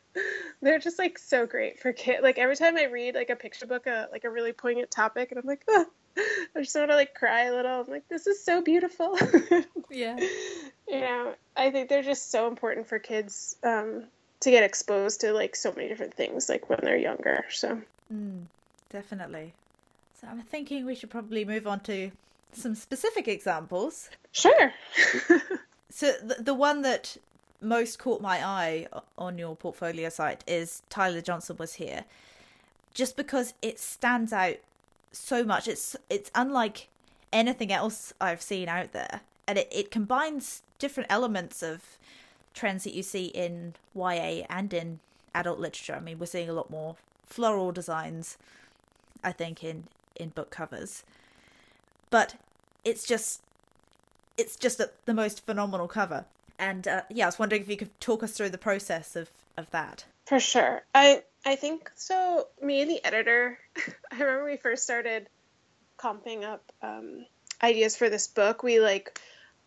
They're 0.62 0.78
just 0.78 0.98
like 0.98 1.18
so 1.18 1.46
great 1.46 1.80
for 1.80 1.92
kids. 1.92 2.22
Like 2.22 2.38
every 2.38 2.56
time 2.56 2.76
I 2.76 2.84
read 2.84 3.14
like 3.16 3.30
a 3.30 3.36
picture 3.36 3.66
book, 3.66 3.86
a, 3.86 4.08
like 4.12 4.24
a 4.24 4.30
really 4.30 4.52
poignant 4.52 4.90
topic, 4.90 5.30
and 5.30 5.38
I'm 5.38 5.46
like, 5.46 5.64
oh, 5.68 5.86
I 6.16 6.60
just 6.60 6.74
want 6.74 6.90
to 6.90 6.96
like 6.96 7.14
cry 7.14 7.44
a 7.44 7.54
little. 7.54 7.80
I'm 7.80 7.90
like, 7.90 8.08
this 8.08 8.26
is 8.26 8.42
so 8.42 8.62
beautiful. 8.62 9.18
yeah. 9.90 10.18
You 10.88 11.00
know, 11.00 11.34
I 11.56 11.70
think 11.70 11.88
they're 11.88 12.02
just 12.02 12.30
so 12.30 12.46
important 12.46 12.86
for 12.86 12.98
kids 12.98 13.56
um, 13.62 14.04
to 14.40 14.50
get 14.50 14.62
exposed 14.62 15.20
to 15.22 15.32
like 15.32 15.56
so 15.56 15.72
many 15.72 15.88
different 15.88 16.14
things, 16.14 16.48
like 16.48 16.68
when 16.68 16.80
they're 16.82 16.96
younger. 16.96 17.44
So. 17.50 17.80
Mm, 18.12 18.44
definitely. 18.90 19.54
So 20.20 20.28
I'm 20.28 20.42
thinking 20.42 20.86
we 20.86 20.94
should 20.94 21.10
probably 21.10 21.44
move 21.44 21.66
on 21.66 21.80
to 21.80 22.10
some 22.52 22.74
specific 22.74 23.28
examples. 23.28 24.10
Sure. 24.32 24.72
so 25.90 26.12
the 26.22 26.36
the 26.40 26.54
one 26.54 26.82
that 26.82 27.16
most 27.60 27.98
caught 27.98 28.20
my 28.20 28.44
eye 28.44 28.86
on 29.18 29.38
your 29.38 29.56
portfolio 29.56 30.08
site 30.08 30.44
is 30.46 30.82
Tyler 30.90 31.20
Johnson 31.20 31.56
was 31.56 31.74
here, 31.74 32.04
just 32.92 33.16
because 33.16 33.54
it 33.62 33.80
stands 33.80 34.32
out 34.32 34.56
so 35.14 35.44
much. 35.44 35.68
It's 35.68 35.96
it's 36.10 36.30
unlike 36.34 36.88
anything 37.32 37.72
else 37.72 38.12
I've 38.20 38.42
seen 38.42 38.68
out 38.68 38.92
there, 38.92 39.22
and 39.48 39.58
it, 39.58 39.68
it 39.72 39.90
combines 39.90 40.62
different 40.78 41.10
elements 41.10 41.62
of 41.62 41.98
trends 42.54 42.84
that 42.84 42.94
you 42.94 43.02
see 43.02 43.26
in 43.26 43.74
YA 43.94 44.44
and 44.50 44.72
in 44.74 45.00
adult 45.34 45.58
literature. 45.60 45.94
I 45.94 46.00
mean, 46.00 46.18
we're 46.18 46.26
seeing 46.26 46.48
a 46.48 46.52
lot 46.54 46.70
more 46.70 46.96
floral 47.26 47.72
designs, 47.72 48.38
I 49.24 49.32
think, 49.32 49.64
in 49.64 49.84
in 50.16 50.30
book 50.30 50.50
covers. 50.50 51.04
but 52.10 52.36
it's 52.84 53.06
just 53.06 53.42
it's 54.36 54.56
just 54.56 54.80
a, 54.80 54.90
the 55.06 55.14
most 55.14 55.44
phenomenal 55.46 55.88
cover. 55.88 56.26
And 56.58 56.86
uh, 56.88 57.02
yeah, 57.10 57.26
I 57.26 57.28
was 57.28 57.38
wondering 57.38 57.62
if 57.62 57.68
you 57.68 57.76
could 57.76 57.98
talk 58.00 58.22
us 58.22 58.32
through 58.32 58.50
the 58.50 58.58
process 58.58 59.16
of 59.16 59.30
of 59.56 59.70
that. 59.70 60.04
For 60.26 60.40
sure. 60.40 60.82
I 60.94 61.24
I 61.44 61.56
think 61.56 61.90
so. 61.94 62.48
Me 62.62 62.80
and 62.80 62.90
the 62.90 63.04
editor, 63.04 63.58
I 64.12 64.18
remember 64.18 64.44
we 64.46 64.56
first 64.56 64.82
started 64.82 65.28
comping 65.98 66.44
up 66.44 66.72
um, 66.82 67.26
ideas 67.62 67.96
for 67.96 68.08
this 68.08 68.28
book. 68.28 68.62
We 68.62 68.80
like, 68.80 69.20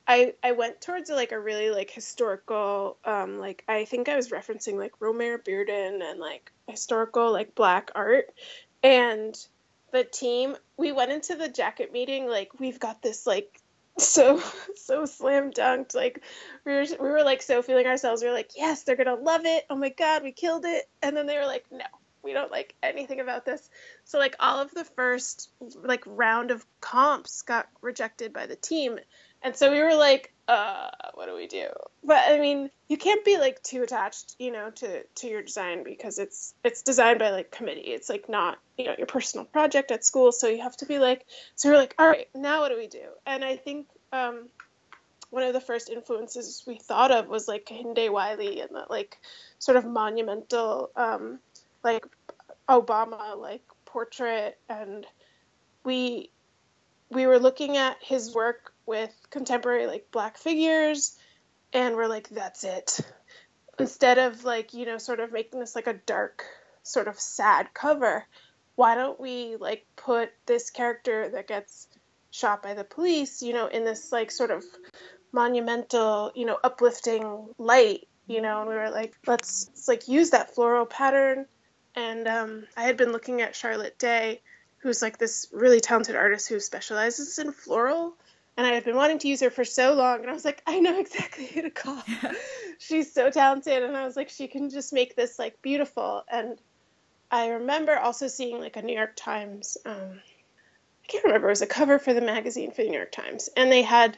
I 0.07 0.33
I 0.43 0.53
went 0.53 0.81
towards 0.81 1.09
like 1.09 1.31
a 1.31 1.39
really 1.39 1.69
like 1.69 1.91
historical, 1.91 2.97
um, 3.05 3.39
like 3.39 3.63
I 3.67 3.85
think 3.85 4.09
I 4.09 4.15
was 4.15 4.29
referencing 4.29 4.77
like 4.77 4.99
Romare 4.99 5.37
Bearden 5.37 6.01
and 6.01 6.19
like 6.19 6.51
historical 6.67 7.31
like 7.31 7.55
black 7.55 7.91
art, 7.93 8.33
and 8.81 9.37
the 9.91 10.03
team 10.03 10.55
we 10.77 10.91
went 10.91 11.11
into 11.11 11.35
the 11.35 11.49
jacket 11.49 11.93
meeting 11.93 12.27
like 12.27 12.59
we've 12.59 12.79
got 12.79 13.01
this 13.01 13.25
like 13.25 13.61
so 13.97 14.41
so 14.75 15.05
slam 15.05 15.51
dunked 15.51 15.95
like 15.95 16.21
we 16.65 16.73
were 16.73 16.85
we 16.99 17.09
were 17.09 17.23
like 17.23 17.41
so 17.41 17.61
feeling 17.61 17.87
ourselves 17.87 18.21
we 18.21 18.27
were 18.27 18.33
like 18.33 18.51
yes 18.55 18.83
they're 18.83 18.95
gonna 18.95 19.15
love 19.15 19.45
it. 19.45 19.65
Oh 19.69 19.75
my 19.75 19.89
god 19.89 20.23
we 20.23 20.31
killed 20.31 20.65
it. 20.65 20.85
And 21.01 21.15
then 21.15 21.27
they 21.27 21.37
were 21.37 21.45
like 21.45 21.65
no 21.71 21.85
we 22.23 22.33
don't 22.33 22.51
like 22.51 22.75
anything 22.83 23.21
about 23.21 23.45
this. 23.45 23.69
So 24.03 24.19
like 24.19 24.35
all 24.39 24.59
of 24.59 24.71
the 24.71 24.83
first 24.83 25.49
like 25.83 26.03
round 26.05 26.51
of 26.51 26.65
comps 26.81 27.41
got 27.41 27.69
rejected 27.81 28.33
by 28.33 28.47
the 28.47 28.55
team 28.55 28.99
and 29.41 29.55
so 29.55 29.71
we 29.71 29.81
were 29.81 29.95
like 29.95 30.33
uh 30.47 30.89
what 31.13 31.27
do 31.27 31.35
we 31.35 31.47
do? 31.47 31.67
But 32.03 32.23
i 32.29 32.39
mean 32.39 32.69
you 32.87 32.97
can't 32.97 33.23
be 33.25 33.37
like 33.37 33.61
too 33.63 33.83
attached 33.83 34.35
you 34.39 34.51
know 34.51 34.69
to 34.71 35.03
to 35.03 35.27
your 35.27 35.41
design 35.41 35.83
because 35.83 36.19
it's 36.19 36.53
it's 36.63 36.81
designed 36.81 37.19
by 37.19 37.31
like 37.31 37.51
committee. 37.51 37.81
It's 37.81 38.09
like 38.09 38.29
not 38.29 38.57
you 38.77 38.85
know 38.85 38.95
your 38.97 39.07
personal 39.07 39.45
project 39.45 39.91
at 39.91 40.05
school. 40.05 40.31
So 40.31 40.47
you 40.47 40.61
have 40.61 40.77
to 40.77 40.85
be 40.85 40.99
like 40.99 41.25
so 41.55 41.69
we're 41.69 41.77
like 41.77 41.95
all 41.99 42.07
right 42.07 42.29
now 42.35 42.61
what 42.61 42.69
do 42.69 42.77
we 42.77 42.87
do? 42.87 43.07
And 43.25 43.43
i 43.43 43.55
think 43.55 43.87
um 44.13 44.49
one 45.29 45.43
of 45.43 45.53
the 45.53 45.61
first 45.61 45.89
influences 45.89 46.63
we 46.65 46.77
thought 46.77 47.11
of 47.11 47.27
was 47.27 47.47
like 47.47 47.65
Kehinde 47.65 48.09
Wiley 48.09 48.61
and 48.61 48.69
the 48.71 48.85
like 48.89 49.17
sort 49.59 49.77
of 49.77 49.85
monumental 49.85 50.91
um 50.95 51.39
like 51.83 52.05
Obama 52.69 53.37
like 53.37 53.63
portrait. 53.85 54.57
And 54.69 55.05
we 55.83 56.29
we 57.09 57.25
were 57.25 57.39
looking 57.39 57.77
at 57.77 57.97
his 58.01 58.33
work 58.33 58.73
with 58.87 59.13
contemporary 59.29 59.85
like 59.85 60.07
black 60.11 60.37
figures 60.37 61.15
and 61.73 61.95
we're 61.95 62.07
like 62.07 62.29
that's 62.29 62.63
it. 62.63 62.99
Instead 63.79 64.17
of 64.17 64.43
like 64.43 64.73
you 64.73 64.85
know 64.85 64.97
sort 64.97 65.19
of 65.19 65.31
making 65.31 65.59
this 65.59 65.75
like 65.75 65.87
a 65.87 65.93
dark 65.93 66.43
sort 66.83 67.07
of 67.07 67.19
sad 67.19 67.73
cover 67.73 68.25
why 68.75 68.95
don't 68.95 69.19
we 69.19 69.57
like 69.57 69.85
put 69.95 70.31
this 70.45 70.69
character 70.69 71.29
that 71.29 71.47
gets 71.47 71.87
shot 72.31 72.63
by 72.63 72.73
the 72.73 72.83
police 72.83 73.41
you 73.41 73.51
know 73.51 73.67
in 73.67 73.83
this 73.83 74.11
like 74.11 74.31
sort 74.31 74.51
of 74.51 74.63
monumental 75.33 76.31
you 76.33 76.45
know 76.45 76.57
uplifting 76.63 77.47
light 77.57 78.07
you 78.27 78.41
know? 78.41 78.61
And 78.61 78.69
we 78.69 78.75
were 78.75 78.91
like 78.91 79.15
let's, 79.25 79.67
let's 79.69 79.87
like 79.87 80.07
use 80.07 80.29
that 80.31 80.53
floral 80.53 80.85
pattern. 80.85 81.45
And 81.95 82.27
um, 82.27 82.67
i 82.75 82.83
had 82.83 82.97
been 82.97 83.11
looking 83.11 83.41
at 83.41 83.55
charlotte 83.55 83.97
day 83.97 84.41
who's 84.79 85.01
like 85.01 85.17
this 85.17 85.47
really 85.51 85.79
talented 85.79 86.15
artist 86.15 86.47
who 86.47 86.59
specializes 86.59 87.39
in 87.39 87.51
floral 87.51 88.15
and 88.57 88.65
I 88.65 88.71
had 88.71 88.83
been 88.83 88.95
wanting 88.95 89.19
to 89.19 89.27
use 89.27 89.41
her 89.41 89.51
for 89.51 89.63
so 89.63 89.93
long, 89.93 90.21
and 90.21 90.29
I 90.29 90.33
was 90.33 90.43
like, 90.43 90.63
I 90.65 90.79
know 90.79 90.99
exactly 90.99 91.45
who 91.45 91.61
to 91.61 91.69
call. 91.69 92.01
She's 92.79 93.13
so 93.13 93.29
talented, 93.29 93.83
and 93.83 93.95
I 93.95 94.03
was 94.03 94.15
like, 94.15 94.29
she 94.29 94.47
can 94.47 94.71
just 94.71 94.91
make 94.91 95.15
this 95.15 95.37
like 95.37 95.61
beautiful. 95.61 96.23
And 96.27 96.59
I 97.29 97.49
remember 97.49 97.95
also 97.95 98.27
seeing 98.27 98.59
like 98.59 98.75
a 98.75 98.81
New 98.81 98.95
York 98.95 99.13
Times. 99.15 99.77
Um, 99.85 100.19
I 101.03 101.07
can't 101.07 101.23
remember. 101.23 101.47
It 101.47 101.51
was 101.51 101.61
a 101.61 101.67
cover 101.67 101.99
for 101.99 102.13
the 102.13 102.21
magazine 102.21 102.71
for 102.71 102.81
the 102.81 102.89
New 102.89 102.97
York 102.97 103.11
Times, 103.11 103.47
and 103.55 103.71
they 103.71 103.83
had 103.83 104.17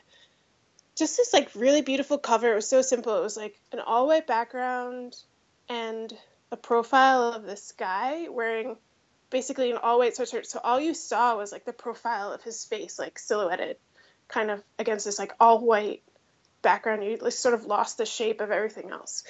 just 0.95 1.17
this 1.17 1.33
like 1.33 1.49
really 1.53 1.81
beautiful 1.81 2.17
cover. 2.17 2.53
It 2.53 2.55
was 2.55 2.67
so 2.67 2.81
simple. 2.81 3.17
It 3.17 3.23
was 3.23 3.37
like 3.37 3.59
an 3.73 3.79
all 3.79 4.07
white 4.07 4.25
background 4.25 5.17
and 5.67 6.13
a 6.51 6.57
profile 6.57 7.33
of 7.33 7.43
this 7.43 7.73
guy 7.73 8.29
wearing 8.29 8.77
basically 9.29 9.69
an 9.69 9.77
all 9.77 9.99
white 9.99 10.15
sweatshirt. 10.15 10.45
So 10.45 10.59
all 10.63 10.79
you 10.79 10.93
saw 10.93 11.37
was 11.37 11.51
like 11.51 11.65
the 11.65 11.73
profile 11.73 12.31
of 12.31 12.41
his 12.41 12.63
face, 12.63 12.97
like 12.97 13.19
silhouetted 13.19 13.77
kind 14.29 14.49
of 14.49 14.63
against 14.77 15.05
this 15.05 15.19
like 15.19 15.33
all 15.39 15.59
white 15.59 16.03
background. 16.61 17.03
You 17.03 17.29
sort 17.31 17.55
of 17.55 17.65
lost 17.65 17.97
the 17.97 18.05
shape 18.05 18.39
of 18.39 18.51
everything 18.51 18.91
else. 18.91 19.23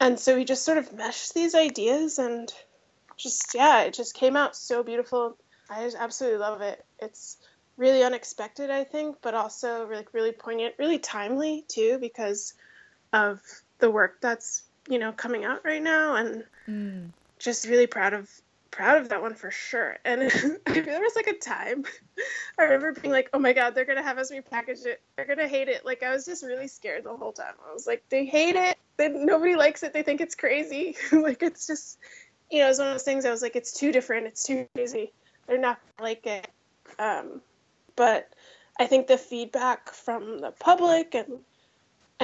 And 0.00 0.18
so 0.18 0.36
he 0.36 0.44
just 0.44 0.64
sort 0.64 0.78
of 0.78 0.92
meshed 0.92 1.34
these 1.34 1.54
ideas 1.54 2.18
and 2.18 2.52
just, 3.16 3.54
yeah, 3.54 3.82
it 3.82 3.94
just 3.94 4.14
came 4.14 4.36
out 4.36 4.56
so 4.56 4.82
beautiful. 4.82 5.36
I 5.70 5.84
just 5.84 5.96
absolutely 5.96 6.40
love 6.40 6.60
it. 6.60 6.84
It's 6.98 7.38
really 7.76 8.02
unexpected, 8.02 8.70
I 8.70 8.84
think, 8.84 9.18
but 9.22 9.34
also 9.34 9.86
really, 9.86 10.06
really 10.12 10.32
poignant, 10.32 10.74
really 10.78 10.98
timely 10.98 11.64
too, 11.68 11.98
because 12.00 12.54
of 13.12 13.40
the 13.78 13.90
work 13.90 14.20
that's, 14.20 14.64
you 14.88 14.98
know, 14.98 15.12
coming 15.12 15.44
out 15.44 15.64
right 15.64 15.82
now. 15.82 16.16
And 16.16 16.44
mm. 16.68 17.10
just 17.38 17.68
really 17.68 17.86
proud 17.86 18.14
of 18.14 18.28
proud 18.74 19.00
of 19.00 19.08
that 19.10 19.22
one 19.22 19.34
for 19.34 19.50
sure. 19.50 19.98
And 20.04 20.22
I 20.24 20.28
feel 20.28 20.58
there 20.66 21.00
was 21.00 21.16
like 21.16 21.28
a 21.28 21.38
time 21.38 21.84
I 22.58 22.64
remember 22.64 22.92
being 22.92 23.12
like, 23.12 23.30
oh 23.32 23.38
my 23.38 23.52
God, 23.52 23.74
they're 23.74 23.84
going 23.84 23.98
to 23.98 24.02
have 24.02 24.18
us 24.18 24.30
repackage 24.30 24.86
it. 24.86 25.00
They're 25.16 25.26
going 25.26 25.38
to 25.38 25.48
hate 25.48 25.68
it. 25.68 25.84
Like, 25.84 26.02
I 26.02 26.10
was 26.10 26.24
just 26.24 26.42
really 26.42 26.68
scared 26.68 27.04
the 27.04 27.16
whole 27.16 27.32
time. 27.32 27.54
I 27.68 27.72
was 27.72 27.86
like, 27.86 28.04
they 28.08 28.24
hate 28.24 28.56
it. 28.56 28.76
Nobody 28.98 29.56
likes 29.56 29.82
it. 29.82 29.92
They 29.92 30.02
think 30.02 30.20
it's 30.20 30.34
crazy. 30.34 30.96
like, 31.12 31.42
it's 31.42 31.66
just, 31.66 31.98
you 32.50 32.60
know, 32.60 32.68
it's 32.68 32.78
one 32.78 32.88
of 32.88 32.94
those 32.94 33.02
things 33.02 33.24
I 33.24 33.30
was 33.30 33.42
like, 33.42 33.56
it's 33.56 33.72
too 33.72 33.92
different. 33.92 34.26
It's 34.26 34.44
too 34.44 34.66
crazy. 34.74 35.12
They're 35.46 35.58
not 35.58 35.80
like 36.00 36.26
it. 36.26 36.48
Um, 36.98 37.40
but 37.96 38.28
I 38.78 38.86
think 38.86 39.06
the 39.06 39.18
feedback 39.18 39.90
from 39.90 40.40
the 40.40 40.50
public 40.50 41.14
and 41.14 41.40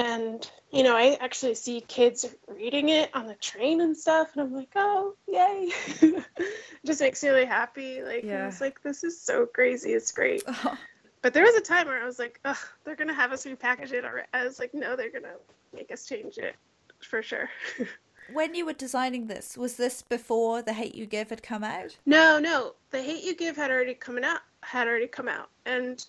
and 0.01 0.49
you 0.71 0.83
know 0.83 0.95
i 0.95 1.17
actually 1.21 1.53
see 1.53 1.81
kids 1.81 2.25
reading 2.47 2.89
it 2.89 3.09
on 3.13 3.27
the 3.27 3.35
train 3.35 3.81
and 3.81 3.95
stuff 3.95 4.29
and 4.33 4.41
i'm 4.41 4.53
like 4.53 4.71
oh 4.75 5.15
yay. 5.27 5.69
It 6.01 6.23
just 6.85 7.01
makes 7.01 7.23
me 7.23 7.29
really 7.29 7.45
happy. 7.45 8.01
Like 8.01 8.23
yeah. 8.23 8.47
it's 8.47 8.61
like 8.61 8.81
this 8.81 9.03
is 9.03 9.19
so 9.19 9.45
crazy. 9.45 9.93
It's 9.93 10.11
great. 10.11 10.43
Oh. 10.47 10.77
but 11.21 11.33
there 11.33 11.43
was 11.43 11.55
a 11.55 11.61
time 11.61 11.85
where 11.87 12.01
i 12.01 12.05
was 12.05 12.17
like 12.17 12.39
oh 12.45 12.59
they're 12.83 12.95
gonna 12.95 13.13
have 13.13 13.31
us 13.31 13.45
repackage 13.45 13.91
it 13.91 14.03
already 14.03 14.27
i 14.33 14.43
was 14.43 14.57
like 14.57 14.73
no 14.73 14.95
they're 14.95 15.11
gonna 15.11 15.35
make 15.71 15.91
us 15.91 16.05
change 16.05 16.37
it 16.37 16.55
for 16.99 17.21
sure. 17.21 17.49
When 18.33 18.55
you 18.55 18.65
were 18.65 18.73
designing 18.73 19.27
this 19.27 19.57
was 19.57 19.75
this 19.75 20.01
before 20.03 20.61
the 20.61 20.73
hate 20.73 20.95
u 20.95 21.05
give 21.05 21.31
had 21.31 21.43
come 21.43 21.63
out? 21.63 21.97
No 22.05 22.39
no. 22.39 22.75
The 22.91 23.01
hate 23.01 23.23
u 23.23 23.35
give 23.35 23.57
had 23.57 23.71
already 23.71 23.93
come 23.93 24.17
out 24.23 24.41
had 24.61 24.87
already 24.87 25.07
come 25.07 25.27
out. 25.27 25.49
And 25.65 26.03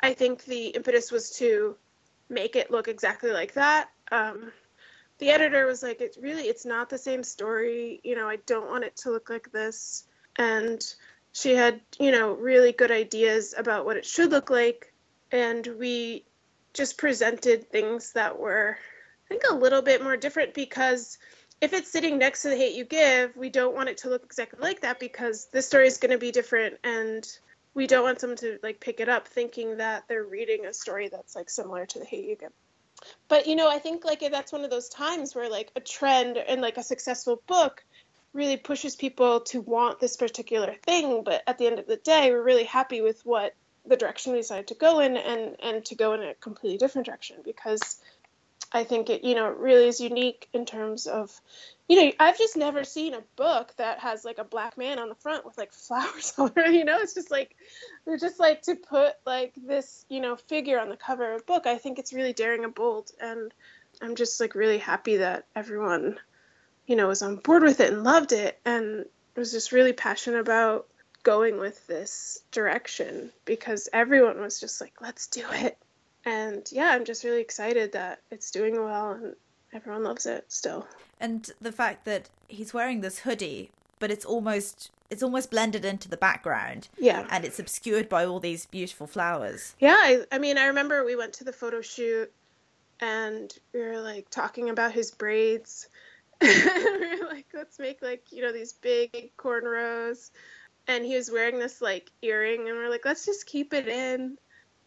i 0.00 0.12
think 0.12 0.44
the 0.44 0.68
impetus 0.68 1.12
was 1.12 1.30
to 1.38 1.76
make 2.28 2.56
it 2.56 2.70
look 2.70 2.88
exactly 2.88 3.32
like 3.32 3.54
that. 3.54 3.90
Um, 4.10 4.52
the 5.18 5.30
editor 5.30 5.66
was 5.66 5.82
like, 5.82 6.00
"It's 6.00 6.18
really, 6.18 6.44
it's 6.44 6.66
not 6.66 6.90
the 6.90 6.98
same 6.98 7.22
story. 7.22 8.00
You 8.04 8.16
know, 8.16 8.28
I 8.28 8.36
don't 8.46 8.68
want 8.68 8.84
it 8.84 8.96
to 8.98 9.10
look 9.10 9.30
like 9.30 9.50
this." 9.52 10.04
And 10.36 10.82
she 11.32 11.54
had, 11.54 11.80
you 11.98 12.10
know, 12.12 12.32
really 12.32 12.72
good 12.72 12.90
ideas 12.90 13.54
about 13.56 13.84
what 13.84 13.96
it 13.96 14.06
should 14.06 14.30
look 14.30 14.50
like, 14.50 14.92
and 15.32 15.66
we 15.78 16.24
just 16.74 16.98
presented 16.98 17.70
things 17.70 18.12
that 18.12 18.38
were, 18.38 18.76
I 18.78 19.28
think, 19.28 19.42
a 19.50 19.54
little 19.54 19.82
bit 19.82 20.02
more 20.02 20.16
different 20.16 20.54
because 20.54 21.18
if 21.60 21.72
it's 21.72 21.90
sitting 21.90 22.18
next 22.18 22.42
to 22.42 22.50
the 22.50 22.56
hate 22.56 22.74
u 22.74 22.84
give 22.84 23.34
we 23.36 23.48
don't 23.48 23.74
want 23.74 23.88
it 23.88 23.96
to 23.96 24.10
look 24.10 24.22
exactly 24.24 24.58
like 24.60 24.82
that 24.82 25.00
because 25.00 25.46
the 25.46 25.62
story 25.62 25.86
is 25.86 25.96
going 25.96 26.10
to 26.10 26.18
be 26.18 26.30
different 26.30 26.76
and 26.84 27.38
we 27.76 27.86
don't 27.86 28.02
want 28.02 28.20
someone 28.20 28.38
to 28.38 28.58
like 28.62 28.80
pick 28.80 28.98
it 29.00 29.08
up 29.08 29.28
thinking 29.28 29.76
that 29.76 30.04
they're 30.08 30.24
reading 30.24 30.64
a 30.64 30.72
story 30.72 31.08
that's 31.08 31.36
like 31.36 31.50
similar 31.50 31.84
to 31.86 31.98
the 31.98 32.04
hate 32.04 32.24
u 32.24 32.34
give. 32.34 32.52
But 33.28 33.46
you 33.46 33.54
know 33.54 33.70
i 33.70 33.78
think 33.78 34.04
like 34.04 34.20
that's 34.20 34.50
one 34.50 34.64
of 34.64 34.70
those 34.70 34.88
times 34.88 35.34
where 35.34 35.50
like 35.50 35.70
a 35.76 35.80
trend 35.80 36.38
and 36.38 36.60
like 36.62 36.78
a 36.78 36.82
successful 36.82 37.40
book 37.46 37.84
really 38.32 38.56
pushes 38.56 38.96
people 38.96 39.40
to 39.40 39.60
want 39.60 40.00
this 40.00 40.16
particular 40.16 40.74
thing 40.82 41.22
but 41.22 41.42
at 41.46 41.58
the 41.58 41.66
end 41.66 41.78
of 41.78 41.86
the 41.86 41.96
day 41.96 42.30
we're 42.30 42.42
really 42.42 42.64
happy 42.64 43.02
with 43.02 43.24
what 43.24 43.54
the 43.86 43.96
direction 43.96 44.32
we 44.32 44.38
decided 44.38 44.66
to 44.68 44.74
go 44.74 45.00
in 45.00 45.16
and 45.16 45.56
and 45.62 45.84
to 45.84 45.94
go 45.94 46.14
in 46.14 46.22
a 46.22 46.34
completely 46.34 46.78
different 46.78 47.06
direction 47.06 47.36
because 47.44 48.00
I 48.72 48.84
think 48.84 49.10
it, 49.10 49.24
you 49.24 49.34
know, 49.34 49.48
really 49.48 49.86
is 49.86 50.00
unique 50.00 50.48
in 50.52 50.66
terms 50.66 51.06
of, 51.06 51.40
you 51.88 52.02
know, 52.02 52.12
I've 52.18 52.38
just 52.38 52.56
never 52.56 52.84
seen 52.84 53.14
a 53.14 53.22
book 53.36 53.72
that 53.76 54.00
has 54.00 54.24
like 54.24 54.38
a 54.38 54.44
black 54.44 54.76
man 54.76 54.98
on 54.98 55.08
the 55.08 55.14
front 55.14 55.44
with 55.44 55.56
like 55.56 55.72
flowers 55.72 56.32
all 56.36 56.50
around. 56.56 56.74
You 56.74 56.84
know, 56.84 56.98
it's 56.98 57.14
just 57.14 57.30
like, 57.30 57.56
they're 58.04 58.18
just 58.18 58.40
like 58.40 58.62
to 58.62 58.74
put 58.74 59.14
like 59.24 59.54
this, 59.56 60.04
you 60.08 60.20
know, 60.20 60.36
figure 60.36 60.80
on 60.80 60.88
the 60.88 60.96
cover 60.96 61.34
of 61.34 61.42
a 61.42 61.44
book. 61.44 61.66
I 61.66 61.78
think 61.78 61.98
it's 61.98 62.12
really 62.12 62.32
daring 62.32 62.64
and 62.64 62.74
bold, 62.74 63.10
and 63.20 63.52
I'm 64.02 64.16
just 64.16 64.40
like 64.40 64.54
really 64.54 64.78
happy 64.78 65.18
that 65.18 65.46
everyone, 65.54 66.18
you 66.86 66.96
know, 66.96 67.08
was 67.08 67.22
on 67.22 67.36
board 67.36 67.62
with 67.62 67.80
it 67.80 67.92
and 67.92 68.04
loved 68.04 68.32
it, 68.32 68.58
and 68.64 69.06
was 69.36 69.52
just 69.52 69.72
really 69.72 69.92
passionate 69.92 70.40
about 70.40 70.86
going 71.22 71.58
with 71.58 71.86
this 71.88 72.42
direction 72.52 73.32
because 73.44 73.88
everyone 73.92 74.40
was 74.40 74.60
just 74.60 74.80
like, 74.80 74.94
let's 75.00 75.26
do 75.26 75.44
it 75.50 75.76
and 76.26 76.68
yeah, 76.72 76.90
I'm 76.90 77.04
just 77.04 77.24
really 77.24 77.40
excited 77.40 77.92
that 77.92 78.20
it's 78.30 78.50
doing 78.50 78.74
well 78.74 79.12
and 79.12 79.36
everyone 79.76 80.02
loves 80.02 80.26
it 80.26 80.46
still. 80.48 80.86
And 81.20 81.50
the 81.60 81.72
fact 81.72 82.04
that 82.06 82.28
he's 82.48 82.74
wearing 82.74 83.00
this 83.00 83.20
hoodie, 83.20 83.70
but 83.98 84.10
it's 84.10 84.24
almost 84.24 84.90
it's 85.10 85.22
almost 85.22 85.50
blended 85.50 85.84
into 85.84 86.08
the 86.08 86.16
background. 86.16 86.88
Yeah. 86.98 87.26
And 87.30 87.44
it's 87.44 87.58
obscured 87.58 88.08
by 88.08 88.24
all 88.24 88.40
these 88.40 88.66
beautiful 88.66 89.06
flowers. 89.06 89.74
Yeah, 89.78 89.96
I, 89.96 90.24
I 90.32 90.38
mean, 90.38 90.58
I 90.58 90.66
remember 90.66 91.04
we 91.04 91.14
went 91.14 91.34
to 91.34 91.44
the 91.44 91.52
photo 91.52 91.80
shoot 91.80 92.32
and 93.00 93.52
we 93.72 93.80
were 93.80 94.00
like 94.00 94.28
talking 94.30 94.68
about 94.68 94.92
his 94.92 95.12
braids. 95.12 95.88
we 96.40 96.48
were 96.48 97.28
like, 97.28 97.46
let's 97.54 97.78
make 97.78 98.02
like, 98.02 98.24
you 98.30 98.42
know, 98.42 98.52
these 98.52 98.72
big 98.72 99.30
cornrows. 99.36 100.30
And 100.88 101.04
he 101.04 101.16
was 101.16 101.30
wearing 101.30 101.58
this 101.58 101.80
like 101.80 102.10
earring 102.22 102.68
and 102.68 102.76
we're 102.76 102.90
like, 102.90 103.04
let's 103.04 103.26
just 103.26 103.46
keep 103.46 103.72
it 103.74 103.88
in. 103.88 104.38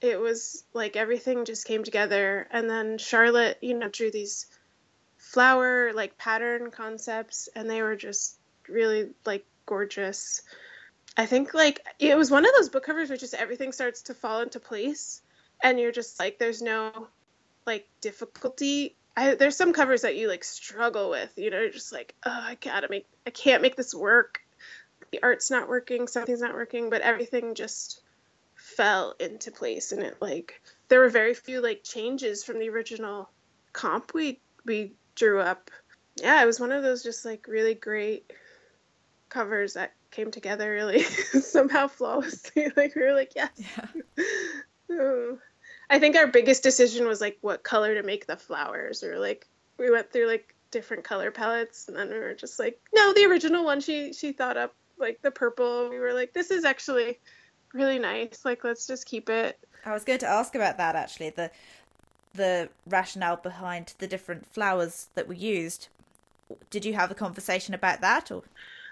It 0.01 0.19
was 0.19 0.63
like 0.73 0.95
everything 0.95 1.45
just 1.45 1.65
came 1.65 1.83
together. 1.83 2.47
And 2.51 2.69
then 2.69 2.97
Charlotte, 2.97 3.57
you 3.61 3.73
know, 3.73 3.89
drew 3.89 4.11
these 4.11 4.47
flower 5.31 5.93
like 5.93 6.17
pattern 6.17 6.71
concepts 6.71 7.49
and 7.55 7.69
they 7.69 7.83
were 7.83 7.95
just 7.95 8.39
really 8.67 9.09
like 9.25 9.45
gorgeous. 9.67 10.41
I 11.15 11.27
think 11.27 11.53
like 11.53 11.85
it 11.99 12.17
was 12.17 12.31
one 12.31 12.45
of 12.45 12.51
those 12.57 12.69
book 12.69 12.83
covers 12.83 13.09
where 13.09 13.17
just 13.17 13.35
everything 13.35 13.71
starts 13.71 14.03
to 14.03 14.15
fall 14.15 14.41
into 14.41 14.59
place 14.59 15.21
and 15.61 15.79
you're 15.79 15.91
just 15.91 16.19
like 16.19 16.39
there's 16.39 16.63
no 16.63 17.07
like 17.67 17.87
difficulty. 18.01 18.95
I, 19.15 19.35
there's 19.35 19.55
some 19.55 19.73
covers 19.73 20.01
that 20.01 20.15
you 20.15 20.27
like 20.27 20.43
struggle 20.43 21.11
with, 21.11 21.31
you 21.37 21.51
know, 21.51 21.59
you're 21.59 21.69
just 21.69 21.93
like, 21.93 22.15
oh, 22.25 22.31
I 22.31 22.57
gotta 22.59 22.87
make, 22.89 23.05
I 23.27 23.29
can't 23.29 23.61
make 23.61 23.75
this 23.75 23.93
work. 23.93 24.39
The 25.11 25.21
art's 25.21 25.51
not 25.51 25.69
working, 25.69 26.07
something's 26.07 26.41
not 26.41 26.53
working, 26.55 26.89
but 26.89 27.01
everything 27.01 27.53
just 27.53 28.01
fell 28.55 29.15
into 29.19 29.51
place, 29.51 29.91
and 29.91 30.03
it 30.03 30.17
like 30.21 30.61
there 30.87 30.99
were 30.99 31.09
very 31.09 31.33
few 31.33 31.61
like 31.61 31.83
changes 31.83 32.43
from 32.43 32.59
the 32.59 32.69
original 32.69 33.29
comp 33.73 34.13
we 34.13 34.39
we 34.65 34.93
drew 35.19 35.39
up. 35.39 35.69
Yeah, 36.15 36.41
it 36.41 36.45
was 36.45 36.59
one 36.59 36.71
of 36.71 36.81
those 36.81 37.03
just 37.03 37.25
like 37.25 37.47
really 37.47 37.75
great 37.75 38.33
covers 39.29 39.73
that 39.73 39.93
came 40.11 40.31
together 40.31 40.71
really 40.71 41.03
somehow 41.41 41.87
flawlessly. 41.87 42.71
like 42.75 42.95
we 42.95 43.03
were 43.03 43.13
like, 43.13 43.33
yes. 43.35 43.51
Yeah. 43.57 44.23
oh. 44.91 45.37
I 45.91 45.97
think 45.97 46.15
our 46.15 46.27
biggest 46.27 46.61
decision 46.61 47.07
was 47.07 47.19
like 47.19 47.39
what 47.41 47.63
color 47.63 47.95
to 47.95 48.03
make 48.03 48.27
the 48.27 48.37
flowers, 48.37 49.03
or 49.03 49.17
like 49.17 49.47
we 49.79 49.89
went 49.89 50.11
through 50.11 50.27
like 50.27 50.53
different 50.69 51.03
color 51.03 51.31
palettes, 51.31 51.87
and 51.87 51.97
then 51.97 52.09
we 52.09 52.19
were 52.19 52.35
just 52.35 52.59
like, 52.59 52.79
no, 52.93 53.11
the 53.13 53.25
original 53.25 53.65
one 53.65 53.81
she 53.81 54.13
she 54.13 54.31
thought 54.31 54.55
up 54.55 54.75
like 54.99 55.19
the 55.23 55.31
purple. 55.31 55.89
We 55.89 55.97
were 55.97 56.13
like, 56.13 56.31
this 56.33 56.51
is 56.51 56.63
actually 56.63 57.17
really 57.73 57.97
nice. 57.97 58.45
Like 58.45 58.63
let's 58.63 58.85
just 58.85 59.07
keep 59.07 59.29
it. 59.29 59.57
I 59.83 59.93
was 59.93 60.03
going 60.03 60.19
to 60.19 60.27
ask 60.27 60.53
about 60.53 60.77
that 60.77 60.95
actually. 60.95 61.31
The 61.31 61.49
the 62.33 62.69
rationale 62.87 63.37
behind 63.37 63.93
the 63.99 64.07
different 64.07 64.45
flowers 64.45 65.07
that 65.15 65.27
were 65.27 65.33
used. 65.33 65.87
Did 66.69 66.85
you 66.85 66.93
have 66.93 67.11
a 67.11 67.15
conversation 67.15 67.73
about 67.73 68.01
that 68.01 68.31
or? 68.31 68.43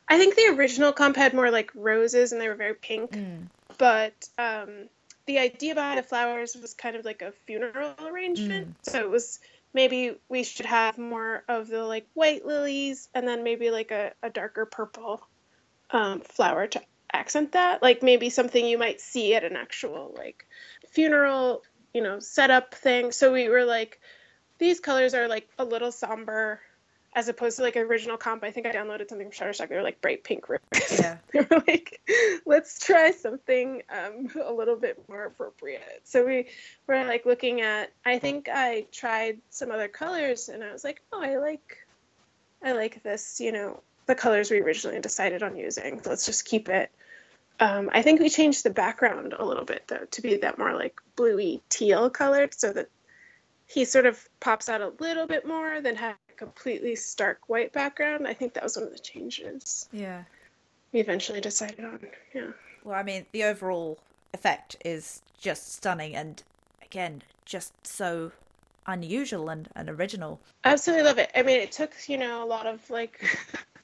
I 0.09 0.17
think 0.17 0.35
the 0.35 0.55
original 0.57 0.93
comp 0.93 1.17
had 1.17 1.33
more 1.33 1.51
like 1.51 1.71
roses 1.75 2.31
and 2.31 2.39
they 2.39 2.47
were 2.47 2.55
very 2.55 2.73
pink. 2.75 3.11
Mm. 3.11 3.47
But 3.77 4.29
um, 4.37 4.87
the 5.25 5.39
idea 5.39 5.75
behind 5.75 5.99
the 5.99 6.03
flowers 6.03 6.55
was 6.55 6.73
kind 6.73 6.95
of 6.95 7.05
like 7.05 7.21
a 7.21 7.33
funeral 7.45 7.93
arrangement. 8.01 8.69
Mm. 8.69 8.91
So 8.91 8.99
it 8.99 9.09
was 9.09 9.39
maybe 9.73 10.15
we 10.29 10.43
should 10.43 10.65
have 10.65 10.97
more 10.97 11.43
of 11.47 11.67
the 11.67 11.83
like 11.83 12.07
white 12.13 12.45
lilies 12.45 13.09
and 13.13 13.27
then 13.27 13.43
maybe 13.43 13.69
like 13.69 13.91
a, 13.91 14.13
a 14.23 14.29
darker 14.29 14.65
purple 14.65 15.21
um, 15.91 16.21
flower 16.21 16.67
to 16.67 16.81
accent 17.11 17.51
that. 17.51 17.81
Like 17.81 18.01
maybe 18.01 18.29
something 18.29 18.65
you 18.65 18.77
might 18.77 19.01
see 19.01 19.35
at 19.35 19.43
an 19.43 19.55
actual 19.55 20.13
like 20.17 20.45
funeral, 20.89 21.63
you 21.97 22.03
know, 22.03 22.19
setup 22.19 22.75
thing. 22.75 23.11
So 23.11 23.33
we 23.33 23.49
were 23.49 23.65
like, 23.65 23.99
these 24.59 24.79
colors 24.79 25.15
are 25.15 25.27
like 25.27 25.49
a 25.57 25.65
little 25.65 25.91
somber 25.91 26.61
as 27.15 27.27
opposed 27.27 27.57
to 27.57 27.63
like 27.63 27.75
original 27.75 28.17
comp. 28.17 28.43
I 28.43 28.51
think 28.51 28.67
I 28.67 28.71
downloaded 28.71 29.09
something 29.09 29.31
from 29.31 29.47
Shutterstock. 29.47 29.69
They 29.69 29.75
were 29.77 29.81
like 29.81 29.99
bright 29.99 30.23
pink 30.23 30.47
rivers. 30.47 30.91
Yeah. 30.91 31.17
they 31.33 31.39
were 31.39 31.63
like, 31.65 31.99
let's 32.45 32.85
try 32.85 33.09
something 33.09 33.81
um, 33.89 34.29
a 34.45 34.53
little 34.53 34.75
bit 34.75 35.09
more 35.09 35.25
appropriate. 35.25 36.01
So 36.03 36.23
we 36.23 36.49
were 36.85 37.03
like 37.05 37.25
looking 37.25 37.61
at. 37.61 37.91
I 38.05 38.19
think 38.19 38.47
I 38.47 38.85
tried 38.91 39.39
some 39.49 39.71
other 39.71 39.87
colors, 39.87 40.49
and 40.49 40.63
I 40.63 40.71
was 40.71 40.83
like, 40.83 41.01
oh, 41.11 41.19
I 41.19 41.37
like, 41.37 41.79
I 42.63 42.73
like 42.73 43.01
this. 43.01 43.39
You 43.39 43.53
know, 43.53 43.81
the 44.05 44.13
colors 44.13 44.51
we 44.51 44.61
originally 44.61 44.99
decided 44.99 45.41
on 45.41 45.55
using. 45.55 45.99
Let's 46.05 46.27
just 46.27 46.45
keep 46.45 46.69
it. 46.69 46.91
Um, 47.59 47.89
I 47.91 48.01
think 48.01 48.19
we 48.19 48.29
changed 48.29 48.63
the 48.63 48.69
background 48.69 49.33
a 49.37 49.43
little 49.43 49.65
bit 49.65 49.87
though 49.87 50.05
to 50.11 50.21
be 50.21 50.37
that 50.37 50.59
more 50.59 50.73
like 50.73 50.99
bluey 51.15 51.61
teal 51.69 52.09
colored, 52.09 52.53
so 52.53 52.71
that 52.73 52.89
he 53.65 53.85
sort 53.85 54.05
of 54.05 54.27
pops 54.39 54.69
out 54.69 54.81
a 54.81 54.93
little 54.99 55.27
bit 55.27 55.45
more 55.45 55.81
than 55.81 55.95
have 55.95 56.15
a 56.29 56.33
completely 56.33 56.95
stark 56.95 57.39
white 57.47 57.73
background. 57.73 58.27
I 58.27 58.33
think 58.33 58.53
that 58.53 58.63
was 58.63 58.77
one 58.77 58.85
of 58.85 58.93
the 58.93 58.99
changes. 58.99 59.89
Yeah. 59.91 60.23
We 60.93 60.99
eventually 61.01 61.41
decided 61.41 61.83
on. 61.83 61.99
Yeah. 62.33 62.51
Well, 62.83 62.97
I 62.97 63.03
mean, 63.03 63.25
the 63.33 63.43
overall 63.43 63.99
effect 64.33 64.77
is 64.85 65.21
just 65.39 65.73
stunning 65.75 66.15
and 66.15 66.41
again, 66.81 67.21
just 67.43 67.73
so 67.85 68.31
unusual 68.85 69.49
and, 69.49 69.67
and 69.75 69.89
original. 69.89 70.39
Absolutely 70.63 71.03
love 71.03 71.17
it. 71.17 71.31
I 71.35 71.43
mean, 71.43 71.59
it 71.59 71.73
took, 71.73 71.91
you 72.07 72.17
know, 72.17 72.43
a 72.43 72.45
lot 72.45 72.65
of 72.65 72.89
like 72.89 73.21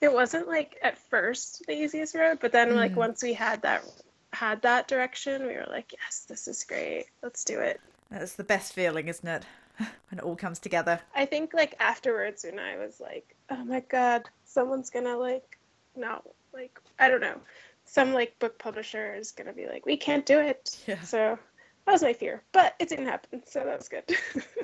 it 0.00 0.12
wasn't 0.12 0.48
like 0.48 0.78
at 0.82 0.98
first 0.98 1.64
the 1.66 1.72
easiest 1.72 2.14
road, 2.14 2.38
but 2.40 2.52
then 2.52 2.70
mm. 2.70 2.76
like 2.76 2.96
once 2.96 3.22
we 3.22 3.32
had 3.32 3.62
that 3.62 3.84
had 4.32 4.62
that 4.62 4.88
direction, 4.88 5.46
we 5.46 5.54
were 5.54 5.66
like, 5.68 5.92
yes, 5.92 6.26
this 6.28 6.48
is 6.48 6.64
great. 6.64 7.06
Let's 7.22 7.44
do 7.44 7.60
it. 7.60 7.80
That's 8.10 8.34
the 8.34 8.44
best 8.44 8.72
feeling, 8.72 9.08
isn't 9.08 9.28
it? 9.28 9.44
when 9.78 10.18
it 10.18 10.22
all 10.22 10.36
comes 10.36 10.58
together. 10.58 11.00
I 11.14 11.26
think 11.26 11.52
like 11.52 11.74
afterwards 11.80 12.44
when 12.44 12.58
I 12.58 12.76
was 12.76 13.00
like, 13.00 13.34
oh 13.50 13.64
my 13.64 13.80
god, 13.80 14.28
someone's 14.44 14.90
gonna 14.90 15.16
like, 15.16 15.58
no, 15.96 16.22
like 16.52 16.78
I 16.98 17.08
don't 17.08 17.20
know, 17.20 17.40
some 17.84 18.12
like 18.12 18.38
book 18.38 18.58
publisher 18.58 19.14
is 19.14 19.32
gonna 19.32 19.52
be 19.52 19.66
like, 19.66 19.86
we 19.86 19.96
can't 19.96 20.26
do 20.26 20.38
it. 20.38 20.78
Yeah. 20.86 21.00
So 21.00 21.38
that 21.86 21.92
was 21.92 22.02
my 22.02 22.12
fear, 22.12 22.42
but 22.52 22.74
it 22.78 22.88
didn't 22.88 23.06
happen, 23.06 23.42
so 23.46 23.60
that 23.64 23.78
was 23.78 23.88
good. 23.88 24.04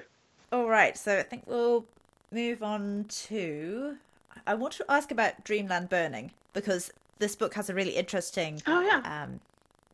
all 0.53 0.69
right, 0.69 0.97
so 0.97 1.19
I 1.19 1.23
think 1.23 1.45
we'll 1.47 1.85
move 2.31 2.63
on 2.63 3.07
to. 3.09 3.97
I 4.47 4.55
want 4.55 4.75
to 4.75 4.85
ask 4.89 5.11
about 5.11 5.45
Dreamland 5.45 5.89
Burning 5.89 6.33
because 6.53 6.93
this 7.19 7.37
book 7.37 7.55
has 7.55 7.71
a 7.71 7.75
really 7.75 7.97
interesting 7.97 8.63
oh 8.67 8.81
yeah. 8.81 9.23
um, 9.25 9.41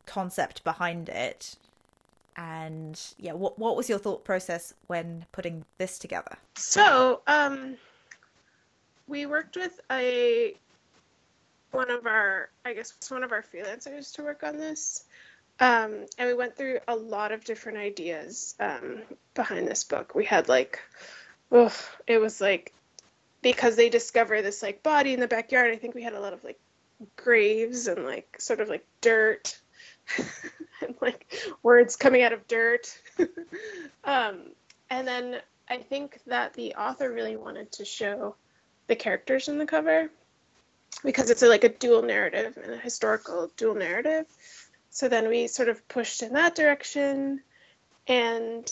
concept 0.07 0.65
behind 0.65 1.09
it. 1.09 1.57
And 2.37 3.01
yeah 3.19 3.33
what 3.33 3.59
what 3.59 3.77
was 3.77 3.89
your 3.89 3.99
thought 3.99 4.25
process 4.25 4.75
when 4.87 5.27
putting 5.33 5.65
this 5.79 5.99
together? 5.99 6.37
So 6.57 7.23
um 7.27 7.77
we 9.09 9.27
worked 9.27 9.57
with 9.57 9.81
a 9.91 10.55
one 11.71 11.91
of 11.91 12.07
our 12.07 12.49
i 12.65 12.73
guess 12.73 12.95
one 13.09 13.23
of 13.23 13.33
our 13.33 13.43
freelancers 13.43 14.15
to 14.15 14.23
work 14.23 14.43
on 14.43 14.57
this. 14.57 15.05
Um, 15.59 16.05
and 16.19 16.29
we 16.29 16.35
went 16.35 16.55
through 16.55 16.81
a 16.87 16.95
lot 16.95 17.33
of 17.33 17.43
different 17.45 17.79
ideas 17.79 18.55
um, 18.61 19.01
behind 19.33 19.67
this 19.67 19.85
book. 19.85 20.15
We 20.15 20.27
had 20.27 20.49
like 20.49 20.81
oh 21.51 21.75
it 22.07 22.19
was 22.19 22.41
like 22.41 22.73
because 23.55 23.77
they 23.77 23.89
discover 23.89 24.43
this 24.43 24.63
like 24.63 24.83
body 24.83 25.15
in 25.15 25.21
the 25.21 25.29
backyard 25.29 25.73
i 25.73 25.77
think 25.77 25.95
we 25.95 26.03
had 26.03 26.15
a 26.15 26.21
lot 26.21 26.33
of 26.33 26.43
like 26.43 26.59
graves 27.17 27.87
and 27.87 28.05
like 28.05 28.37
sort 28.41 28.61
of 28.61 28.69
like 28.69 28.85
dirt 29.01 29.59
and 30.81 30.95
like 31.01 31.35
words 31.63 31.97
coming 31.97 32.23
out 32.23 32.33
of 32.33 32.47
dirt. 32.47 32.99
um, 34.05 34.41
and 34.91 35.07
then 35.07 35.41
I 35.69 35.79
think 35.79 36.21
that 36.27 36.55
the 36.55 36.75
author 36.75 37.11
really 37.11 37.37
wanted 37.37 37.73
to 37.73 37.85
show 37.85 38.37
the 38.87 38.97
characters 38.97 39.49
in 39.49 39.59
the 39.59 39.67
cover 39.67 40.11
because 41.05 41.31
it's 41.31 41.43
a, 41.43 41.49
like 41.49 41.65
a 41.65 41.69
dual 41.69 42.03
narrative 42.03 42.59
and 42.63 42.73
a 42.73 42.79
historical 42.79 43.51
dual 43.57 43.75
narrative. 43.75 44.27
So 44.91 45.09
then 45.09 45.29
we 45.29 45.47
sort 45.49 45.69
of 45.69 45.87
pushed 45.89 46.23
in 46.23 46.33
that 46.35 46.55
direction. 46.55 47.43
And 48.07 48.71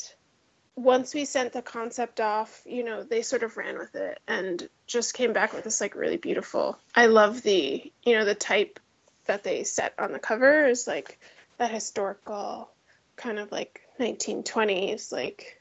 once 0.77 1.15
we 1.15 1.25
sent 1.25 1.53
the 1.53 1.63
concept 1.63 2.21
off, 2.21 2.63
you 2.67 2.85
know, 2.85 3.03
they 3.03 3.23
sort 3.23 3.43
of 3.43 3.57
ran 3.57 3.79
with 3.79 3.95
it 3.95 4.19
and 4.27 4.69
just 4.87 5.15
came 5.15 5.33
back 5.33 5.53
with 5.53 5.65
this 5.65 5.81
like 5.81 5.95
really 5.95 6.17
beautiful. 6.17 6.79
I 6.95 7.07
love 7.07 7.43
the, 7.43 7.93
you 8.03 8.15
know, 8.15 8.25
the 8.25 8.35
type 8.35 8.81
that 9.27 9.45
they 9.45 9.65
set 9.65 9.95
on 9.99 10.13
the 10.13 10.19
cover 10.19 10.67
is 10.67 10.87
like 10.87 11.19
that 11.59 11.71
historical 11.71 12.71
kind 13.17 13.39
of 13.39 13.51
like 13.53 13.83
1920s 14.01 15.13
like 15.13 15.61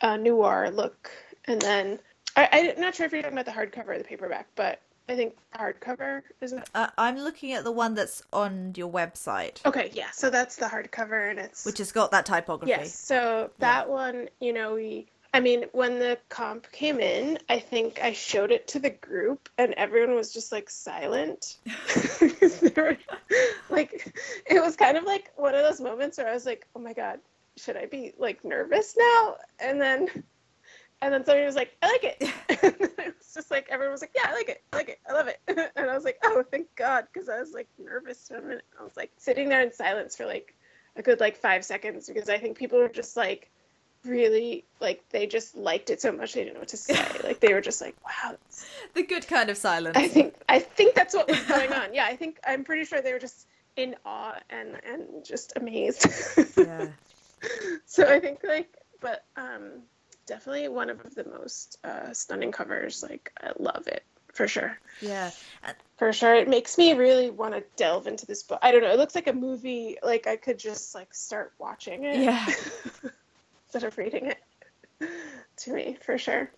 uh, 0.00 0.16
noir 0.16 0.70
look 0.70 1.10
and 1.46 1.60
then 1.60 1.98
I, 2.36 2.72
i'm 2.74 2.80
not 2.80 2.94
sure 2.94 3.06
if 3.06 3.12
you're 3.12 3.22
talking 3.22 3.38
about 3.38 3.46
the 3.46 3.58
hardcover 3.58 3.88
or 3.88 3.98
the 3.98 4.04
paperback 4.04 4.48
but 4.54 4.80
I 5.08 5.16
think 5.16 5.36
hardcover 5.54 6.22
is 6.40 6.52
it? 6.52 6.68
Uh, 6.74 6.88
I'm 6.96 7.18
looking 7.18 7.52
at 7.52 7.64
the 7.64 7.72
one 7.72 7.94
that's 7.94 8.22
on 8.32 8.72
your 8.76 8.90
website. 8.90 9.64
Okay, 9.66 9.90
yeah. 9.92 10.10
So 10.12 10.30
that's 10.30 10.56
the 10.56 10.66
hardcover, 10.66 11.30
and 11.30 11.38
it's 11.38 11.66
which 11.66 11.78
has 11.78 11.92
got 11.92 12.10
that 12.12 12.24
typography. 12.26 12.70
Yes. 12.70 12.98
So 12.98 13.50
that 13.58 13.86
yeah. 13.86 13.92
one, 13.92 14.28
you 14.40 14.52
know, 14.52 14.74
we 14.74 15.06
I 15.34 15.40
mean, 15.40 15.64
when 15.72 15.98
the 15.98 16.16
comp 16.28 16.70
came 16.70 17.00
in, 17.00 17.40
I 17.48 17.58
think 17.58 17.98
I 18.00 18.12
showed 18.12 18.52
it 18.52 18.68
to 18.68 18.78
the 18.78 18.90
group 18.90 19.48
and 19.58 19.74
everyone 19.74 20.14
was 20.14 20.32
just 20.32 20.52
like 20.52 20.70
silent. 20.70 21.56
were, 22.76 22.96
like 23.68 24.14
it 24.46 24.62
was 24.62 24.76
kind 24.76 24.96
of 24.96 25.02
like 25.02 25.32
one 25.34 25.56
of 25.56 25.64
those 25.64 25.80
moments 25.80 26.18
where 26.18 26.28
I 26.28 26.34
was 26.34 26.46
like, 26.46 26.68
"Oh 26.76 26.78
my 26.78 26.92
god, 26.92 27.18
should 27.56 27.76
I 27.76 27.86
be 27.86 28.14
like 28.16 28.44
nervous 28.44 28.96
now?" 28.96 29.34
And 29.58 29.80
then 29.80 30.06
And 31.02 31.12
then 31.12 31.24
somebody 31.24 31.44
was 31.44 31.54
like, 31.54 31.76
I 31.82 31.86
like 31.88 32.04
it. 32.04 32.16
it 32.48 33.14
was 33.18 33.34
just 33.34 33.50
like, 33.50 33.68
everyone 33.70 33.92
was 33.92 34.00
like, 34.00 34.12
yeah, 34.14 34.30
I 34.30 34.32
like 34.32 34.48
it. 34.48 34.62
I 34.72 34.76
like 34.76 34.88
it. 34.88 35.00
I 35.08 35.12
love 35.12 35.28
it. 35.28 35.40
and 35.76 35.90
I 35.90 35.94
was 35.94 36.04
like, 36.04 36.18
oh, 36.24 36.44
thank 36.50 36.74
God. 36.76 37.06
Because 37.12 37.28
I 37.28 37.40
was 37.40 37.52
like 37.52 37.68
nervous 37.78 38.28
for 38.28 38.36
a 38.36 38.42
minute. 38.42 38.64
I 38.78 38.84
was 38.84 38.96
like 38.96 39.10
sitting 39.18 39.48
there 39.48 39.60
in 39.60 39.72
silence 39.72 40.16
for 40.16 40.26
like 40.26 40.54
a 40.96 41.02
good 41.02 41.20
like 41.20 41.36
five 41.36 41.64
seconds 41.64 42.08
because 42.08 42.28
I 42.28 42.38
think 42.38 42.56
people 42.56 42.78
were 42.78 42.88
just 42.88 43.16
like, 43.16 43.50
really 44.04 44.64
like 44.80 45.02
they 45.10 45.26
just 45.26 45.56
liked 45.56 45.90
it 45.90 46.00
so 46.00 46.12
much 46.12 46.34
they 46.34 46.42
didn't 46.42 46.54
know 46.54 46.60
what 46.60 46.68
to 46.68 46.76
say. 46.76 46.94
like 47.24 47.40
they 47.40 47.52
were 47.54 47.60
just 47.60 47.80
like, 47.80 47.96
"Wow." 48.04 48.36
The 48.94 49.02
good 49.02 49.26
kind 49.26 49.50
of 49.50 49.56
silence. 49.56 49.96
I 49.96 50.08
think 50.08 50.34
I 50.48 50.58
think 50.58 50.94
that's 50.94 51.14
what 51.14 51.28
was 51.28 51.40
going 51.44 51.72
on. 51.72 51.94
Yeah, 51.94 52.04
I 52.04 52.16
think 52.16 52.38
I'm 52.46 52.64
pretty 52.64 52.84
sure 52.84 53.00
they 53.00 53.12
were 53.12 53.18
just 53.18 53.46
in 53.76 53.96
awe 54.04 54.38
and 54.50 54.76
and 54.84 55.24
just 55.24 55.54
amazed. 55.56 56.06
yeah. 56.56 56.88
so 57.86 58.06
I 58.06 58.20
think 58.20 58.40
like 58.44 58.76
but 59.00 59.24
um 59.36 59.82
definitely 60.26 60.68
one 60.68 60.90
of 60.90 61.14
the 61.14 61.24
most 61.24 61.78
uh 61.84 62.12
stunning 62.12 62.52
covers. 62.52 63.02
Like 63.02 63.32
I 63.42 63.52
love 63.58 63.86
it 63.86 64.04
for 64.32 64.48
sure. 64.48 64.78
Yeah. 65.00 65.30
For 65.96 66.12
sure. 66.12 66.34
It 66.34 66.48
makes 66.48 66.76
me 66.76 66.92
really 66.94 67.30
want 67.30 67.54
to 67.54 67.62
delve 67.76 68.06
into 68.06 68.26
this 68.26 68.42
book. 68.42 68.58
I 68.62 68.72
don't 68.72 68.82
know. 68.82 68.90
It 68.90 68.98
looks 68.98 69.14
like 69.14 69.28
a 69.28 69.32
movie. 69.32 69.96
Like 70.02 70.26
I 70.26 70.36
could 70.36 70.58
just 70.58 70.94
like 70.94 71.14
start 71.14 71.52
watching 71.58 72.04
it. 72.04 72.16
Yeah. 72.16 72.46
instead 73.74 73.86
of 73.88 73.98
reading 73.98 74.26
it 74.26 75.08
to 75.56 75.72
me 75.72 75.96
for 76.00 76.16
sure. 76.16 76.50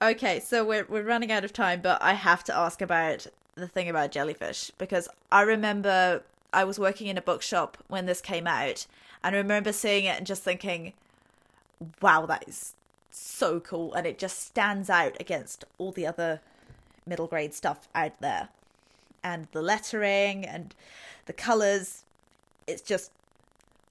Okay, 0.00 0.40
so 0.40 0.64
we're 0.64 0.86
we're 0.88 1.04
running 1.04 1.30
out 1.30 1.44
of 1.44 1.52
time, 1.52 1.80
but 1.80 2.02
I 2.02 2.14
have 2.14 2.42
to 2.44 2.56
ask 2.56 2.82
about 2.82 3.26
the 3.54 3.68
thing 3.68 3.88
about 3.88 4.10
jellyfish 4.10 4.72
because 4.78 5.08
I 5.30 5.42
remember 5.42 6.22
I 6.52 6.64
was 6.64 6.78
working 6.78 7.06
in 7.06 7.16
a 7.16 7.22
bookshop 7.22 7.78
when 7.88 8.06
this 8.06 8.20
came 8.20 8.46
out, 8.46 8.86
and 9.22 9.36
I 9.36 9.38
remember 9.38 9.72
seeing 9.72 10.04
it 10.04 10.16
and 10.18 10.26
just 10.26 10.42
thinking, 10.42 10.94
"Wow, 12.00 12.26
that 12.26 12.48
is 12.48 12.74
so 13.16 13.60
cool!" 13.60 13.94
And 13.94 14.06
it 14.06 14.18
just 14.18 14.40
stands 14.40 14.90
out 14.90 15.16
against 15.20 15.64
all 15.78 15.92
the 15.92 16.06
other 16.06 16.40
middle 17.06 17.26
grade 17.26 17.54
stuff 17.54 17.88
out 17.94 18.20
there, 18.20 18.48
and 19.22 19.48
the 19.52 19.62
lettering 19.62 20.44
and 20.44 20.74
the 21.26 21.32
colors. 21.32 22.04
It's 22.66 22.82
just 22.82 23.10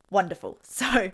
wonderful. 0.10 0.58
So 0.64 1.12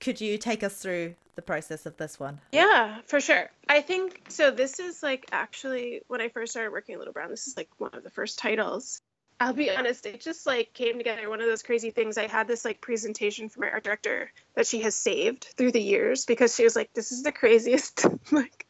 could 0.00 0.20
you 0.20 0.36
take 0.36 0.64
us 0.64 0.80
through 0.80 1.14
the 1.36 1.42
process 1.42 1.86
of 1.86 1.96
this 1.96 2.18
one? 2.18 2.40
Yeah, 2.50 2.98
for 3.06 3.20
sure. 3.20 3.50
I 3.68 3.80
think 3.80 4.22
so. 4.28 4.50
This 4.50 4.80
is 4.80 5.02
like 5.02 5.26
actually 5.32 6.02
when 6.08 6.20
I 6.20 6.28
first 6.28 6.52
started 6.52 6.72
working 6.72 6.94
at 6.94 6.98
Little 6.98 7.14
Brown, 7.14 7.30
this 7.30 7.46
is 7.46 7.56
like 7.56 7.68
one 7.78 7.94
of 7.94 8.02
the 8.02 8.10
first 8.10 8.38
titles. 8.38 9.00
I'll 9.42 9.52
be 9.52 9.70
honest, 9.70 10.06
it 10.06 10.20
just 10.20 10.46
like 10.46 10.72
came 10.72 10.98
together. 10.98 11.28
One 11.28 11.40
of 11.40 11.48
those 11.48 11.64
crazy 11.64 11.90
things. 11.90 12.16
I 12.16 12.28
had 12.28 12.46
this 12.46 12.64
like 12.64 12.80
presentation 12.80 13.48
from 13.48 13.62
my 13.62 13.70
art 13.70 13.82
director 13.82 14.30
that 14.54 14.68
she 14.68 14.82
has 14.82 14.94
saved 14.94 15.52
through 15.56 15.72
the 15.72 15.82
years 15.82 16.26
because 16.26 16.54
she 16.54 16.62
was 16.62 16.76
like, 16.76 16.92
"This 16.92 17.10
is 17.10 17.24
the 17.24 17.32
craziest 17.32 18.06
like 18.30 18.66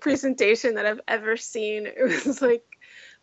presentation 0.00 0.74
that 0.74 0.86
I've 0.86 1.00
ever 1.06 1.36
seen." 1.36 1.86
It 1.96 2.26
was 2.26 2.42
like 2.42 2.64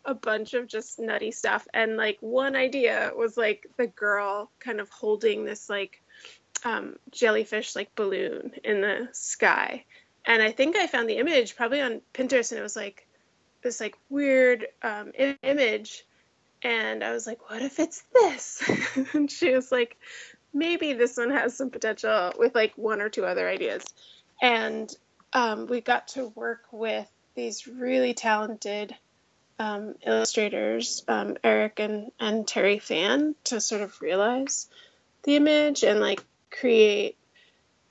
a 0.06 0.14
bunch 0.14 0.54
of 0.54 0.66
just 0.66 0.98
nutty 0.98 1.30
stuff, 1.30 1.68
and 1.74 1.98
like 1.98 2.16
one 2.20 2.56
idea 2.56 3.12
was 3.14 3.36
like 3.36 3.66
the 3.76 3.86
girl 3.86 4.50
kind 4.58 4.80
of 4.80 4.88
holding 4.88 5.44
this 5.44 5.68
like 5.68 6.00
um, 6.64 6.96
jellyfish 7.10 7.76
like 7.76 7.94
balloon 7.94 8.52
in 8.64 8.80
the 8.80 9.08
sky. 9.12 9.84
And 10.24 10.40
I 10.40 10.52
think 10.52 10.76
I 10.76 10.86
found 10.86 11.06
the 11.06 11.18
image 11.18 11.54
probably 11.54 11.82
on 11.82 12.00
Pinterest, 12.14 12.50
and 12.50 12.58
it 12.58 12.62
was 12.62 12.76
like 12.76 13.06
this 13.62 13.78
like 13.78 13.94
weird 14.08 14.68
um, 14.82 15.12
image. 15.42 16.06
And 16.62 17.02
I 17.02 17.12
was 17.12 17.26
like, 17.26 17.50
what 17.50 17.62
if 17.62 17.78
it's 17.78 18.02
this? 18.12 18.62
and 19.14 19.30
she 19.30 19.52
was 19.52 19.72
like, 19.72 19.96
maybe 20.54 20.92
this 20.92 21.16
one 21.16 21.30
has 21.30 21.56
some 21.56 21.70
potential 21.70 22.32
with 22.38 22.54
like 22.54 22.72
one 22.76 23.00
or 23.00 23.08
two 23.08 23.24
other 23.24 23.48
ideas. 23.48 23.84
And 24.40 24.94
um, 25.32 25.66
we 25.66 25.80
got 25.80 26.08
to 26.08 26.28
work 26.28 26.64
with 26.70 27.10
these 27.34 27.66
really 27.66 28.14
talented 28.14 28.94
um, 29.58 29.94
illustrators, 30.04 31.04
um, 31.08 31.36
Eric 31.42 31.78
and, 31.78 32.12
and 32.20 32.46
Terry 32.46 32.78
Fan, 32.78 33.34
to 33.44 33.60
sort 33.60 33.82
of 33.82 34.00
realize 34.00 34.68
the 35.22 35.36
image 35.36 35.84
and 35.84 36.00
like 36.00 36.24
create 36.50 37.16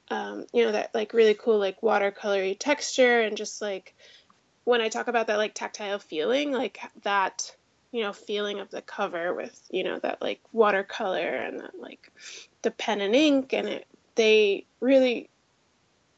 um, 0.10 0.46
you 0.52 0.66
know 0.66 0.74
that 0.74 0.94
like 0.94 1.14
really 1.14 1.34
cool 1.34 1.58
like 1.58 1.82
watercolory 1.82 2.56
texture 2.60 3.22
and 3.22 3.38
just 3.38 3.62
like 3.62 3.96
when 4.66 4.82
I 4.82 4.90
talk 4.90 5.08
about 5.08 5.28
that 5.28 5.38
like 5.38 5.54
tactile 5.54 6.00
feeling 6.00 6.52
like 6.52 6.80
that 7.04 7.56
you 7.92 8.02
know 8.02 8.14
feeling 8.14 8.60
of 8.60 8.70
the 8.72 8.82
cover 8.82 9.34
with 9.34 9.62
you 9.70 9.84
know 9.84 10.00
that 10.00 10.22
like 10.22 10.40
watercolor 10.52 11.36
and 11.36 11.60
that, 11.60 11.80
like 11.80 12.12
the 12.62 12.72
pen 12.72 13.02
and 13.02 13.16
ink 13.16 13.54
and 13.54 13.68
it 13.68 13.88
they 14.16 14.66
really 14.80 15.30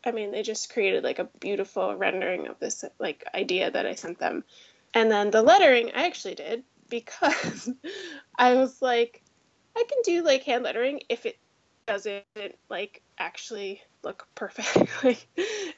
I 0.06 0.12
mean 0.12 0.32
they 0.32 0.44
just 0.44 0.72
created 0.72 1.04
like 1.04 1.20
a 1.20 1.30
beautiful 1.40 1.96
rendering 1.96 2.48
of 2.48 2.60
this 2.60 2.84
like 3.00 3.26
idea 3.34 3.72
that 3.72 3.86
I 3.86 3.96
sent 3.96 4.20
them 4.20 4.44
and 4.94 5.12
then 5.12 5.32
the 5.32 5.42
lettering 5.42 5.92
I 5.96 6.06
actually 6.06 6.36
did 6.36 6.64
because 6.90 7.70
I 8.38 8.56
was 8.56 8.82
like 8.82 9.24
I 9.76 9.84
can 9.88 10.00
do 10.04 10.24
like 10.24 10.44
hand 10.44 10.64
lettering 10.64 11.02
if 11.10 11.26
it 11.26 11.38
doesn't 11.86 12.24
like 12.70 13.02
actually 13.18 13.82
look 14.04 14.28
perfect. 14.36 15.04
like 15.04 15.28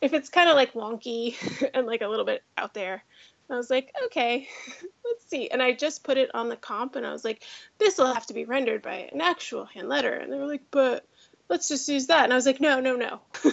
if 0.02 0.14
it's 0.14 0.30
kind 0.30 0.50
of 0.50 0.56
like 0.56 0.74
wonky 0.74 1.36
and 1.74 1.86
like 1.88 2.02
a 2.02 2.08
little 2.08 2.26
bit 2.26 2.44
out 2.58 2.74
there. 2.74 3.04
I 3.50 3.56
was 3.56 3.70
like, 3.70 3.94
okay, 4.06 4.48
let's 5.06 5.28
see. 5.28 5.50
And 5.50 5.62
I 5.62 5.74
just 5.74 6.04
put 6.04 6.18
it 6.18 6.34
on 6.34 6.50
the 6.50 6.56
comp 6.56 6.96
and 6.96 7.06
I 7.06 7.12
was 7.12 7.24
like, 7.24 7.44
this 7.78 7.98
will 7.98 8.14
have 8.14 8.26
to 8.28 8.34
be 8.34 8.46
rendered 8.46 8.82
by 8.82 9.10
an 9.12 9.22
actual 9.22 9.66
hand 9.66 9.90
letter. 9.90 10.14
And 10.14 10.32
they 10.32 10.38
were 10.38 10.48
like, 10.48 10.64
but 10.72 11.06
let's 11.50 11.68
just 11.68 11.88
use 11.88 12.08
that. 12.08 12.24
And 12.24 12.34
I 12.34 12.36
was 12.36 12.46
like, 12.46 12.62
no, 12.62 12.80
no, 12.80 12.96
no. 12.96 13.22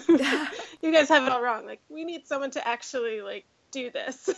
you 0.83 0.93
guys 0.93 1.09
have 1.09 1.25
it 1.25 1.33
all 1.33 1.43
wrong. 1.43 1.67
Like 1.67 1.81
we 1.89 2.05
need 2.05 2.27
someone 2.27 2.51
to 2.53 2.67
actually 2.67 3.21
like 3.21 3.45
do 3.71 3.91
this. 3.91 4.31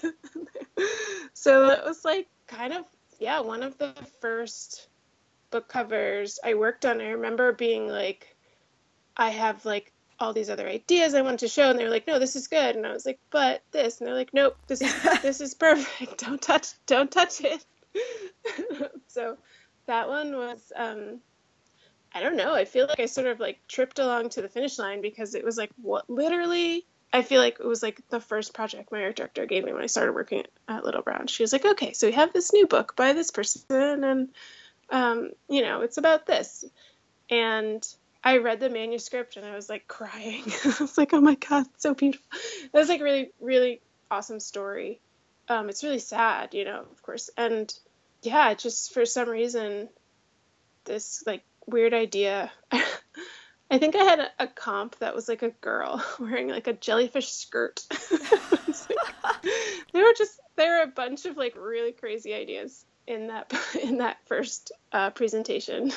so 1.34 1.68
it 1.70 1.84
was 1.84 2.04
like 2.04 2.28
kind 2.46 2.72
of 2.72 2.84
yeah, 3.18 3.40
one 3.40 3.62
of 3.62 3.78
the 3.78 3.94
first 4.20 4.88
book 5.50 5.68
covers 5.68 6.38
I 6.42 6.54
worked 6.54 6.84
on, 6.84 7.00
I 7.00 7.10
remember 7.10 7.52
being 7.52 7.88
like, 7.88 8.36
I 9.16 9.30
have 9.30 9.64
like 9.64 9.92
all 10.24 10.32
these 10.32 10.50
other 10.50 10.66
ideas 10.66 11.14
I 11.14 11.22
wanted 11.22 11.40
to 11.40 11.48
show, 11.48 11.70
and 11.70 11.78
they 11.78 11.84
were 11.84 11.90
like, 11.90 12.06
no, 12.06 12.18
this 12.18 12.34
is 12.34 12.48
good, 12.48 12.76
and 12.76 12.86
I 12.86 12.92
was 12.92 13.04
like, 13.04 13.20
but 13.30 13.62
this, 13.72 13.98
and 13.98 14.08
they're 14.08 14.14
like, 14.14 14.32
nope, 14.32 14.56
this 14.66 14.80
is 14.80 14.92
this 15.22 15.40
is 15.40 15.54
perfect. 15.54 16.18
Don't 16.24 16.40
touch, 16.40 16.68
don't 16.86 17.10
touch 17.10 17.42
it. 17.42 17.64
so 19.08 19.36
that 19.86 20.08
one 20.08 20.34
was, 20.34 20.72
um, 20.74 21.20
I 22.12 22.20
don't 22.20 22.36
know. 22.36 22.54
I 22.54 22.64
feel 22.64 22.86
like 22.86 23.00
I 23.00 23.06
sort 23.06 23.26
of 23.26 23.38
like 23.38 23.60
tripped 23.68 23.98
along 23.98 24.30
to 24.30 24.42
the 24.42 24.48
finish 24.48 24.78
line 24.78 25.00
because 25.00 25.34
it 25.34 25.44
was 25.44 25.56
like 25.56 25.70
what 25.80 26.08
literally. 26.08 26.86
I 27.12 27.22
feel 27.22 27.40
like 27.40 27.60
it 27.60 27.66
was 27.66 27.82
like 27.82 28.00
the 28.08 28.18
first 28.18 28.54
project 28.54 28.90
my 28.90 29.04
art 29.04 29.14
director 29.14 29.46
gave 29.46 29.64
me 29.64 29.72
when 29.72 29.82
I 29.82 29.86
started 29.86 30.14
working 30.14 30.44
at 30.66 30.84
Little 30.84 31.02
Brown. 31.02 31.28
She 31.28 31.44
was 31.44 31.52
like, 31.52 31.64
"Okay, 31.64 31.92
so 31.92 32.08
we 32.08 32.12
have 32.14 32.32
this 32.32 32.52
new 32.52 32.66
book 32.66 32.96
by 32.96 33.12
this 33.12 33.30
person, 33.30 34.02
and 34.02 34.28
um, 34.90 35.30
you 35.48 35.62
know, 35.62 35.82
it's 35.82 35.96
about 35.96 36.26
this. 36.26 36.64
And 37.30 37.86
I 38.24 38.38
read 38.38 38.58
the 38.58 38.70
manuscript 38.70 39.36
and 39.36 39.44
I 39.44 39.54
was 39.54 39.68
like 39.68 39.86
crying. 39.86 40.44
I 40.64 40.76
was 40.80 40.96
like, 40.96 41.12
oh 41.12 41.20
my 41.20 41.34
God, 41.34 41.66
so 41.76 41.92
beautiful. 41.92 42.26
That 42.72 42.78
was 42.78 42.88
like 42.88 43.02
really, 43.02 43.30
really 43.38 43.82
awesome 44.10 44.40
story. 44.40 45.00
Um, 45.46 45.68
it's 45.68 45.84
really 45.84 45.98
sad, 45.98 46.54
you 46.54 46.64
know, 46.64 46.80
of 46.90 47.02
course. 47.02 47.28
And 47.36 47.72
yeah, 48.22 48.54
just 48.54 48.94
for 48.94 49.04
some 49.04 49.28
reason, 49.28 49.90
this 50.84 51.22
like 51.26 51.44
weird 51.66 51.92
idea. 51.92 52.50
I 53.70 53.78
think 53.78 53.94
I 53.94 54.04
had 54.04 54.20
a, 54.20 54.28
a, 54.38 54.46
comp 54.46 54.98
that 55.00 55.14
was 55.14 55.28
like 55.28 55.42
a 55.42 55.50
girl 55.50 56.02
wearing 56.18 56.48
like 56.48 56.66
a 56.66 56.72
jellyfish 56.72 57.28
skirt. 57.30 57.84
like, 58.10 58.98
there 59.92 60.04
were 60.04 60.14
just 60.16 60.40
there 60.56 60.78
were 60.78 60.82
a 60.82 60.94
bunch 60.94 61.26
of 61.26 61.36
like 61.36 61.56
really 61.56 61.92
crazy 61.92 62.34
ideas 62.34 62.84
in 63.06 63.28
that 63.28 63.52
in 63.82 63.98
that 63.98 64.16
first 64.26 64.72
uh, 64.92 65.10
presentation. 65.10 65.92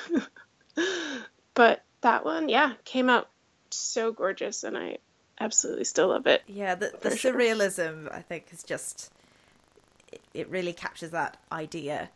but 1.54 1.84
that 2.02 2.26
one, 2.26 2.50
yeah, 2.50 2.74
came 2.86 3.10
out 3.10 3.30
so 3.70 4.12
gorgeous, 4.12 4.64
and 4.64 4.78
I 4.78 4.98
absolutely 5.40 5.86
still 5.86 6.10
love 6.10 6.28
it. 6.28 6.44
Yeah, 6.48 6.76
the, 6.76 6.94
the 7.02 7.10
surrealism 7.10 8.04
sure. 8.04 8.14
I 8.14 8.22
think 8.22 8.48
is 8.52 8.64
just 8.64 9.12
it, 10.12 10.22
it, 10.34 10.50
really 10.50 10.74
captures 10.74 11.12
that 11.12 11.38
idea, 11.52 12.10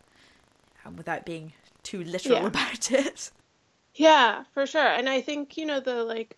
um, 0.85 0.95
without 0.95 1.25
being 1.25 1.53
too 1.83 2.03
literal 2.03 2.39
yeah. 2.39 2.47
about 2.47 2.91
it. 2.91 3.31
Yeah, 3.95 4.43
for 4.53 4.65
sure, 4.65 4.81
and 4.81 5.09
I 5.09 5.21
think 5.21 5.57
you 5.57 5.65
know 5.65 5.79
the 5.79 6.03
like 6.03 6.37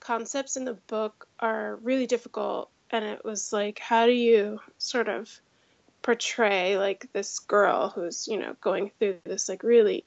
concepts 0.00 0.56
in 0.56 0.64
the 0.64 0.74
book 0.74 1.26
are 1.40 1.76
really 1.82 2.06
difficult, 2.06 2.70
and 2.90 3.04
it 3.04 3.24
was 3.24 3.52
like, 3.52 3.78
how 3.78 4.06
do 4.06 4.12
you 4.12 4.60
sort 4.78 5.08
of 5.08 5.40
portray 6.02 6.76
like 6.76 7.08
this 7.12 7.38
girl 7.38 7.88
who's 7.88 8.26
you 8.26 8.36
know 8.36 8.56
going 8.60 8.90
through 8.98 9.16
this 9.24 9.48
like 9.48 9.62
really 9.62 10.04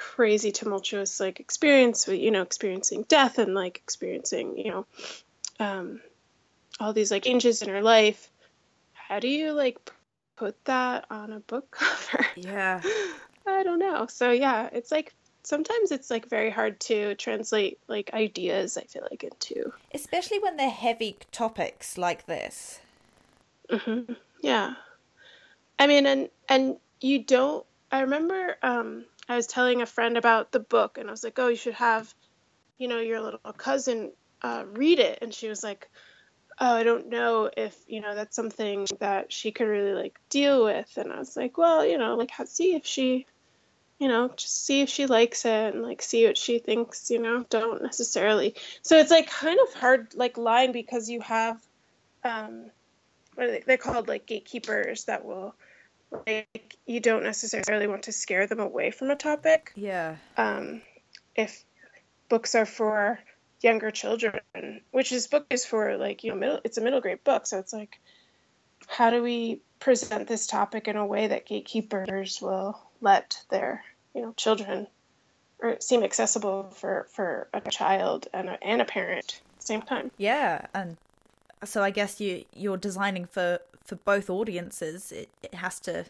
crazy 0.00 0.50
tumultuous 0.50 1.20
like 1.20 1.40
experience 1.40 2.06
with 2.06 2.18
you 2.18 2.30
know 2.30 2.40
experiencing 2.40 3.04
death 3.06 3.38
and 3.38 3.54
like 3.54 3.76
experiencing 3.76 4.56
you 4.56 4.70
know 4.70 4.86
um 5.60 6.00
all 6.80 6.94
these 6.94 7.10
like 7.10 7.24
changes 7.24 7.60
in 7.60 7.68
her 7.68 7.82
life. 7.82 8.30
How 8.94 9.20
do 9.20 9.28
you 9.28 9.52
like 9.52 9.78
put 10.36 10.64
that 10.64 11.04
on 11.10 11.32
a 11.32 11.40
book 11.40 11.70
cover? 11.72 12.26
Yeah. 12.34 12.80
I 13.46 13.62
don't 13.62 13.78
know. 13.78 14.06
So 14.06 14.30
yeah 14.30 14.70
it's 14.72 14.90
like 14.90 15.12
sometimes 15.42 15.92
it's 15.92 16.10
like 16.10 16.26
very 16.30 16.48
hard 16.48 16.80
to 16.80 17.14
translate 17.14 17.78
like 17.88 18.12
ideas 18.12 18.76
i 18.76 18.82
feel 18.82 19.02
like 19.10 19.24
into 19.24 19.72
especially 19.94 20.38
when 20.38 20.54
they're 20.56 20.68
heavy 20.68 21.16
topics 21.32 21.96
like 21.96 22.26
this. 22.26 22.80
Mm-hmm. 23.70 24.12
yeah. 24.42 24.74
I 25.78 25.86
mean 25.86 26.06
and 26.06 26.30
and 26.48 26.76
you 27.00 27.22
don't 27.22 27.66
i 27.92 28.00
remember 28.00 28.56
um 28.62 29.04
i 29.30 29.36
was 29.36 29.46
telling 29.46 29.82
a 29.82 29.86
friend 29.86 30.16
about 30.16 30.52
the 30.52 30.60
book 30.60 30.98
and 30.98 31.08
i 31.08 31.10
was 31.10 31.24
like 31.24 31.38
oh 31.38 31.48
you 31.48 31.56
should 31.56 31.74
have 31.74 32.12
you 32.78 32.88
know 32.88 33.00
your 33.00 33.20
little 33.20 33.40
cousin 33.56 34.12
uh, 34.42 34.64
read 34.72 34.98
it 34.98 35.18
and 35.20 35.34
she 35.34 35.48
was 35.48 35.62
like 35.62 35.90
oh 36.58 36.74
i 36.74 36.82
don't 36.82 37.08
know 37.08 37.50
if 37.56 37.76
you 37.86 38.00
know 38.00 38.14
that's 38.14 38.36
something 38.36 38.86
that 38.98 39.32
she 39.32 39.52
could 39.52 39.66
really 39.66 39.92
like 39.92 40.18
deal 40.30 40.64
with 40.64 40.96
and 40.96 41.12
i 41.12 41.18
was 41.18 41.36
like 41.36 41.58
well 41.58 41.84
you 41.84 41.98
know 41.98 42.16
like 42.16 42.30
see 42.46 42.74
if 42.74 42.86
she 42.86 43.26
you 44.00 44.08
know, 44.08 44.30
just 44.34 44.64
see 44.64 44.80
if 44.80 44.88
she 44.88 45.06
likes 45.06 45.44
it 45.44 45.74
and 45.74 45.82
like 45.82 46.00
see 46.00 46.26
what 46.26 46.38
she 46.38 46.58
thinks, 46.58 47.10
you 47.10 47.18
know, 47.20 47.44
don't 47.50 47.82
necessarily. 47.82 48.54
So 48.80 48.96
it's 48.96 49.10
like 49.10 49.28
kind 49.28 49.60
of 49.60 49.74
hard 49.74 50.14
like 50.14 50.38
line 50.38 50.72
because 50.72 51.10
you 51.10 51.20
have 51.20 51.60
um 52.24 52.70
what 53.34 53.46
are 53.46 53.50
they 53.50 53.62
they're 53.66 53.76
called 53.76 54.08
like 54.08 54.26
gatekeepers 54.26 55.04
that 55.04 55.24
will 55.24 55.54
like 56.26 56.76
you 56.86 57.00
don't 57.00 57.22
necessarily 57.22 57.86
want 57.86 58.04
to 58.04 58.12
scare 58.12 58.46
them 58.46 58.60
away 58.60 58.90
from 58.90 59.10
a 59.10 59.16
topic. 59.16 59.72
Yeah. 59.74 60.16
Um 60.36 60.82
if 61.34 61.64
books 62.28 62.54
are 62.54 62.66
for 62.66 63.18
younger 63.60 63.90
children, 63.90 64.40
which 64.90 65.10
this 65.10 65.26
book 65.26 65.46
is 65.50 65.64
for 65.64 65.96
like, 65.96 66.24
you 66.24 66.30
know, 66.30 66.36
middle 66.36 66.60
it's 66.64 66.78
a 66.78 66.80
middle 66.80 67.00
grade 67.00 67.24
book, 67.24 67.46
so 67.46 67.58
it's 67.58 67.72
like 67.72 68.00
how 68.86 69.10
do 69.10 69.22
we 69.22 69.60
present 69.78 70.28
this 70.28 70.46
topic 70.46 70.88
in 70.88 70.96
a 70.96 71.06
way 71.06 71.28
that 71.28 71.46
gatekeepers 71.46 72.40
will 72.40 72.80
let 73.00 73.42
their 73.50 73.82
you 74.14 74.22
know 74.22 74.32
children 74.36 74.86
or 75.58 75.76
seem 75.80 76.02
accessible 76.02 76.70
for 76.74 77.06
for 77.10 77.48
a 77.54 77.60
child 77.70 78.28
and 78.32 78.48
a, 78.48 78.62
and 78.62 78.82
a 78.82 78.84
parent 78.84 79.40
at 79.54 79.60
the 79.60 79.66
same 79.66 79.82
time 79.82 80.10
yeah 80.18 80.66
and 80.74 80.96
so 81.64 81.82
i 81.82 81.90
guess 81.90 82.20
you 82.20 82.44
you're 82.54 82.76
designing 82.76 83.24
for 83.24 83.58
for 83.90 83.96
both 83.96 84.30
audiences 84.30 85.10
it, 85.10 85.28
it 85.42 85.54
has 85.54 85.80
to 85.80 86.04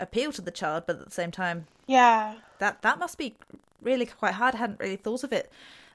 appeal 0.00 0.32
to 0.32 0.40
the 0.40 0.50
child 0.50 0.84
but 0.86 0.98
at 0.98 1.04
the 1.04 1.10
same 1.10 1.30
time 1.30 1.66
yeah 1.86 2.34
that 2.58 2.80
that 2.80 2.98
must 2.98 3.18
be 3.18 3.34
really 3.82 4.06
quite 4.06 4.34
hard 4.34 4.54
i 4.54 4.58
hadn't 4.58 4.80
really 4.80 4.96
thought 4.96 5.22
of 5.22 5.32
it 5.32 5.50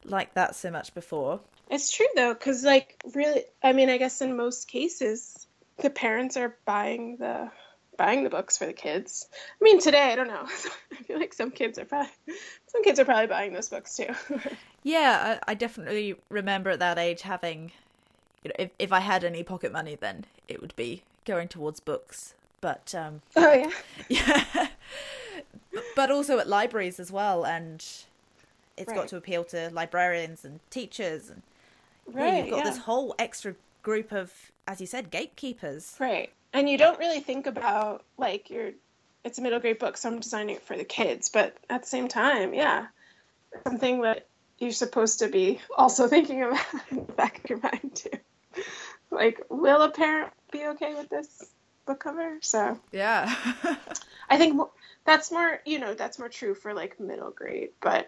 like 0.06 0.34
that 0.36 0.56
so 0.56 0.70
much 0.70 0.94
before 0.94 1.40
it's 1.70 1.92
true 1.92 2.06
though 2.16 2.34
because 2.34 2.64
like 2.64 3.02
really 3.16 3.44
i 3.64 3.74
mean 3.74 3.90
i 3.90 3.98
guess 3.98 4.22
in 4.22 4.38
most 4.38 4.68
cases 4.68 5.48
the 5.80 5.90
parents 5.90 6.38
are 6.38 6.56
buying 6.66 7.18
the 7.18 7.50
buying 7.98 8.24
the 8.24 8.30
books 8.30 8.58
for 8.58 8.66
the 8.66 8.74
kids. 8.74 9.28
I 9.60 9.64
mean, 9.64 9.80
today 9.80 10.12
I 10.12 10.16
don't 10.16 10.28
know. 10.28 10.46
I 10.92 11.04
feel 11.04 11.20
like 11.20 11.34
some 11.34 11.52
kids 11.52 11.78
are 11.78 11.86
probably 11.86 12.12
some 12.68 12.84
kids 12.84 13.00
are 13.00 13.06
probably 13.06 13.28
buying 13.28 13.54
those 13.54 13.70
books 13.70 13.96
too. 13.96 14.08
yeah, 14.84 15.40
I, 15.48 15.52
I, 15.52 15.54
definitely 15.54 16.16
remember 16.30 16.72
at 16.72 16.80
that 16.80 16.98
age 16.98 17.22
having, 17.22 17.72
you 18.44 18.50
know, 18.50 18.56
if 18.58 18.72
if 18.80 18.92
I 18.92 19.00
had 19.00 19.24
any 19.24 19.44
pocket 19.44 19.72
money, 19.72 19.96
then 19.96 20.26
it 20.48 20.62
would 20.62 20.76
be 20.76 21.04
going 21.26 21.48
towards 21.48 21.80
books. 21.80 22.34
But 22.60 22.94
um, 22.96 23.22
oh 23.36 23.54
yeah, 23.54 23.72
yeah, 24.10 24.68
but 25.96 26.12
also 26.12 26.40
at 26.40 26.48
libraries 26.48 27.00
as 27.00 27.12
well, 27.12 27.46
and 27.46 27.84
it's 28.78 28.88
right. 28.88 28.96
got 28.96 29.08
to 29.10 29.18
appeal 29.18 29.44
to 29.46 29.70
librarians 29.72 30.46
and 30.46 30.60
teachers, 30.70 31.30
and 31.30 31.42
right, 32.08 32.28
yeah, 32.28 32.38
you've 32.42 32.50
got 32.52 32.58
yeah. 32.58 32.70
this 32.70 32.78
whole 32.80 33.16
extra 33.18 33.56
group 33.82 34.12
of, 34.12 34.32
as 34.68 34.80
you 34.80 34.86
said, 34.86 35.10
gatekeepers. 35.10 35.96
Right 36.00 36.32
and 36.54 36.70
you 36.70 36.78
don't 36.78 37.00
really 37.00 37.20
think 37.20 37.48
about 37.48 38.04
like 38.18 38.50
you're 38.50 38.72
it's 39.24 39.38
a 39.38 39.42
middle 39.42 39.60
grade 39.60 39.80
book 39.80 39.98
so 39.98 40.10
i'm 40.10 40.20
designing 40.20 40.56
it 40.56 40.62
for 40.64 40.78
the 40.78 40.84
kids 40.84 41.30
but 41.30 41.56
at 41.70 41.84
the 41.84 41.88
same 41.88 42.08
time 42.08 42.54
yeah 42.54 42.88
something 43.64 44.02
that 44.02 44.28
you're 44.60 44.72
supposed 44.72 45.20
to 45.20 45.28
be 45.28 45.60
also 45.78 46.08
thinking 46.08 46.44
about 46.44 46.66
in 46.90 46.98
the 46.98 47.14
back 47.14 47.44
of 47.44 47.50
your 47.50 47.60
mind 47.60 47.92
too 47.94 48.64
like 49.10 49.42
will 49.50 49.82
a 49.82 49.90
parent 49.90 50.32
be 50.52 50.66
okay 50.68 50.94
with 50.96 51.10
this 51.10 51.46
book 51.86 52.00
cover 52.00 52.38
so 52.42 52.80
yeah 52.92 53.34
i 54.30 54.38
think 54.38 54.62
that's 55.06 55.32
more 55.32 55.60
you 55.66 55.80
know 55.80 55.94
that's 55.94 56.20
more 56.20 56.30
true 56.30 56.54
for 56.54 56.74
like 56.74 57.00
middle 57.00 57.32
grade 57.32 57.70
but 57.82 58.08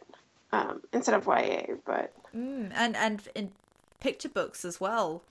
um, 0.51 0.81
instead 0.93 1.15
of 1.15 1.25
ya 1.25 1.75
but 1.85 2.13
mm, 2.35 2.71
and 2.75 2.95
and 2.95 3.21
in 3.33 3.51
picture 3.99 4.29
books 4.29 4.63
as 4.63 4.79
well 4.79 5.23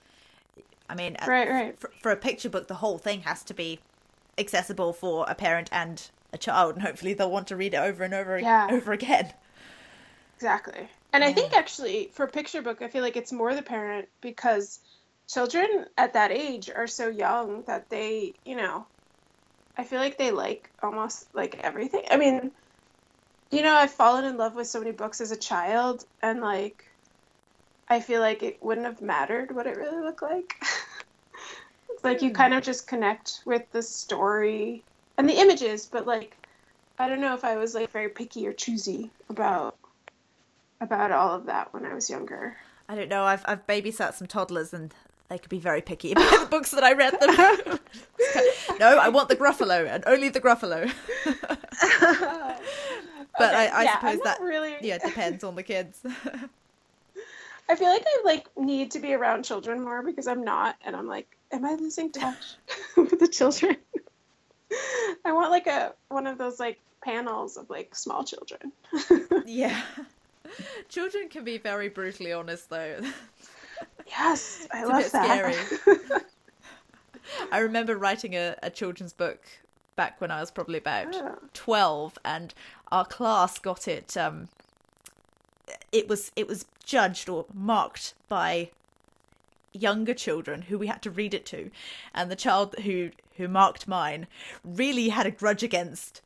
I 0.89 0.95
mean, 0.95 1.15
right, 1.27 1.49
right. 1.49 1.79
For, 1.79 1.91
for, 2.01 2.11
a 2.11 2.15
picture 2.15 2.49
book, 2.49 2.67
the 2.67 2.75
whole 2.75 2.97
thing 2.97 3.21
has 3.21 3.43
to 3.45 3.53
be 3.53 3.79
accessible 4.37 4.93
for 4.93 5.25
a 5.27 5.35
parent 5.35 5.69
and 5.71 6.09
a 6.31 6.37
child, 6.37 6.75
and 6.75 6.83
hopefully 6.83 7.13
they'll 7.13 7.31
want 7.31 7.47
to 7.47 7.55
read 7.55 7.73
it 7.73 7.77
over 7.77 8.03
and 8.03 8.13
over 8.13 8.37
yeah. 8.37 8.67
over 8.69 8.91
again. 8.91 9.33
Exactly, 10.35 10.89
and 11.13 11.23
yeah. 11.23 11.29
I 11.29 11.33
think 11.33 11.53
actually 11.53 12.11
for 12.13 12.25
a 12.25 12.27
picture 12.27 12.61
book, 12.61 12.81
I 12.81 12.89
feel 12.89 13.01
like 13.01 13.15
it's 13.15 13.31
more 13.31 13.55
the 13.55 13.61
parent 13.61 14.09
because 14.21 14.79
children 15.27 15.85
at 15.97 16.13
that 16.13 16.31
age 16.31 16.69
are 16.69 16.87
so 16.87 17.09
young 17.09 17.63
that 17.63 17.89
they, 17.89 18.33
you 18.45 18.55
know, 18.55 18.85
I 19.77 19.83
feel 19.83 19.99
like 19.99 20.17
they 20.17 20.31
like 20.31 20.69
almost 20.81 21.33
like 21.33 21.59
everything. 21.63 22.03
I 22.11 22.17
mean, 22.17 22.51
you 23.51 23.61
know, 23.61 23.73
I've 23.73 23.91
fallen 23.91 24.25
in 24.25 24.37
love 24.37 24.55
with 24.55 24.67
so 24.67 24.79
many 24.79 24.91
books 24.91 25.21
as 25.21 25.31
a 25.31 25.37
child, 25.37 26.05
and 26.21 26.41
like 26.41 26.85
I 27.87 27.99
feel 27.99 28.21
like 28.21 28.43
it 28.43 28.61
wouldn't 28.61 28.85
have 28.85 29.01
mattered 29.01 29.53
what 29.53 29.67
it 29.67 29.77
really 29.77 30.03
looked 30.03 30.21
like. 30.21 30.55
it's 31.89 32.03
like 32.03 32.21
you 32.21 32.29
hmm. 32.29 32.35
kind 32.35 32.53
of 32.53 32.63
just 32.63 32.87
connect 32.87 33.41
with 33.45 33.69
the 33.71 33.81
story 33.81 34.83
and 35.17 35.29
the 35.29 35.39
images, 35.39 35.85
but 35.85 36.05
like 36.05 36.35
I 36.99 37.07
don't 37.09 37.21
know 37.21 37.33
if 37.33 37.43
I 37.43 37.57
was 37.57 37.73
like 37.73 37.91
very 37.91 38.09
picky 38.09 38.47
or 38.47 38.53
choosy 38.53 39.09
about 39.29 39.75
about 40.79 41.11
all 41.11 41.33
of 41.35 41.45
that 41.45 41.73
when 41.73 41.85
I 41.85 41.93
was 41.93 42.09
younger. 42.09 42.57
I 42.87 42.95
don't 42.95 43.09
know. 43.09 43.23
I've 43.23 43.43
I've 43.45 43.65
babysat 43.65 44.13
some 44.13 44.27
toddlers 44.27 44.73
and 44.73 44.93
they 45.33 45.39
could 45.39 45.49
be 45.49 45.57
very 45.57 45.81
picky 45.81 46.11
about 46.11 46.41
the 46.41 46.45
books 46.45 46.69
that 46.71 46.83
I 46.83 46.93
read 46.93 47.19
them. 47.19 47.79
no, 48.79 48.99
I 48.99 49.09
want 49.09 49.29
the 49.29 49.35
Gruffalo 49.35 49.87
and 49.89 50.03
only 50.05 50.29
the 50.29 50.39
Gruffalo. 50.39 50.91
but 51.25 51.35
okay, 53.39 53.67
I, 53.67 53.67
I 53.67 53.83
yeah, 53.83 53.99
suppose 53.99 54.19
that 54.23 54.39
really... 54.41 54.75
yeah 54.81 54.99
depends 54.99 55.43
on 55.43 55.55
the 55.55 55.63
kids. 55.63 55.99
I 57.69 57.75
feel 57.75 57.89
like 57.89 58.05
I 58.05 58.21
like 58.23 58.47
need 58.55 58.91
to 58.91 58.99
be 58.99 59.15
around 59.15 59.43
children 59.43 59.81
more 59.81 60.03
because 60.03 60.27
I'm 60.27 60.43
not, 60.43 60.75
and 60.85 60.95
I'm 60.95 61.07
like, 61.07 61.35
am 61.51 61.65
I 61.65 61.73
losing 61.73 62.11
touch 62.11 62.55
with 62.95 63.19
the 63.19 63.27
children? 63.27 63.77
I 65.25 65.31
want 65.31 65.49
like 65.49 65.65
a 65.65 65.95
one 66.09 66.27
of 66.27 66.37
those 66.37 66.59
like 66.59 66.79
panels 67.03 67.57
of 67.57 67.71
like 67.71 67.95
small 67.95 68.23
children. 68.23 68.71
yeah, 69.47 69.81
children 70.89 71.29
can 71.29 71.43
be 71.43 71.57
very 71.57 71.89
brutally 71.89 72.33
honest 72.33 72.69
though. 72.69 72.99
Yes, 74.07 74.67
I 74.71 74.83
love 74.83 75.11
that. 75.11 75.55
Scary. 75.75 76.01
I 77.51 77.59
remember 77.59 77.97
writing 77.97 78.35
a, 78.35 78.55
a 78.61 78.69
children's 78.69 79.13
book 79.13 79.45
back 79.95 80.19
when 80.19 80.31
I 80.31 80.39
was 80.39 80.51
probably 80.51 80.77
about 80.77 81.15
oh. 81.15 81.37
12 81.53 82.17
and 82.25 82.53
our 82.91 83.05
class 83.05 83.59
got 83.59 83.87
it 83.87 84.17
um 84.17 84.49
it 85.91 86.07
was 86.07 86.31
it 86.35 86.47
was 86.47 86.65
judged 86.83 87.29
or 87.29 87.45
marked 87.53 88.13
by 88.27 88.71
younger 89.71 90.13
children 90.13 90.63
who 90.63 90.77
we 90.77 90.87
had 90.87 91.01
to 91.01 91.11
read 91.11 91.33
it 91.33 91.45
to 91.47 91.71
and 92.13 92.29
the 92.29 92.35
child 92.35 92.75
who 92.83 93.11
who 93.37 93.47
marked 93.47 93.87
mine 93.87 94.27
really 94.63 95.09
had 95.09 95.25
a 95.25 95.31
grudge 95.31 95.63
against 95.63 96.21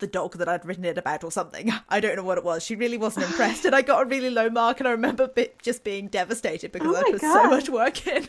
the 0.00 0.06
dog 0.06 0.38
that 0.38 0.48
I'd 0.48 0.64
written 0.64 0.84
it 0.84 0.98
about 0.98 1.24
or 1.24 1.30
something. 1.30 1.72
I 1.88 2.00
don't 2.00 2.16
know 2.16 2.24
what 2.24 2.38
it 2.38 2.44
was. 2.44 2.64
She 2.64 2.74
really 2.74 2.98
wasn't 2.98 3.26
impressed, 3.26 3.64
and 3.64 3.74
I 3.74 3.82
got 3.82 4.02
a 4.02 4.04
really 4.06 4.30
low 4.30 4.50
mark. 4.50 4.80
And 4.80 4.88
I 4.88 4.92
remember 4.92 5.30
just 5.62 5.84
being 5.84 6.08
devastated 6.08 6.72
because 6.72 6.94
oh 6.94 6.98
I 6.98 7.10
put 7.10 7.20
God. 7.20 7.42
so 7.42 7.50
much 7.50 7.68
work 7.68 8.06
in. 8.06 8.28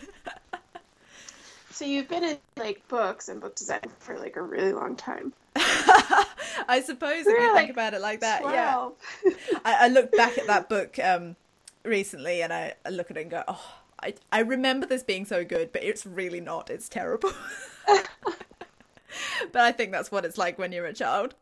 so 1.72 1.86
you've 1.86 2.08
been 2.08 2.24
in 2.24 2.38
like 2.58 2.88
books 2.88 3.30
and 3.30 3.42
book 3.42 3.56
design 3.56 3.82
for 4.00 4.18
like 4.18 4.36
a 4.36 4.42
really 4.42 4.74
long 4.74 4.96
time. 4.96 5.34
I 5.56 6.82
suppose 6.86 7.26
if 7.26 7.40
you 7.40 7.54
like 7.54 7.58
think 7.58 7.72
about 7.72 7.94
it 7.94 8.02
like 8.02 8.22
that, 8.22 8.42
12. 8.42 8.94
yeah. 9.26 9.32
I, 9.66 9.86
I 9.86 9.88
look 9.88 10.16
back 10.16 10.38
at 10.38 10.48
that 10.48 10.70
book 10.70 10.98
um, 11.00 11.36
recently 11.84 12.42
and 12.42 12.54
I, 12.54 12.76
I 12.86 12.90
look 12.90 13.12
at 13.12 13.18
it 13.18 13.22
and 13.22 13.32
go, 13.32 13.44
oh, 13.48 13.74
I, 14.02 14.14
I 14.32 14.40
remember 14.40 14.86
this 14.86 15.04
being 15.04 15.26
so 15.26 15.44
good, 15.44 15.72
but 15.72 15.84
it's 15.84 16.06
really 16.06 16.42
not. 16.42 16.70
It's 16.70 16.90
terrible. 16.90 17.32
but 19.52 19.62
I 19.62 19.72
think 19.72 19.92
that's 19.92 20.12
what 20.12 20.26
it's 20.26 20.38
like 20.38 20.58
when 20.58 20.72
you're 20.72 20.86
a 20.86 20.94
child. 20.94 21.36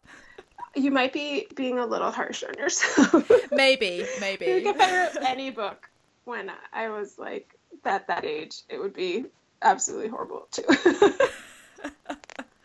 You 0.76 0.92
might 0.92 1.14
be 1.14 1.48
being 1.56 1.80
a 1.80 1.86
little 1.86 2.12
harsh 2.12 2.44
on 2.44 2.54
yourself. 2.56 3.32
maybe, 3.52 4.06
maybe. 4.20 4.46
if 4.46 4.80
I 4.80 4.98
wrote 4.98 5.18
any 5.26 5.50
book 5.50 5.90
when 6.26 6.52
I 6.72 6.90
was 6.90 7.18
like 7.18 7.56
at 7.86 8.08
that 8.08 8.24
age, 8.26 8.62
it 8.70 8.80
would 8.80 8.94
be 8.94 9.26
absolutely 9.62 10.10
horrible 10.10 10.48
too. 10.52 10.64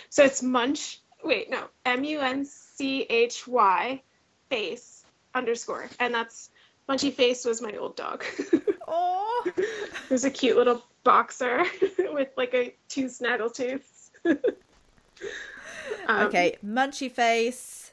So 0.10 0.24
it's 0.24 0.42
munch. 0.42 1.00
Wait, 1.24 1.50
no, 1.50 1.66
M 1.86 2.04
U 2.04 2.20
N 2.20 2.46
C 2.46 3.02
H 3.10 3.48
Y 3.48 4.02
face 4.50 5.04
underscore, 5.36 5.90
and 6.00 6.14
that's 6.14 6.50
Munchy 6.90 7.14
Face 7.14 7.46
was 7.46 7.62
my 7.62 7.74
old 7.76 7.96
dog. 7.96 8.24
Oh, 8.92 9.44
it 9.46 10.10
was 10.10 10.26
a 10.26 10.32
cute 10.32 10.58
little 10.58 10.84
boxer 11.04 11.64
with 12.00 12.30
like 12.36 12.56
a 12.56 12.74
two 12.88 13.06
snaggletooths. 13.06 14.10
um, 14.26 14.40
okay, 16.26 16.58
Munchy 16.66 17.12
Face 17.12 17.92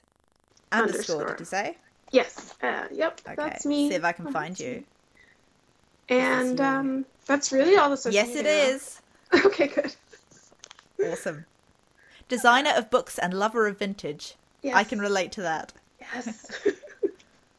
underscore, 0.72 1.16
underscore. 1.16 1.30
Did 1.32 1.40
you 1.40 1.44
say? 1.44 1.76
Yes. 2.12 2.54
Uh, 2.62 2.84
yep. 2.92 3.20
Okay. 3.26 3.34
That's 3.36 3.66
me. 3.66 3.90
See 3.90 3.96
if 3.96 4.04
I 4.04 4.12
can 4.12 4.32
find 4.32 4.58
you. 4.58 4.84
And 6.08 6.60
um, 6.60 7.06
that's 7.26 7.52
really 7.52 7.76
all 7.76 7.90
the 7.90 7.96
social 7.96 8.14
Yes, 8.14 8.36
it 8.36 8.46
is. 8.46 9.00
okay, 9.44 9.66
good. 9.66 9.94
Awesome. 11.04 11.44
Designer 12.28 12.72
of 12.76 12.90
books 12.90 13.18
and 13.18 13.34
lover 13.34 13.66
of 13.66 13.78
vintage. 13.78 14.34
Yes. 14.62 14.76
I 14.76 14.84
can 14.84 15.00
relate 15.00 15.32
to 15.32 15.42
that. 15.42 15.72
Yes. 16.00 16.50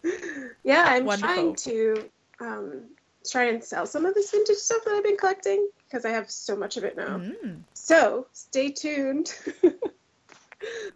yeah, 0.63 0.85
I'm 0.87 1.05
Wonderful. 1.05 1.35
trying 1.35 1.55
to 1.55 2.09
um, 2.39 2.81
try 3.29 3.45
and 3.45 3.63
sell 3.63 3.85
some 3.85 4.05
of 4.05 4.13
this 4.13 4.31
vintage 4.31 4.57
stuff 4.57 4.83
that 4.85 4.93
I've 4.93 5.03
been 5.03 5.17
collecting 5.17 5.67
because 5.85 6.05
I 6.05 6.09
have 6.09 6.29
so 6.29 6.55
much 6.55 6.77
of 6.77 6.83
it 6.83 6.95
now. 6.95 7.17
Mm. 7.17 7.59
So 7.73 8.27
stay 8.33 8.69
tuned. 8.69 9.35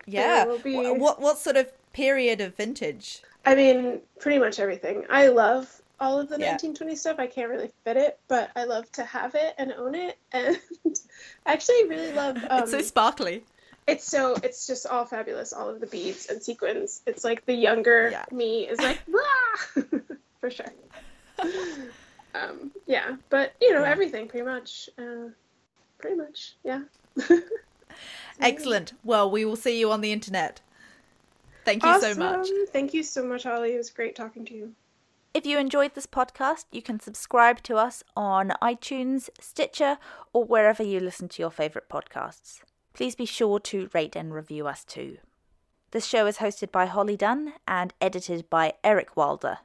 yeah. 0.05 0.45
Be... 0.63 0.75
What 0.75 1.21
what 1.21 1.37
sort 1.37 1.57
of 1.57 1.71
period 1.93 2.41
of 2.41 2.55
vintage? 2.55 3.21
I 3.45 3.55
mean, 3.55 4.01
pretty 4.19 4.39
much 4.39 4.59
everything. 4.59 5.05
I 5.09 5.27
love 5.27 5.81
all 5.99 6.19
of 6.19 6.29
the 6.29 6.37
yeah. 6.39 6.51
1920 6.51 6.95
stuff. 6.95 7.19
I 7.19 7.27
can't 7.27 7.49
really 7.49 7.71
fit 7.83 7.97
it, 7.97 8.19
but 8.27 8.49
I 8.55 8.65
love 8.65 8.91
to 8.93 9.03
have 9.03 9.35
it 9.35 9.53
and 9.57 9.71
own 9.73 9.95
it. 9.95 10.17
And 10.33 10.57
I 11.45 11.53
actually 11.53 11.87
really 11.89 12.13
love. 12.13 12.37
Um, 12.49 12.63
it's 12.63 12.71
so 12.71 12.81
sparkly. 12.81 13.43
It's 13.87 14.05
so 14.05 14.35
it's 14.43 14.65
just 14.65 14.85
all 14.87 15.05
fabulous. 15.05 15.51
All 15.53 15.69
of 15.69 15.79
the 15.79 15.87
beads 15.87 16.27
and 16.27 16.41
sequins. 16.41 17.01
It's 17.05 17.23
like 17.23 17.45
the 17.45 17.53
younger 17.53 18.09
yeah. 18.11 18.25
me 18.31 18.67
is 18.67 18.79
like, 18.79 18.99
for 20.39 20.49
sure. 20.49 20.71
um, 22.33 22.71
yeah, 22.87 23.17
but 23.29 23.53
you 23.59 23.73
know 23.73 23.81
yeah. 23.81 23.91
everything 23.91 24.27
pretty 24.27 24.45
much. 24.45 24.89
Uh, 24.97 25.29
pretty 25.97 26.15
much, 26.15 26.55
yeah. 26.63 26.81
Excellent. 28.39 28.93
Well, 29.03 29.29
we 29.29 29.45
will 29.45 29.55
see 29.55 29.79
you 29.79 29.91
on 29.91 30.01
the 30.01 30.11
internet. 30.11 30.61
Thank 31.65 31.83
you 31.83 31.89
awesome. 31.89 32.13
so 32.13 32.19
much. 32.19 32.47
Thank 32.71 32.93
you 32.93 33.03
so 33.03 33.23
much, 33.23 33.43
Holly. 33.43 33.73
It 33.73 33.77
was 33.77 33.89
great 33.89 34.15
talking 34.15 34.45
to 34.45 34.53
you. 34.53 34.73
If 35.33 35.45
you 35.45 35.57
enjoyed 35.57 35.95
this 35.95 36.07
podcast, 36.07 36.65
you 36.71 36.81
can 36.81 36.99
subscribe 36.99 37.63
to 37.63 37.77
us 37.77 38.03
on 38.17 38.51
iTunes, 38.61 39.29
Stitcher, 39.39 39.97
or 40.33 40.43
wherever 40.43 40.83
you 40.83 40.99
listen 40.99 41.29
to 41.29 41.41
your 41.41 41.51
favourite 41.51 41.87
podcasts. 41.87 42.61
Please 42.93 43.15
be 43.15 43.25
sure 43.25 43.59
to 43.59 43.89
rate 43.93 44.17
and 44.17 44.33
review 44.33 44.67
us 44.67 44.83
too. 44.83 45.17
This 45.91 46.05
show 46.05 46.25
is 46.25 46.37
hosted 46.37 46.71
by 46.71 46.85
Holly 46.85 47.15
Dunn 47.15 47.53
and 47.67 47.93
edited 48.01 48.49
by 48.49 48.73
Eric 48.83 49.15
Wilder. 49.15 49.59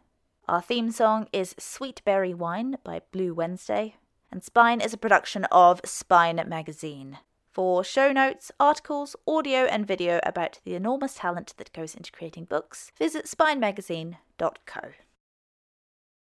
Our 0.49 0.62
theme 0.62 0.92
song 0.92 1.26
is 1.32 1.57
Sweet 1.59 2.03
Berry 2.05 2.32
Wine 2.32 2.76
by 2.84 3.03
Blue 3.11 3.34
Wednesday, 3.34 3.97
and 4.30 4.44
Spine 4.44 4.80
is 4.80 4.92
a 4.92 4.99
production 4.99 5.44
of 5.47 5.80
Spine 5.84 6.40
Magazine. 6.47 7.18
For 7.57 7.83
show 7.83 8.13
notes, 8.13 8.53
articles, 8.61 9.17
audio, 9.27 9.61
and 9.61 9.87
video 9.87 10.21
about 10.25 10.61
the 10.65 10.75
enormous 10.75 11.15
talent 11.15 11.55
that 11.57 11.73
goes 11.73 11.95
into 11.95 12.13
creating 12.13 12.45
books, 12.45 12.93
visit 12.99 13.25
spinemagazine.co. 13.25 14.81